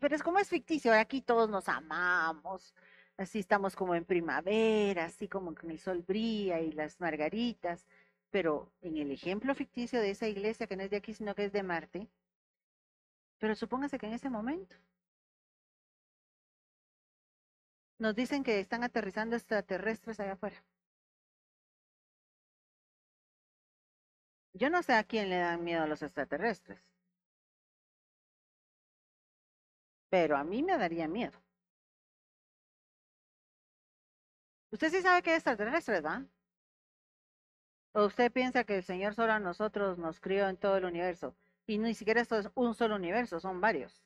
pero 0.00 0.16
es 0.16 0.22
como 0.22 0.38
es 0.38 0.48
ficticio, 0.48 0.92
aquí 0.92 1.22
todos 1.22 1.48
nos 1.48 1.68
amamos, 1.68 2.74
así 3.18 3.38
estamos 3.40 3.76
como 3.76 3.94
en 3.94 4.04
primavera, 4.04 5.04
así 5.06 5.28
como 5.28 5.54
con 5.54 5.70
el 5.70 5.78
sol 5.78 6.02
brilla 6.02 6.60
y 6.60 6.72
las 6.72 7.00
margaritas, 7.00 7.86
pero 8.30 8.70
en 8.82 8.96
el 8.98 9.10
ejemplo 9.10 9.54
ficticio 9.54 10.00
de 10.00 10.10
esa 10.10 10.28
iglesia 10.28 10.66
que 10.66 10.76
no 10.76 10.82
es 10.82 10.90
de 10.90 10.96
aquí, 10.98 11.12
sino 11.14 11.34
que 11.34 11.44
es 11.46 11.52
de 11.52 11.62
Marte, 11.62 12.08
pero 13.38 13.54
supóngase 13.54 13.98
que 13.98 14.06
en 14.06 14.12
ese 14.14 14.28
momento 14.30 14.76
nos 17.98 18.14
dicen 18.14 18.42
que 18.42 18.58
están 18.58 18.82
aterrizando 18.84 19.36
extraterrestres 19.36 20.18
allá 20.20 20.32
afuera. 20.32 20.64
Yo 24.54 24.70
no 24.70 24.82
sé 24.82 24.92
a 24.94 25.04
quién 25.04 25.30
le 25.30 25.36
dan 25.38 25.62
miedo 25.62 25.82
a 25.84 25.86
los 25.86 26.02
extraterrestres, 26.02 26.80
pero 30.10 30.36
a 30.36 30.42
mí 30.44 30.62
me 30.62 30.76
daría 30.78 31.06
miedo. 31.08 31.45
Usted 34.76 34.90
sí 34.90 35.00
sabe 35.00 35.22
que 35.22 35.30
es 35.30 35.36
extraterrestre, 35.36 35.94
¿verdad? 35.94 36.20
¿O 37.94 38.04
usted 38.04 38.30
piensa 38.30 38.64
que 38.64 38.76
el 38.76 38.82
Señor 38.82 39.14
solo 39.14 39.32
a 39.32 39.38
nosotros 39.40 39.96
nos 39.96 40.20
crió 40.20 40.46
en 40.50 40.58
todo 40.58 40.76
el 40.76 40.84
universo? 40.84 41.34
Y 41.66 41.78
ni 41.78 41.94
siquiera 41.94 42.20
esto 42.20 42.38
es 42.38 42.50
un 42.54 42.74
solo 42.74 42.96
universo, 42.96 43.40
son 43.40 43.58
varios. 43.58 44.04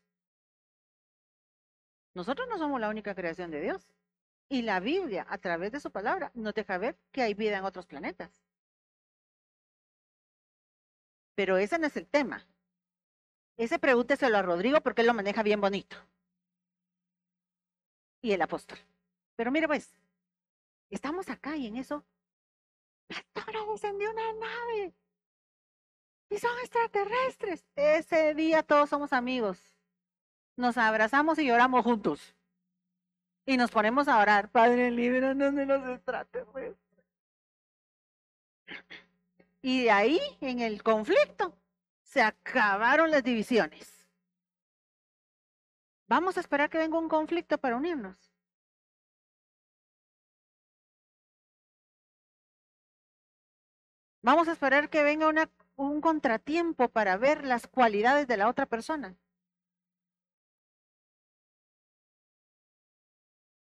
Nosotros 2.14 2.46
no 2.48 2.56
somos 2.56 2.80
la 2.80 2.88
única 2.88 3.16
creación 3.16 3.50
de 3.50 3.62
Dios. 3.62 3.90
Y 4.48 4.62
la 4.62 4.78
Biblia, 4.78 5.26
a 5.28 5.38
través 5.38 5.72
de 5.72 5.80
su 5.80 5.90
palabra, 5.90 6.30
nos 6.34 6.54
deja 6.54 6.78
ver 6.78 6.96
que 7.10 7.22
hay 7.22 7.34
vida 7.34 7.58
en 7.58 7.64
otros 7.64 7.86
planetas. 7.86 8.30
Pero 11.34 11.56
ese 11.56 11.80
no 11.80 11.88
es 11.88 11.96
el 11.96 12.06
tema. 12.06 12.46
Ese 13.56 13.80
pregúnteselo 13.80 14.38
a 14.38 14.42
Rodrigo 14.42 14.80
porque 14.82 15.00
él 15.00 15.08
lo 15.08 15.14
maneja 15.14 15.42
bien 15.42 15.60
bonito. 15.60 15.96
Y 18.22 18.30
el 18.30 18.42
apóstol. 18.42 18.78
Pero 19.34 19.50
mire 19.50 19.66
pues, 19.66 19.99
estamos 20.90 21.28
acá 21.28 21.56
y 21.56 21.66
en 21.66 21.76
eso, 21.76 22.04
la 23.08 23.72
descendió 23.72 24.10
una 24.10 24.32
nave 24.34 24.94
y 26.30 26.38
son 26.38 26.56
extraterrestres. 26.60 27.66
Ese 27.74 28.34
día 28.34 28.62
todos 28.62 28.88
somos 28.88 29.12
amigos. 29.12 29.58
Nos 30.56 30.78
abrazamos 30.78 31.38
y 31.38 31.46
lloramos 31.46 31.84
juntos. 31.84 32.34
Y 33.46 33.56
nos 33.56 33.70
ponemos 33.70 34.06
a 34.06 34.18
orar. 34.18 34.50
Padre, 34.50 34.90
líbranos 34.90 35.54
de 35.54 35.66
los 35.66 35.88
extraterrestres. 35.88 36.76
Y 39.62 39.84
de 39.84 39.90
ahí, 39.90 40.20
en 40.40 40.60
el 40.60 40.82
conflicto, 40.82 41.54
se 42.02 42.22
acabaron 42.22 43.10
las 43.10 43.24
divisiones. 43.24 44.06
Vamos 46.06 46.36
a 46.36 46.40
esperar 46.40 46.70
que 46.70 46.78
venga 46.78 46.98
un 46.98 47.08
conflicto 47.08 47.58
para 47.58 47.76
unirnos. 47.76 48.29
Vamos 54.22 54.48
a 54.48 54.52
esperar 54.52 54.90
que 54.90 55.02
venga 55.02 55.26
un 55.76 56.00
contratiempo 56.00 56.88
para 56.88 57.16
ver 57.16 57.44
las 57.44 57.66
cualidades 57.66 58.26
de 58.26 58.36
la 58.36 58.48
otra 58.48 58.66
persona. 58.66 59.16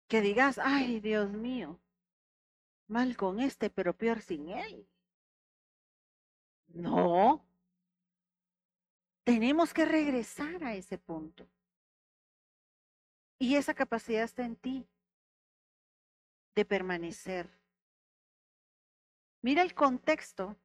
Que 0.07 0.21
digas, 0.21 0.57
ay 0.57 1.01
Dios 1.01 1.31
mío, 1.33 1.81
mal 2.87 3.17
con 3.17 3.41
este, 3.41 3.69
pero 3.69 3.93
peor 3.93 4.21
sin 4.21 4.49
él. 4.49 4.87
No. 6.67 7.45
Tenemos 9.25 9.73
que 9.73 9.85
regresar 9.85 10.63
a 10.63 10.75
ese 10.75 10.97
punto. 10.97 11.45
Y 13.39 13.55
esa 13.55 13.73
capacidad 13.73 14.23
está 14.23 14.45
en 14.45 14.55
ti 14.55 14.87
de 16.55 16.63
permanecer. 16.63 17.56
Mira 19.41 19.61
el 19.61 19.73
contexto 19.73 20.57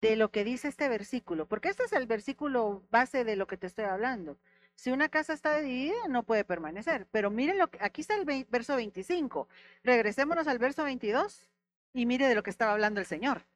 de 0.00 0.16
lo 0.16 0.30
que 0.30 0.44
dice 0.44 0.68
este 0.68 0.88
versículo, 0.88 1.46
porque 1.46 1.68
este 1.68 1.84
es 1.84 1.92
el 1.92 2.06
versículo 2.06 2.86
base 2.90 3.24
de 3.24 3.36
lo 3.36 3.46
que 3.46 3.56
te 3.56 3.66
estoy 3.66 3.86
hablando. 3.86 4.38
Si 4.76 4.90
una 4.90 5.08
casa 5.08 5.32
está 5.32 5.58
dividida, 5.60 6.08
no 6.08 6.24
puede 6.24 6.44
permanecer. 6.44 7.06
Pero 7.10 7.30
mire 7.30 7.54
lo 7.54 7.68
que, 7.70 7.78
aquí 7.80 8.00
está 8.00 8.14
el 8.16 8.44
verso 8.48 8.76
25. 8.76 9.48
Regresémonos 9.82 10.46
al 10.46 10.58
verso 10.58 10.84
22 10.84 11.48
y 11.92 12.06
mire 12.06 12.26
de 12.28 12.34
lo 12.34 12.42
que 12.42 12.50
estaba 12.50 12.72
hablando 12.72 13.00
el 13.00 13.06
Señor. 13.06 13.46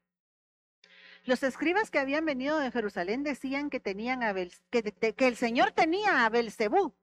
Los 1.24 1.42
escribas 1.42 1.90
que 1.90 1.98
habían 1.98 2.24
venido 2.24 2.58
de 2.58 2.70
Jerusalén 2.70 3.22
decían 3.22 3.68
que 3.68 3.80
tenían 3.80 4.20
que, 4.70 4.82
que, 4.82 5.26
el 5.26 5.36
Señor 5.36 5.72
tenía 5.72 6.24
a 6.24 6.30
Belcebú 6.30 6.94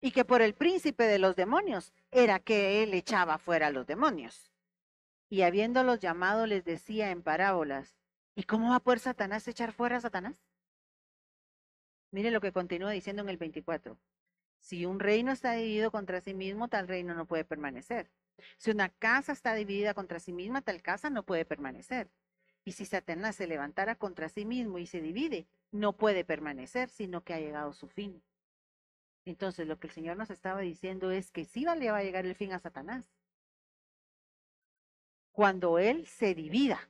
y 0.00 0.12
que 0.12 0.24
por 0.24 0.42
el 0.42 0.54
príncipe 0.54 1.04
de 1.04 1.18
los 1.18 1.34
demonios 1.34 1.92
era 2.12 2.38
que 2.38 2.82
él 2.82 2.94
echaba 2.94 3.38
fuera 3.38 3.68
a 3.68 3.70
los 3.70 3.86
demonios. 3.86 4.52
Y 5.28 5.42
habiéndolos 5.42 6.00
llamado 6.00 6.46
les 6.46 6.64
decía 6.64 7.10
en 7.10 7.22
parábolas, 7.22 7.98
¿Y 8.38 8.44
cómo 8.44 8.68
va 8.68 8.76
a 8.76 8.80
poder 8.80 9.00
Satanás 9.00 9.48
echar 9.48 9.72
fuera 9.72 9.96
a 9.96 10.00
Satanás? 10.00 10.36
Mire 12.12 12.30
lo 12.30 12.40
que 12.40 12.52
continúa 12.52 12.92
diciendo 12.92 13.22
en 13.22 13.30
el 13.30 13.36
24. 13.36 13.98
Si 14.60 14.86
un 14.86 15.00
reino 15.00 15.32
está 15.32 15.54
dividido 15.54 15.90
contra 15.90 16.20
sí 16.20 16.34
mismo, 16.34 16.68
tal 16.68 16.86
reino 16.86 17.14
no 17.14 17.26
puede 17.26 17.44
permanecer. 17.44 18.12
Si 18.56 18.70
una 18.70 18.90
casa 18.90 19.32
está 19.32 19.54
dividida 19.54 19.92
contra 19.92 20.20
sí 20.20 20.32
misma, 20.32 20.62
tal 20.62 20.82
casa 20.82 21.10
no 21.10 21.24
puede 21.24 21.44
permanecer. 21.44 22.12
Y 22.64 22.72
si 22.72 22.84
Satanás 22.84 23.34
se 23.34 23.48
levantara 23.48 23.96
contra 23.96 24.28
sí 24.28 24.44
mismo 24.44 24.78
y 24.78 24.86
se 24.86 25.00
divide, 25.00 25.48
no 25.72 25.96
puede 25.96 26.24
permanecer, 26.24 26.90
sino 26.90 27.24
que 27.24 27.34
ha 27.34 27.40
llegado 27.40 27.72
su 27.72 27.88
fin. 27.88 28.22
Entonces, 29.24 29.66
lo 29.66 29.80
que 29.80 29.88
el 29.88 29.92
Señor 29.92 30.16
nos 30.16 30.30
estaba 30.30 30.60
diciendo 30.60 31.10
es 31.10 31.32
que 31.32 31.44
sí 31.44 31.66
le 31.76 31.90
va 31.90 31.98
a 31.98 32.04
llegar 32.04 32.24
el 32.24 32.36
fin 32.36 32.52
a 32.52 32.60
Satanás. 32.60 33.10
Cuando 35.38 35.78
Él 35.78 36.04
se 36.08 36.34
divida 36.34 36.80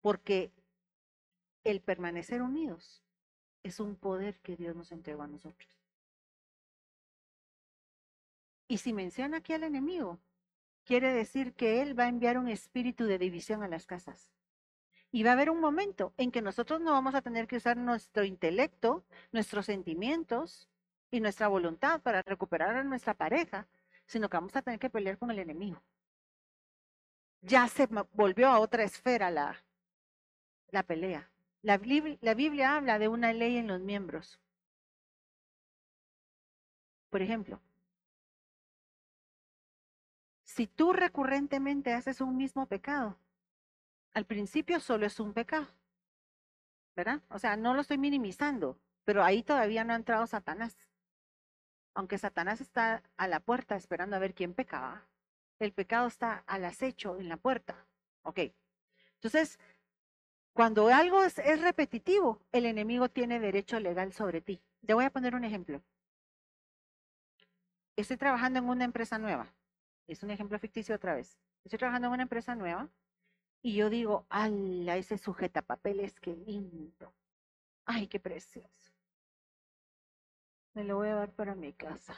porque 0.00 0.50
el 1.62 1.80
permanecer 1.80 2.42
unidos 2.42 3.04
es 3.62 3.78
un 3.78 3.94
poder 3.94 4.40
que 4.40 4.56
Dios 4.56 4.74
nos 4.74 4.90
entregó 4.90 5.22
a 5.22 5.28
nosotros. 5.28 5.70
Y 8.66 8.78
si 8.78 8.92
menciona 8.92 9.36
aquí 9.36 9.52
al 9.52 9.62
enemigo, 9.62 10.18
quiere 10.82 11.12
decir 11.12 11.54
que 11.54 11.82
Él 11.82 11.96
va 11.96 12.06
a 12.06 12.08
enviar 12.08 12.36
un 12.36 12.48
espíritu 12.48 13.04
de 13.04 13.20
división 13.20 13.62
a 13.62 13.68
las 13.68 13.86
casas. 13.86 14.32
Y 15.12 15.22
va 15.22 15.30
a 15.30 15.34
haber 15.34 15.50
un 15.50 15.60
momento 15.60 16.14
en 16.16 16.32
que 16.32 16.42
nosotros 16.42 16.80
no 16.80 16.90
vamos 16.90 17.14
a 17.14 17.22
tener 17.22 17.46
que 17.46 17.58
usar 17.58 17.76
nuestro 17.76 18.24
intelecto, 18.24 19.04
nuestros 19.30 19.66
sentimientos 19.66 20.68
y 21.12 21.20
nuestra 21.20 21.46
voluntad 21.46 22.02
para 22.02 22.22
recuperar 22.22 22.74
a 22.74 22.82
nuestra 22.82 23.14
pareja, 23.14 23.68
sino 24.04 24.28
que 24.28 24.36
vamos 24.36 24.56
a 24.56 24.62
tener 24.62 24.80
que 24.80 24.90
pelear 24.90 25.16
con 25.16 25.30
el 25.30 25.38
enemigo. 25.38 25.80
Ya 27.46 27.68
se 27.68 27.86
volvió 28.12 28.48
a 28.48 28.58
otra 28.58 28.84
esfera 28.84 29.30
la, 29.30 29.62
la 30.70 30.82
pelea. 30.82 31.30
La, 31.60 31.76
Biblia 31.78 32.76
habla 32.76 32.98
de 32.98 33.08
una 33.08 33.32
ley 33.32 33.58
en 33.58 33.68
los 33.68 33.80
miembros. 33.80 34.40
Por 37.10 37.20
ejemplo, 37.20 37.60
si 40.42 40.66
tú 40.66 40.92
recurrentemente 40.92 41.92
haces 41.92 42.20
un 42.22 42.36
mismo 42.36 42.66
pecado, 42.66 43.18
al 44.14 44.24
principio 44.24 44.80
solo 44.80 45.04
es 45.04 45.20
un 45.20 45.32
pecado, 45.34 45.68
¿verdad? 46.96 47.22
O 47.28 47.38
sea, 47.38 47.56
no 47.56 47.74
lo 47.74 47.82
estoy 47.82 47.98
minimizando, 47.98 48.78
pero 49.04 49.22
ahí 49.22 49.42
todavía 49.42 49.84
no 49.84 49.92
ha 49.92 49.96
entrado 49.96 50.26
Satanás. 50.26 50.76
Aunque 51.94 52.18
Satanás 52.18 52.60
está 52.60 53.02
a 53.16 53.28
la 53.28 53.40
puerta 53.40 53.76
esperando 53.76 54.16
a 54.16 54.18
ver 54.18 54.34
quién 54.34 54.54
pecaba, 54.54 55.06
el 55.58 55.72
pecado 55.72 56.06
está 56.06 56.44
al 56.46 56.64
acecho 56.64 57.18
en 57.18 57.28
la 57.28 57.36
puerta. 57.36 57.86
Ok. 58.22 58.40
Entonces, 59.16 59.58
cuando 60.52 60.88
algo 60.88 61.24
es, 61.24 61.36
repetitivo, 61.60 62.40
el 62.52 62.66
enemigo 62.66 63.08
tiene 63.08 63.40
derecho 63.40 63.80
legal 63.80 64.12
sobre 64.12 64.40
ti. 64.40 64.60
Te 64.86 64.94
voy 64.94 65.04
a 65.04 65.10
poner 65.10 65.34
un 65.34 65.44
ejemplo. 65.44 65.82
Estoy 67.96 68.16
trabajando 68.16 68.58
en 68.58 68.68
una 68.68 68.84
empresa 68.84 69.18
nueva. 69.18 69.52
Es 70.06 70.22
un 70.22 70.30
ejemplo 70.30 70.58
ficticio 70.58 70.94
otra 70.94 71.14
vez. 71.14 71.38
Estoy 71.64 71.78
trabajando 71.78 72.08
en 72.08 72.14
una 72.14 72.22
empresa 72.22 72.54
nueva 72.54 72.88
y 73.62 73.74
yo 73.74 73.90
digo, 73.90 74.26
¡ala! 74.28 74.96
Ese 74.96 75.18
sujeta 75.18 75.62
papeles, 75.62 76.20
qué 76.20 76.36
lindo. 76.36 77.14
¡Ay, 77.86 78.06
qué 78.06 78.20
precioso! 78.20 78.92
Me 80.74 80.84
lo 80.84 80.96
voy 80.96 81.08
a 81.08 81.14
dar 81.14 81.32
para 81.32 81.54
mi 81.54 81.72
casa. 81.72 82.14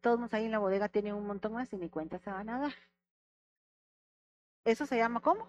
Todos 0.00 0.18
modos, 0.18 0.34
ahí 0.34 0.46
en 0.46 0.50
la 0.50 0.58
bodega 0.58 0.88
tienen 0.88 1.14
un 1.14 1.26
montón 1.26 1.52
más 1.52 1.72
y 1.72 1.76
ni 1.76 1.88
cuenta 1.88 2.18
se 2.18 2.30
van 2.30 2.48
a 2.48 2.58
dar. 2.58 2.74
¿Eso 4.64 4.86
se 4.86 4.96
llama 4.96 5.20
cómo? 5.20 5.48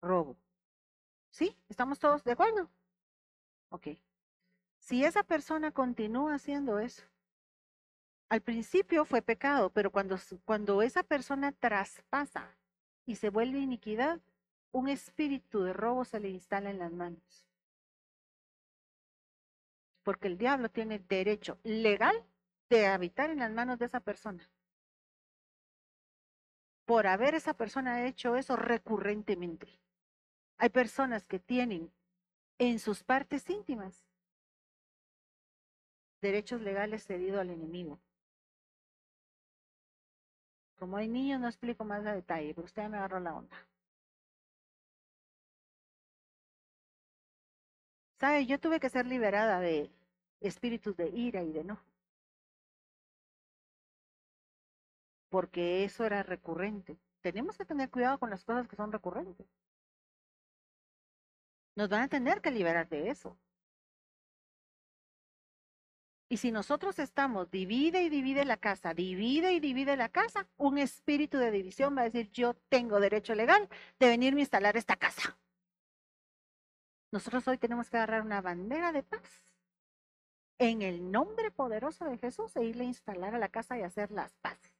Robo. 0.00 0.36
¿Sí? 1.30 1.56
¿Estamos 1.68 1.98
todos 1.98 2.24
de 2.24 2.32
acuerdo? 2.32 2.70
Ok. 3.70 3.88
Si 4.78 5.04
esa 5.04 5.22
persona 5.22 5.72
continúa 5.72 6.34
haciendo 6.34 6.78
eso, 6.78 7.02
al 8.30 8.40
principio 8.40 9.04
fue 9.04 9.22
pecado, 9.22 9.70
pero 9.70 9.90
cuando, 9.90 10.16
cuando 10.44 10.82
esa 10.82 11.02
persona 11.02 11.52
traspasa 11.52 12.56
y 13.06 13.16
se 13.16 13.30
vuelve 13.30 13.58
iniquidad, 13.58 14.20
un 14.72 14.88
espíritu 14.88 15.62
de 15.62 15.72
robo 15.72 16.04
se 16.04 16.20
le 16.20 16.28
instala 16.28 16.70
en 16.70 16.78
las 16.78 16.92
manos. 16.92 17.46
Porque 20.02 20.28
el 20.28 20.38
diablo 20.38 20.70
tiene 20.70 20.98
derecho 20.98 21.58
legal 21.62 22.24
de 22.68 22.86
habitar 22.86 23.30
en 23.30 23.38
las 23.38 23.50
manos 23.50 23.78
de 23.78 23.86
esa 23.86 24.00
persona. 24.00 24.48
Por 26.84 27.06
haber 27.06 27.34
esa 27.34 27.54
persona 27.54 28.06
hecho 28.06 28.36
eso 28.36 28.56
recurrentemente. 28.56 29.78
Hay 30.56 30.70
personas 30.70 31.24
que 31.26 31.38
tienen 31.38 31.92
en 32.58 32.78
sus 32.78 33.04
partes 33.04 33.48
íntimas 33.48 34.06
derechos 36.20 36.60
legales 36.60 37.04
cedidos 37.06 37.40
al 37.40 37.50
enemigo. 37.50 38.00
Como 40.78 40.96
hay 40.96 41.08
niños, 41.08 41.40
no 41.40 41.48
explico 41.48 41.84
más 41.84 42.06
a 42.06 42.14
detalle, 42.14 42.54
pero 42.54 42.64
usted 42.64 42.88
me 42.88 42.96
agarró 42.96 43.20
la 43.20 43.34
onda. 43.34 43.56
¿Sabe? 48.18 48.46
Yo 48.46 48.58
tuve 48.58 48.80
que 48.80 48.88
ser 48.88 49.06
liberada 49.06 49.60
de 49.60 49.90
espíritus 50.40 50.96
de 50.96 51.08
ira 51.10 51.42
y 51.42 51.52
de 51.52 51.60
enojo. 51.60 51.87
Porque 55.28 55.84
eso 55.84 56.04
era 56.04 56.22
recurrente. 56.22 56.98
Tenemos 57.20 57.56
que 57.58 57.64
tener 57.64 57.90
cuidado 57.90 58.18
con 58.18 58.30
las 58.30 58.44
cosas 58.44 58.68
que 58.68 58.76
son 58.76 58.92
recurrentes. 58.92 59.46
Nos 61.76 61.88
van 61.88 62.02
a 62.02 62.08
tener 62.08 62.40
que 62.40 62.50
liberar 62.50 62.88
de 62.88 63.10
eso. 63.10 63.36
Y 66.30 66.36
si 66.36 66.52
nosotros 66.52 66.98
estamos, 66.98 67.50
divide 67.50 68.02
y 68.02 68.10
divide 68.10 68.44
la 68.44 68.58
casa, 68.58 68.92
divide 68.92 69.52
y 69.52 69.60
divide 69.60 69.96
la 69.96 70.10
casa, 70.10 70.46
un 70.58 70.76
espíritu 70.76 71.38
de 71.38 71.50
división 71.50 71.96
va 71.96 72.02
a 72.02 72.04
decir, 72.04 72.30
yo 72.32 72.54
tengo 72.68 73.00
derecho 73.00 73.34
legal 73.34 73.68
de 73.98 74.08
venirme 74.08 74.40
a 74.40 74.42
instalar 74.42 74.76
esta 74.76 74.96
casa. 74.96 75.38
Nosotros 77.10 77.48
hoy 77.48 77.56
tenemos 77.56 77.88
que 77.88 77.96
agarrar 77.96 78.20
una 78.20 78.42
bandera 78.42 78.92
de 78.92 79.02
paz 79.02 79.56
en 80.58 80.82
el 80.82 81.10
nombre 81.10 81.50
poderoso 81.50 82.04
de 82.04 82.18
Jesús 82.18 82.54
e 82.56 82.64
irle 82.64 82.84
a 82.84 82.88
instalar 82.88 83.34
a 83.34 83.38
la 83.38 83.48
casa 83.48 83.78
y 83.78 83.82
hacer 83.82 84.10
las 84.10 84.36
paces. 84.36 84.77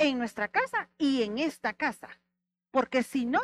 En 0.00 0.16
nuestra 0.16 0.48
casa 0.48 0.88
y 0.96 1.22
en 1.24 1.36
esta 1.36 1.74
casa. 1.74 2.08
Porque 2.70 3.02
si 3.02 3.26
no, 3.26 3.40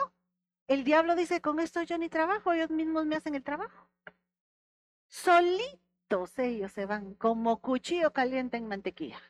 el 0.69 0.85
diablo 0.85 1.15
dice, 1.15 1.43
con 1.43 1.61
esto 1.61 1.83
yo 1.83 1.99
ni 1.99 2.09
trabajo, 2.09 2.51
ellos 2.51 2.71
mismos 2.71 3.05
me 3.05 3.15
hacen 3.15 3.35
el 3.35 3.45
trabajo. 3.45 3.91
Solitos 5.07 6.39
ellos 6.39 6.73
se 6.73 6.87
van 6.87 7.13
como 7.15 7.61
cuchillo 7.61 8.11
caliente 8.15 8.57
en 8.57 8.69
mantequilla. 8.69 9.21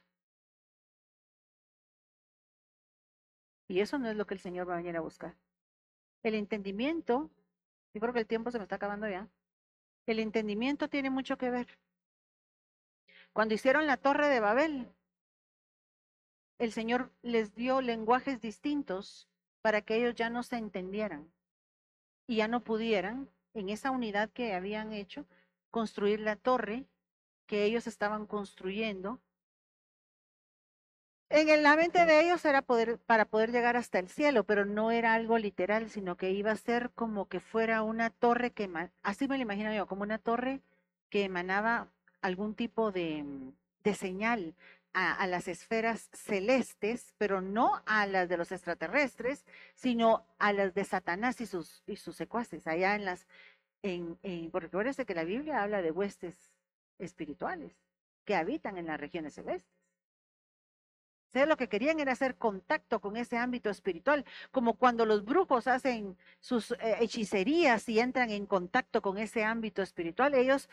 Y 3.67 3.81
eso 3.81 3.99
no 3.99 4.09
es 4.09 4.17
lo 4.17 4.25
que 4.29 4.35
el 4.35 4.41
Señor 4.41 4.69
va 4.69 4.75
a 4.75 4.77
venir 4.77 4.97
a 4.97 5.01
buscar. 5.01 5.35
El 6.23 6.37
entendimiento, 6.37 7.29
yo 7.93 8.01
creo 8.01 8.13
que 8.13 8.21
el 8.21 8.29
tiempo 8.29 8.53
se 8.53 8.59
me 8.59 8.63
está 8.63 8.77
acabando 8.77 9.09
ya. 9.09 9.29
El 10.07 10.21
entendimiento 10.21 10.89
tiene 10.89 11.11
mucho 11.11 11.37
que 11.37 11.51
ver. 11.51 11.77
Cuando 13.33 13.55
hicieron 13.55 13.89
la 13.89 13.97
torre 13.97 14.29
de 14.29 14.39
Babel, 14.39 14.96
el 16.59 16.73
Señor 16.73 17.11
les 17.23 17.55
dio 17.55 17.81
lenguajes 17.81 18.41
distintos 18.41 19.29
para 19.63 19.83
que 19.83 19.97
ellos 19.97 20.15
ya 20.15 20.31
no 20.31 20.43
se 20.43 20.57
entendieran 20.57 21.31
y 22.27 22.37
ya 22.37 22.49
no 22.49 22.61
pudieran, 22.61 23.29
en 23.55 23.69
esa 23.69 23.91
unidad 23.91 24.31
que 24.31 24.55
habían 24.55 24.93
hecho, 24.93 25.27
construir 25.71 26.21
la 26.21 26.37
torre 26.37 26.87
que 27.47 27.65
ellos 27.65 27.87
estaban 27.87 28.27
construyendo. 28.27 29.21
En 31.29 31.63
la 31.63 31.77
mente 31.77 32.05
de 32.05 32.21
ellos 32.21 32.45
era 32.45 32.63
poder, 32.63 32.99
para 33.01 33.25
poder 33.25 33.51
llegar 33.51 33.77
hasta 33.77 33.99
el 33.99 34.09
cielo, 34.09 34.45
pero 34.45 34.65
no 34.65 34.91
era 34.91 35.15
algo 35.15 35.39
literal, 35.39 35.91
sino 35.91 36.17
que 36.17 36.31
iba 36.31 36.53
a 36.53 36.57
ser 36.57 36.91
como 36.91 37.29
que 37.29 37.41
fuera 37.41 37.83
una 37.83 38.11
torre 38.11 38.53
que, 38.53 38.71
así 39.03 39.27
me 39.29 39.37
lo 39.37 39.43
imagino 39.43 39.75
yo, 39.75 39.87
como 39.87 40.03
una 40.03 40.19
torre 40.19 40.61
que 41.11 41.25
emanaba 41.25 41.89
algún 42.21 42.55
tipo 42.55 42.93
de, 42.93 43.25
de 43.83 43.95
señal 43.95 44.55
a, 44.97 45.13
a, 45.13 45.27
las 45.27 45.47
esferas 45.47 46.09
celestes, 46.15 47.15
pero 47.19 47.43
no 47.43 47.83
a 47.85 48.07
las 48.07 48.31
de 48.31 48.39
los 48.39 48.51
extraterrestres, 48.51 49.45
sino 49.75 50.27
a 50.39 50.55
las 50.55 50.73
de 50.73 50.85
Satanás 50.85 51.41
y 51.43 51.47
sus, 51.47 51.83
y 51.87 51.97
sus 51.97 52.17
secuaces, 52.17 52.67
allá 52.67 52.95
en 52.95 53.05
las, 53.05 53.27
en, 53.83 54.19
en, 54.23 54.51
porque 54.51 54.69
acuérdense 54.69 55.05
que 55.05 55.15
la 55.15 55.25
Biblia 55.25 55.63
habla 55.63 55.83
de 55.83 55.91
huestes 55.91 56.51
espirituales 56.99 57.77
que 58.25 58.37
habitan 58.37 58.79
en 58.79 58.87
las 58.87 58.99
regiones 58.99 59.35
celestes. 59.35 59.71
sea, 61.31 61.45
lo 61.45 61.59
que 61.59 61.69
querían 61.69 62.01
era 62.01 62.13
hacer 62.13 62.37
contacto 62.37 63.01
con 63.03 63.19
ese 63.19 63.37
ámbito 63.37 63.69
espiritual, 63.69 64.25
como 64.51 64.75
cuando 64.75 65.05
los 65.05 65.27
brujos 65.27 65.67
hacen 65.67 66.17
sus 66.41 66.71
eh, 66.71 66.97
hechicerías 67.01 67.87
y 67.91 68.01
entran 68.01 68.31
en 68.31 68.47
contacto 68.47 69.03
con 69.03 69.19
ese 69.19 69.45
ámbito 69.45 69.83
espiritual. 69.83 70.35
Ellos 70.35 70.71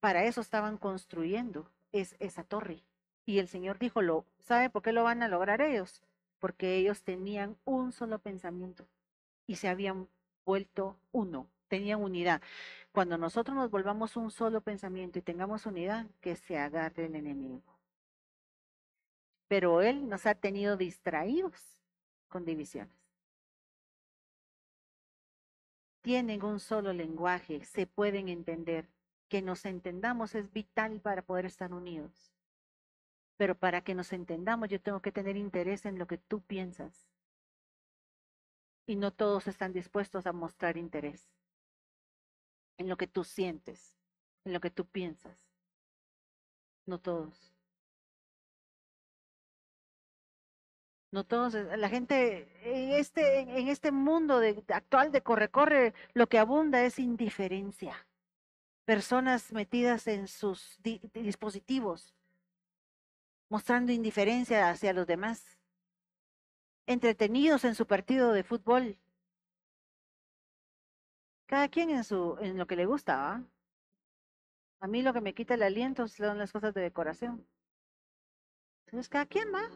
para 0.00 0.24
eso 0.24 0.40
estaban 0.40 0.76
construyendo 0.76 1.70
es, 1.92 2.16
esa 2.18 2.42
torre. 2.42 2.82
Y 3.30 3.38
el 3.38 3.46
Señor 3.46 3.78
dijo, 3.78 4.24
¿sabe 4.40 4.70
por 4.70 4.82
qué 4.82 4.90
lo 4.90 5.04
van 5.04 5.22
a 5.22 5.28
lograr 5.28 5.60
ellos? 5.60 6.02
Porque 6.40 6.74
ellos 6.74 7.04
tenían 7.04 7.56
un 7.64 7.92
solo 7.92 8.18
pensamiento 8.18 8.88
y 9.46 9.54
se 9.54 9.68
habían 9.68 10.08
vuelto 10.44 10.96
uno 11.12 11.46
tenían 11.68 12.02
unidad. 12.02 12.42
Cuando 12.90 13.18
nosotros 13.18 13.56
nos 13.56 13.70
volvamos 13.70 14.16
un 14.16 14.32
solo 14.32 14.62
pensamiento 14.62 15.20
y 15.20 15.22
tengamos 15.22 15.64
unidad, 15.64 16.06
que 16.20 16.34
se 16.34 16.58
agarre 16.58 17.06
el 17.06 17.14
enemigo. 17.14 17.62
Pero 19.46 19.80
él 19.80 20.08
nos 20.08 20.26
ha 20.26 20.34
tenido 20.34 20.76
distraídos 20.76 21.78
con 22.26 22.44
divisiones. 22.44 22.96
Tienen 26.02 26.42
un 26.42 26.58
solo 26.58 26.92
lenguaje, 26.92 27.64
se 27.64 27.86
pueden 27.86 28.28
entender. 28.28 28.88
Que 29.28 29.40
nos 29.40 29.66
entendamos 29.66 30.34
es 30.34 30.52
vital 30.52 30.98
para 30.98 31.22
poder 31.22 31.46
estar 31.46 31.72
unidos. 31.72 32.32
Pero 33.40 33.54
para 33.54 33.80
que 33.80 33.94
nos 33.94 34.12
entendamos 34.12 34.68
yo 34.68 34.82
tengo 34.82 35.00
que 35.00 35.12
tener 35.12 35.34
interés 35.38 35.86
en 35.86 35.98
lo 35.98 36.06
que 36.06 36.18
tú 36.18 36.42
piensas. 36.42 37.08
Y 38.86 38.96
no 38.96 39.14
todos 39.14 39.46
están 39.46 39.72
dispuestos 39.72 40.26
a 40.26 40.34
mostrar 40.34 40.76
interés 40.76 41.26
en 42.76 42.90
lo 42.90 42.98
que 42.98 43.06
tú 43.06 43.24
sientes, 43.24 43.96
en 44.44 44.52
lo 44.52 44.60
que 44.60 44.70
tú 44.70 44.84
piensas. 44.84 45.48
No 46.84 47.00
todos. 47.00 47.54
No 51.10 51.24
todos, 51.24 51.54
eh, 51.54 51.78
la 51.78 51.88
gente 51.88 52.46
en 52.62 52.92
este, 52.92 53.38
en 53.38 53.68
este 53.68 53.90
mundo 53.90 54.38
actual 54.68 55.12
de 55.12 55.22
corre-corre, 55.22 55.94
lo 56.12 56.26
que 56.26 56.38
abunda 56.38 56.84
es 56.84 56.98
indiferencia. 56.98 58.06
Personas 58.84 59.50
metidas 59.50 60.08
en 60.08 60.28
sus 60.28 60.78
dispositivos, 60.82 62.14
mostrando 63.50 63.92
indiferencia 63.92 64.70
hacia 64.70 64.94
los 64.94 65.06
demás, 65.06 65.58
entretenidos 66.86 67.64
en 67.64 67.74
su 67.74 67.86
partido 67.86 68.32
de 68.32 68.44
fútbol, 68.44 68.96
cada 71.46 71.68
quien 71.68 71.90
en, 71.90 72.04
su, 72.04 72.38
en 72.40 72.56
lo 72.56 72.66
que 72.66 72.76
le 72.76 72.86
gusta, 72.86 73.44
A 74.82 74.86
mí 74.86 75.02
lo 75.02 75.12
que 75.12 75.20
me 75.20 75.34
quita 75.34 75.54
el 75.54 75.62
aliento 75.62 76.08
son 76.08 76.38
las 76.38 76.52
cosas 76.52 76.72
de 76.72 76.80
decoración. 76.80 77.46
Entonces, 78.86 79.08
cada 79.08 79.26
quien 79.26 79.52
va. 79.52 79.68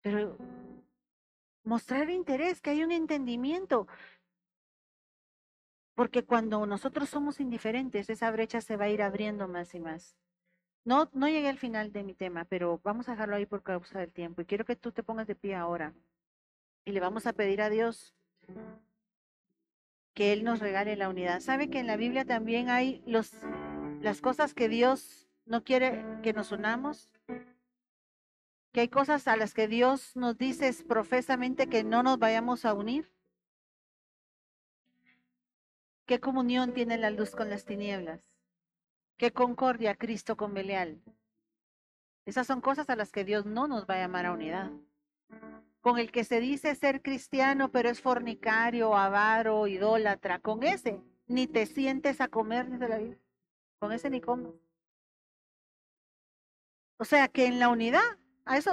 Pero 0.00 0.38
mostrar 1.64 2.08
interés, 2.10 2.60
que 2.60 2.70
hay 2.70 2.84
un 2.84 2.92
entendimiento. 2.92 3.86
Porque 5.94 6.24
cuando 6.24 6.64
nosotros 6.64 7.08
somos 7.10 7.40
indiferentes, 7.40 8.08
esa 8.08 8.30
brecha 8.30 8.60
se 8.60 8.76
va 8.76 8.86
a 8.86 8.90
ir 8.90 9.02
abriendo 9.02 9.46
más 9.46 9.74
y 9.74 9.80
más. 9.80 10.16
No, 10.84 11.08
no 11.14 11.28
llegué 11.28 11.48
al 11.48 11.58
final 11.58 11.92
de 11.92 12.02
mi 12.02 12.14
tema, 12.14 12.44
pero 12.44 12.80
vamos 12.84 13.08
a 13.08 13.12
dejarlo 13.12 13.36
ahí 13.36 13.46
por 13.46 13.62
causa 13.62 14.00
del 14.00 14.12
tiempo. 14.12 14.42
Y 14.42 14.44
quiero 14.44 14.66
que 14.66 14.76
tú 14.76 14.92
te 14.92 15.02
pongas 15.02 15.26
de 15.26 15.34
pie 15.34 15.54
ahora. 15.54 15.94
Y 16.84 16.92
le 16.92 17.00
vamos 17.00 17.26
a 17.26 17.32
pedir 17.32 17.62
a 17.62 17.70
Dios 17.70 18.14
que 20.12 20.32
Él 20.32 20.44
nos 20.44 20.60
regale 20.60 20.96
la 20.96 21.08
unidad. 21.08 21.40
¿Sabe 21.40 21.70
que 21.70 21.80
en 21.80 21.86
la 21.86 21.96
Biblia 21.96 22.26
también 22.26 22.68
hay 22.68 23.02
las 23.06 24.20
cosas 24.20 24.52
que 24.52 24.68
Dios 24.68 25.26
no 25.46 25.64
quiere 25.64 26.04
que 26.22 26.34
nos 26.34 26.52
unamos? 26.52 27.10
Que 28.72 28.80
hay 28.80 28.88
cosas 28.88 29.26
a 29.26 29.36
las 29.36 29.54
que 29.54 29.68
Dios 29.68 30.14
nos 30.16 30.36
dice 30.36 30.70
profesamente 30.86 31.68
que 31.68 31.82
no 31.82 32.02
nos 32.02 32.18
vayamos 32.18 32.66
a 32.66 32.74
unir. 32.74 33.10
¿Qué 36.04 36.20
comunión 36.20 36.74
tiene 36.74 36.98
la 36.98 37.08
luz 37.08 37.30
con 37.30 37.48
las 37.48 37.64
tinieblas? 37.64 38.33
¿Qué 39.16 39.32
concordia 39.32 39.94
Cristo 39.94 40.36
con 40.36 40.54
Belial? 40.54 41.00
Esas 42.26 42.46
son 42.46 42.60
cosas 42.60 42.88
a 42.90 42.96
las 42.96 43.12
que 43.12 43.24
Dios 43.24 43.46
no 43.46 43.68
nos 43.68 43.86
va 43.86 43.94
a 43.94 43.98
llamar 43.98 44.26
a 44.26 44.32
unidad. 44.32 44.70
Con 45.80 45.98
el 45.98 46.10
que 46.10 46.24
se 46.24 46.40
dice 46.40 46.74
ser 46.74 47.02
cristiano, 47.02 47.70
pero 47.70 47.90
es 47.90 48.00
fornicario, 48.00 48.96
avaro, 48.96 49.66
idólatra, 49.66 50.38
con 50.38 50.62
ese 50.62 51.00
ni 51.26 51.46
te 51.46 51.66
sientes 51.66 52.20
a 52.20 52.28
comer, 52.28 52.70
dice 52.70 52.88
la 52.88 52.98
vida. 52.98 53.16
Con 53.78 53.92
ese 53.92 54.10
ni 54.10 54.20
comes. 54.20 54.52
O 56.96 57.04
sea 57.04 57.28
que 57.28 57.46
en 57.46 57.58
la 57.58 57.68
unidad, 57.68 58.18
eso, 58.54 58.72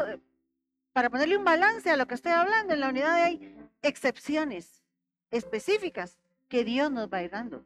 para 0.94 1.10
ponerle 1.10 1.38
un 1.38 1.46
balance 1.46 1.90
a 1.90 1.98
lo 1.98 2.08
que 2.08 2.16
estoy 2.16 2.32
hablando, 2.32 2.74
en 2.74 2.80
la 2.80 2.90
unidad 2.90 3.14
hay 3.14 3.58
excepciones 3.82 4.84
específicas 5.32 6.20
que 6.48 6.64
Dios 6.64 6.92
nos 6.92 7.12
va 7.12 7.18
a 7.18 7.24
ir 7.24 7.32
dando. 7.32 7.66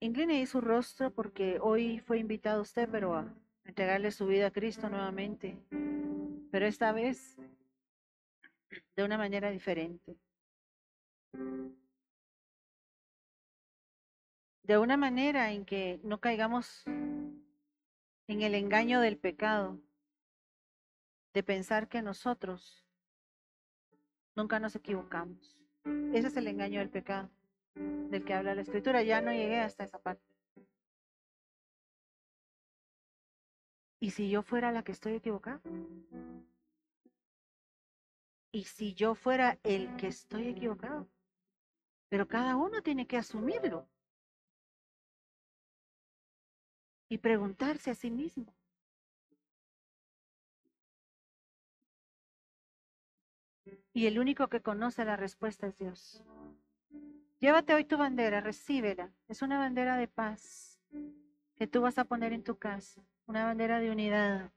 Incline 0.00 0.46
su 0.46 0.60
rostro 0.60 1.12
porque 1.12 1.58
hoy 1.60 1.98
fue 1.98 2.18
invitado 2.18 2.62
usted, 2.62 2.88
pero 2.88 3.14
a 3.14 3.34
entregarle 3.64 4.12
su 4.12 4.26
vida 4.26 4.46
a 4.46 4.52
Cristo 4.52 4.88
nuevamente. 4.88 5.58
Pero 6.52 6.66
esta 6.66 6.92
vez 6.92 7.36
de 8.94 9.02
una 9.02 9.18
manera 9.18 9.50
diferente. 9.50 10.16
De 14.62 14.78
una 14.78 14.96
manera 14.96 15.50
en 15.50 15.64
que 15.64 15.98
no 16.04 16.20
caigamos 16.20 16.84
en 16.86 18.42
el 18.42 18.54
engaño 18.54 19.00
del 19.00 19.18
pecado, 19.18 19.80
de 21.34 21.42
pensar 21.42 21.88
que 21.88 22.02
nosotros 22.02 22.86
nunca 24.36 24.60
nos 24.60 24.76
equivocamos. 24.76 25.58
Ese 26.12 26.28
es 26.28 26.36
el 26.36 26.46
engaño 26.46 26.78
del 26.78 26.90
pecado 26.90 27.30
del 28.10 28.24
que 28.24 28.34
habla 28.34 28.54
la 28.54 28.62
escritura. 28.62 29.02
Ya 29.02 29.20
no 29.20 29.32
llegué 29.32 29.60
hasta 29.60 29.84
esa 29.84 29.98
parte. 29.98 30.24
¿Y 34.00 34.10
si 34.10 34.30
yo 34.30 34.42
fuera 34.42 34.70
la 34.72 34.82
que 34.84 34.92
estoy 34.92 35.14
equivocada? 35.14 35.60
¿Y 38.52 38.64
si 38.64 38.94
yo 38.94 39.14
fuera 39.14 39.58
el 39.62 39.96
que 39.96 40.06
estoy 40.06 40.48
equivocado? 40.48 41.08
Pero 42.08 42.26
cada 42.26 42.56
uno 42.56 42.82
tiene 42.82 43.06
que 43.06 43.16
asumirlo 43.16 43.88
y 47.08 47.18
preguntarse 47.18 47.90
a 47.90 47.94
sí 47.94 48.10
mismo. 48.10 48.54
Y 53.92 54.06
el 54.06 54.18
único 54.18 54.48
que 54.48 54.62
conoce 54.62 55.04
la 55.04 55.16
respuesta 55.16 55.66
es 55.66 55.76
Dios. 55.76 56.24
Llévate 57.40 57.72
hoy 57.74 57.84
tu 57.84 57.96
bandera, 57.96 58.40
recíbela. 58.40 59.12
Es 59.28 59.42
una 59.42 59.58
bandera 59.58 59.96
de 59.96 60.08
paz 60.08 60.80
que 61.54 61.66
tú 61.66 61.82
vas 61.82 61.98
a 61.98 62.04
poner 62.04 62.32
en 62.32 62.42
tu 62.42 62.58
casa, 62.58 63.04
una 63.26 63.44
bandera 63.44 63.78
de 63.78 63.90
unidad. 63.90 64.52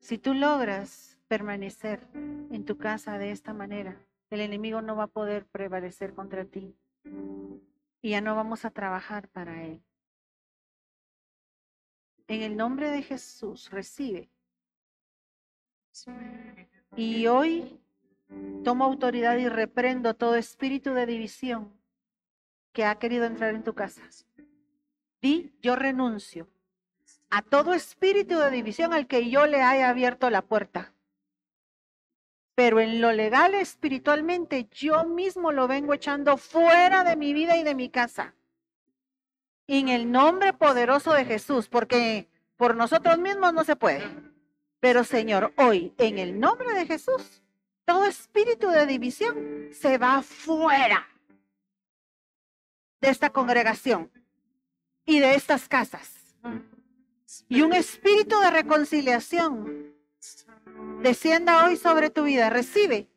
Si 0.00 0.18
tú 0.18 0.34
logras 0.34 1.18
permanecer 1.28 2.06
en 2.14 2.64
tu 2.64 2.76
casa 2.76 3.16
de 3.18 3.30
esta 3.30 3.54
manera, 3.54 3.96
el 4.28 4.40
enemigo 4.40 4.82
no 4.82 4.96
va 4.96 5.04
a 5.04 5.08
poder 5.08 5.46
prevalecer 5.46 6.14
contra 6.14 6.44
ti 6.44 6.76
y 8.02 8.10
ya 8.10 8.20
no 8.20 8.34
vamos 8.34 8.64
a 8.64 8.70
trabajar 8.70 9.28
para 9.28 9.64
él. 9.64 9.82
En 12.26 12.42
el 12.42 12.56
nombre 12.56 12.90
de 12.90 13.02
Jesús, 13.02 13.70
recibe. 13.70 14.30
Y 16.96 17.26
hoy 17.26 17.80
Tomo 18.64 18.84
autoridad 18.84 19.36
y 19.38 19.48
reprendo 19.48 20.14
todo 20.14 20.36
espíritu 20.36 20.92
de 20.94 21.06
división 21.06 21.72
que 22.72 22.84
ha 22.84 22.98
querido 22.98 23.24
entrar 23.24 23.54
en 23.54 23.64
tu 23.64 23.74
casa. 23.74 24.02
Di, 25.20 25.52
yo 25.60 25.76
renuncio 25.76 26.48
a 27.30 27.42
todo 27.42 27.74
espíritu 27.74 28.38
de 28.38 28.50
división 28.50 28.92
al 28.92 29.06
que 29.06 29.30
yo 29.30 29.46
le 29.46 29.62
haya 29.62 29.88
abierto 29.88 30.30
la 30.30 30.42
puerta. 30.42 30.92
Pero 32.54 32.80
en 32.80 33.00
lo 33.00 33.12
legal 33.12 33.54
espiritualmente 33.54 34.68
yo 34.72 35.04
mismo 35.04 35.52
lo 35.52 35.68
vengo 35.68 35.94
echando 35.94 36.36
fuera 36.36 37.04
de 37.04 37.16
mi 37.16 37.32
vida 37.32 37.56
y 37.56 37.62
de 37.62 37.74
mi 37.74 37.88
casa. 37.88 38.34
En 39.66 39.88
el 39.88 40.10
nombre 40.10 40.52
poderoso 40.52 41.12
de 41.12 41.24
Jesús, 41.24 41.68
porque 41.68 42.28
por 42.56 42.74
nosotros 42.74 43.18
mismos 43.18 43.54
no 43.54 43.64
se 43.64 43.76
puede. 43.76 44.04
Pero 44.80 45.04
Señor, 45.04 45.52
hoy 45.56 45.94
en 45.98 46.18
el 46.18 46.40
nombre 46.40 46.74
de 46.74 46.86
Jesús, 46.86 47.42
todo 47.90 48.04
espíritu 48.04 48.68
de 48.68 48.86
división 48.86 49.70
se 49.72 49.98
va 49.98 50.22
fuera 50.22 51.08
de 53.00 53.08
esta 53.10 53.30
congregación 53.30 54.12
y 55.04 55.18
de 55.18 55.34
estas 55.34 55.66
casas. 55.66 56.36
Y 57.48 57.62
un 57.62 57.72
espíritu 57.72 58.38
de 58.38 58.50
reconciliación 58.52 59.92
descienda 61.02 61.64
hoy 61.64 61.76
sobre 61.76 62.10
tu 62.10 62.22
vida. 62.22 62.48
Recibe, 62.48 63.08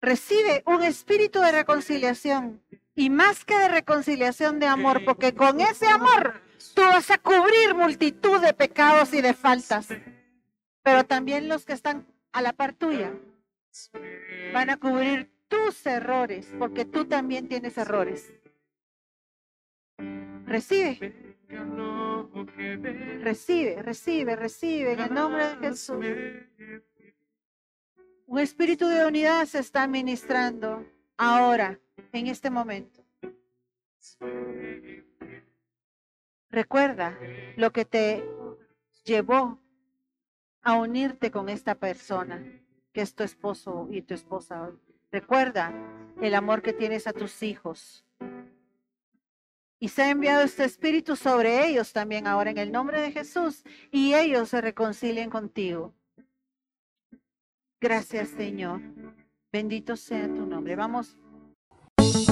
recibe 0.00 0.64
un 0.66 0.82
espíritu 0.82 1.38
de 1.38 1.52
reconciliación 1.52 2.64
y 2.96 3.10
más 3.10 3.44
que 3.44 3.56
de 3.56 3.68
reconciliación 3.68 4.58
de 4.58 4.66
amor, 4.66 5.04
porque 5.04 5.36
con 5.36 5.60
ese 5.60 5.86
amor 5.86 6.42
tú 6.74 6.82
vas 6.82 7.12
a 7.12 7.18
cubrir 7.18 7.76
multitud 7.76 8.40
de 8.40 8.54
pecados 8.54 9.14
y 9.14 9.22
de 9.22 9.34
faltas, 9.34 9.86
pero 10.82 11.04
también 11.04 11.48
los 11.48 11.64
que 11.64 11.74
están 11.74 12.08
a 12.32 12.42
la 12.42 12.52
par 12.52 12.72
tuya 12.72 13.12
van 14.52 14.70
a 14.70 14.76
cubrir 14.76 15.30
tus 15.48 15.84
errores, 15.86 16.52
porque 16.58 16.84
tú 16.84 17.06
también 17.06 17.48
tienes 17.48 17.76
errores. 17.78 18.32
Recibe. 20.46 21.34
Recibe, 23.20 23.82
recibe, 23.82 24.36
recibe 24.36 24.92
en 24.92 25.00
el 25.00 25.14
nombre 25.14 25.46
de 25.46 25.56
Jesús. 25.56 26.04
Un 28.26 28.38
espíritu 28.38 28.86
de 28.86 29.06
unidad 29.06 29.44
se 29.46 29.58
está 29.58 29.86
ministrando 29.86 30.86
ahora, 31.16 31.78
en 32.12 32.26
este 32.26 32.50
momento. 32.50 33.04
Recuerda 36.50 37.18
lo 37.56 37.72
que 37.72 37.84
te 37.84 38.24
llevó 39.04 39.60
a 40.62 40.74
unirte 40.74 41.30
con 41.30 41.48
esta 41.48 41.74
persona 41.74 42.63
que 42.94 43.02
es 43.02 43.14
tu 43.14 43.24
esposo 43.24 43.88
y 43.90 44.00
tu 44.00 44.14
esposa 44.14 44.62
hoy. 44.62 44.74
Recuerda 45.10 45.74
el 46.22 46.34
amor 46.34 46.62
que 46.62 46.72
tienes 46.72 47.06
a 47.06 47.12
tus 47.12 47.42
hijos. 47.42 48.04
Y 49.80 49.88
se 49.88 50.02
ha 50.02 50.10
enviado 50.10 50.42
este 50.44 50.64
espíritu 50.64 51.16
sobre 51.16 51.68
ellos 51.68 51.92
también 51.92 52.26
ahora 52.26 52.50
en 52.50 52.58
el 52.58 52.72
nombre 52.72 53.00
de 53.02 53.10
Jesús 53.10 53.64
y 53.90 54.14
ellos 54.14 54.48
se 54.48 54.60
reconcilien 54.60 55.28
contigo. 55.28 55.92
Gracias 57.80 58.28
Señor. 58.28 58.80
Bendito 59.52 59.96
sea 59.96 60.26
tu 60.28 60.46
nombre. 60.46 60.74
Vamos. 60.76 61.18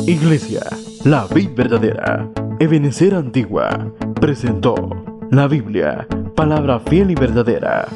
Iglesia, 0.07 0.63
la 1.05 1.27
vida 1.27 1.53
verdadera, 1.55 2.31
Ebenecer 2.59 3.15
Antigua, 3.15 3.93
presentó 4.21 4.75
la 5.31 5.47
Biblia, 5.47 6.07
palabra 6.35 6.81
fiel 6.81 7.11
y 7.11 7.15
verdadera 7.15 7.89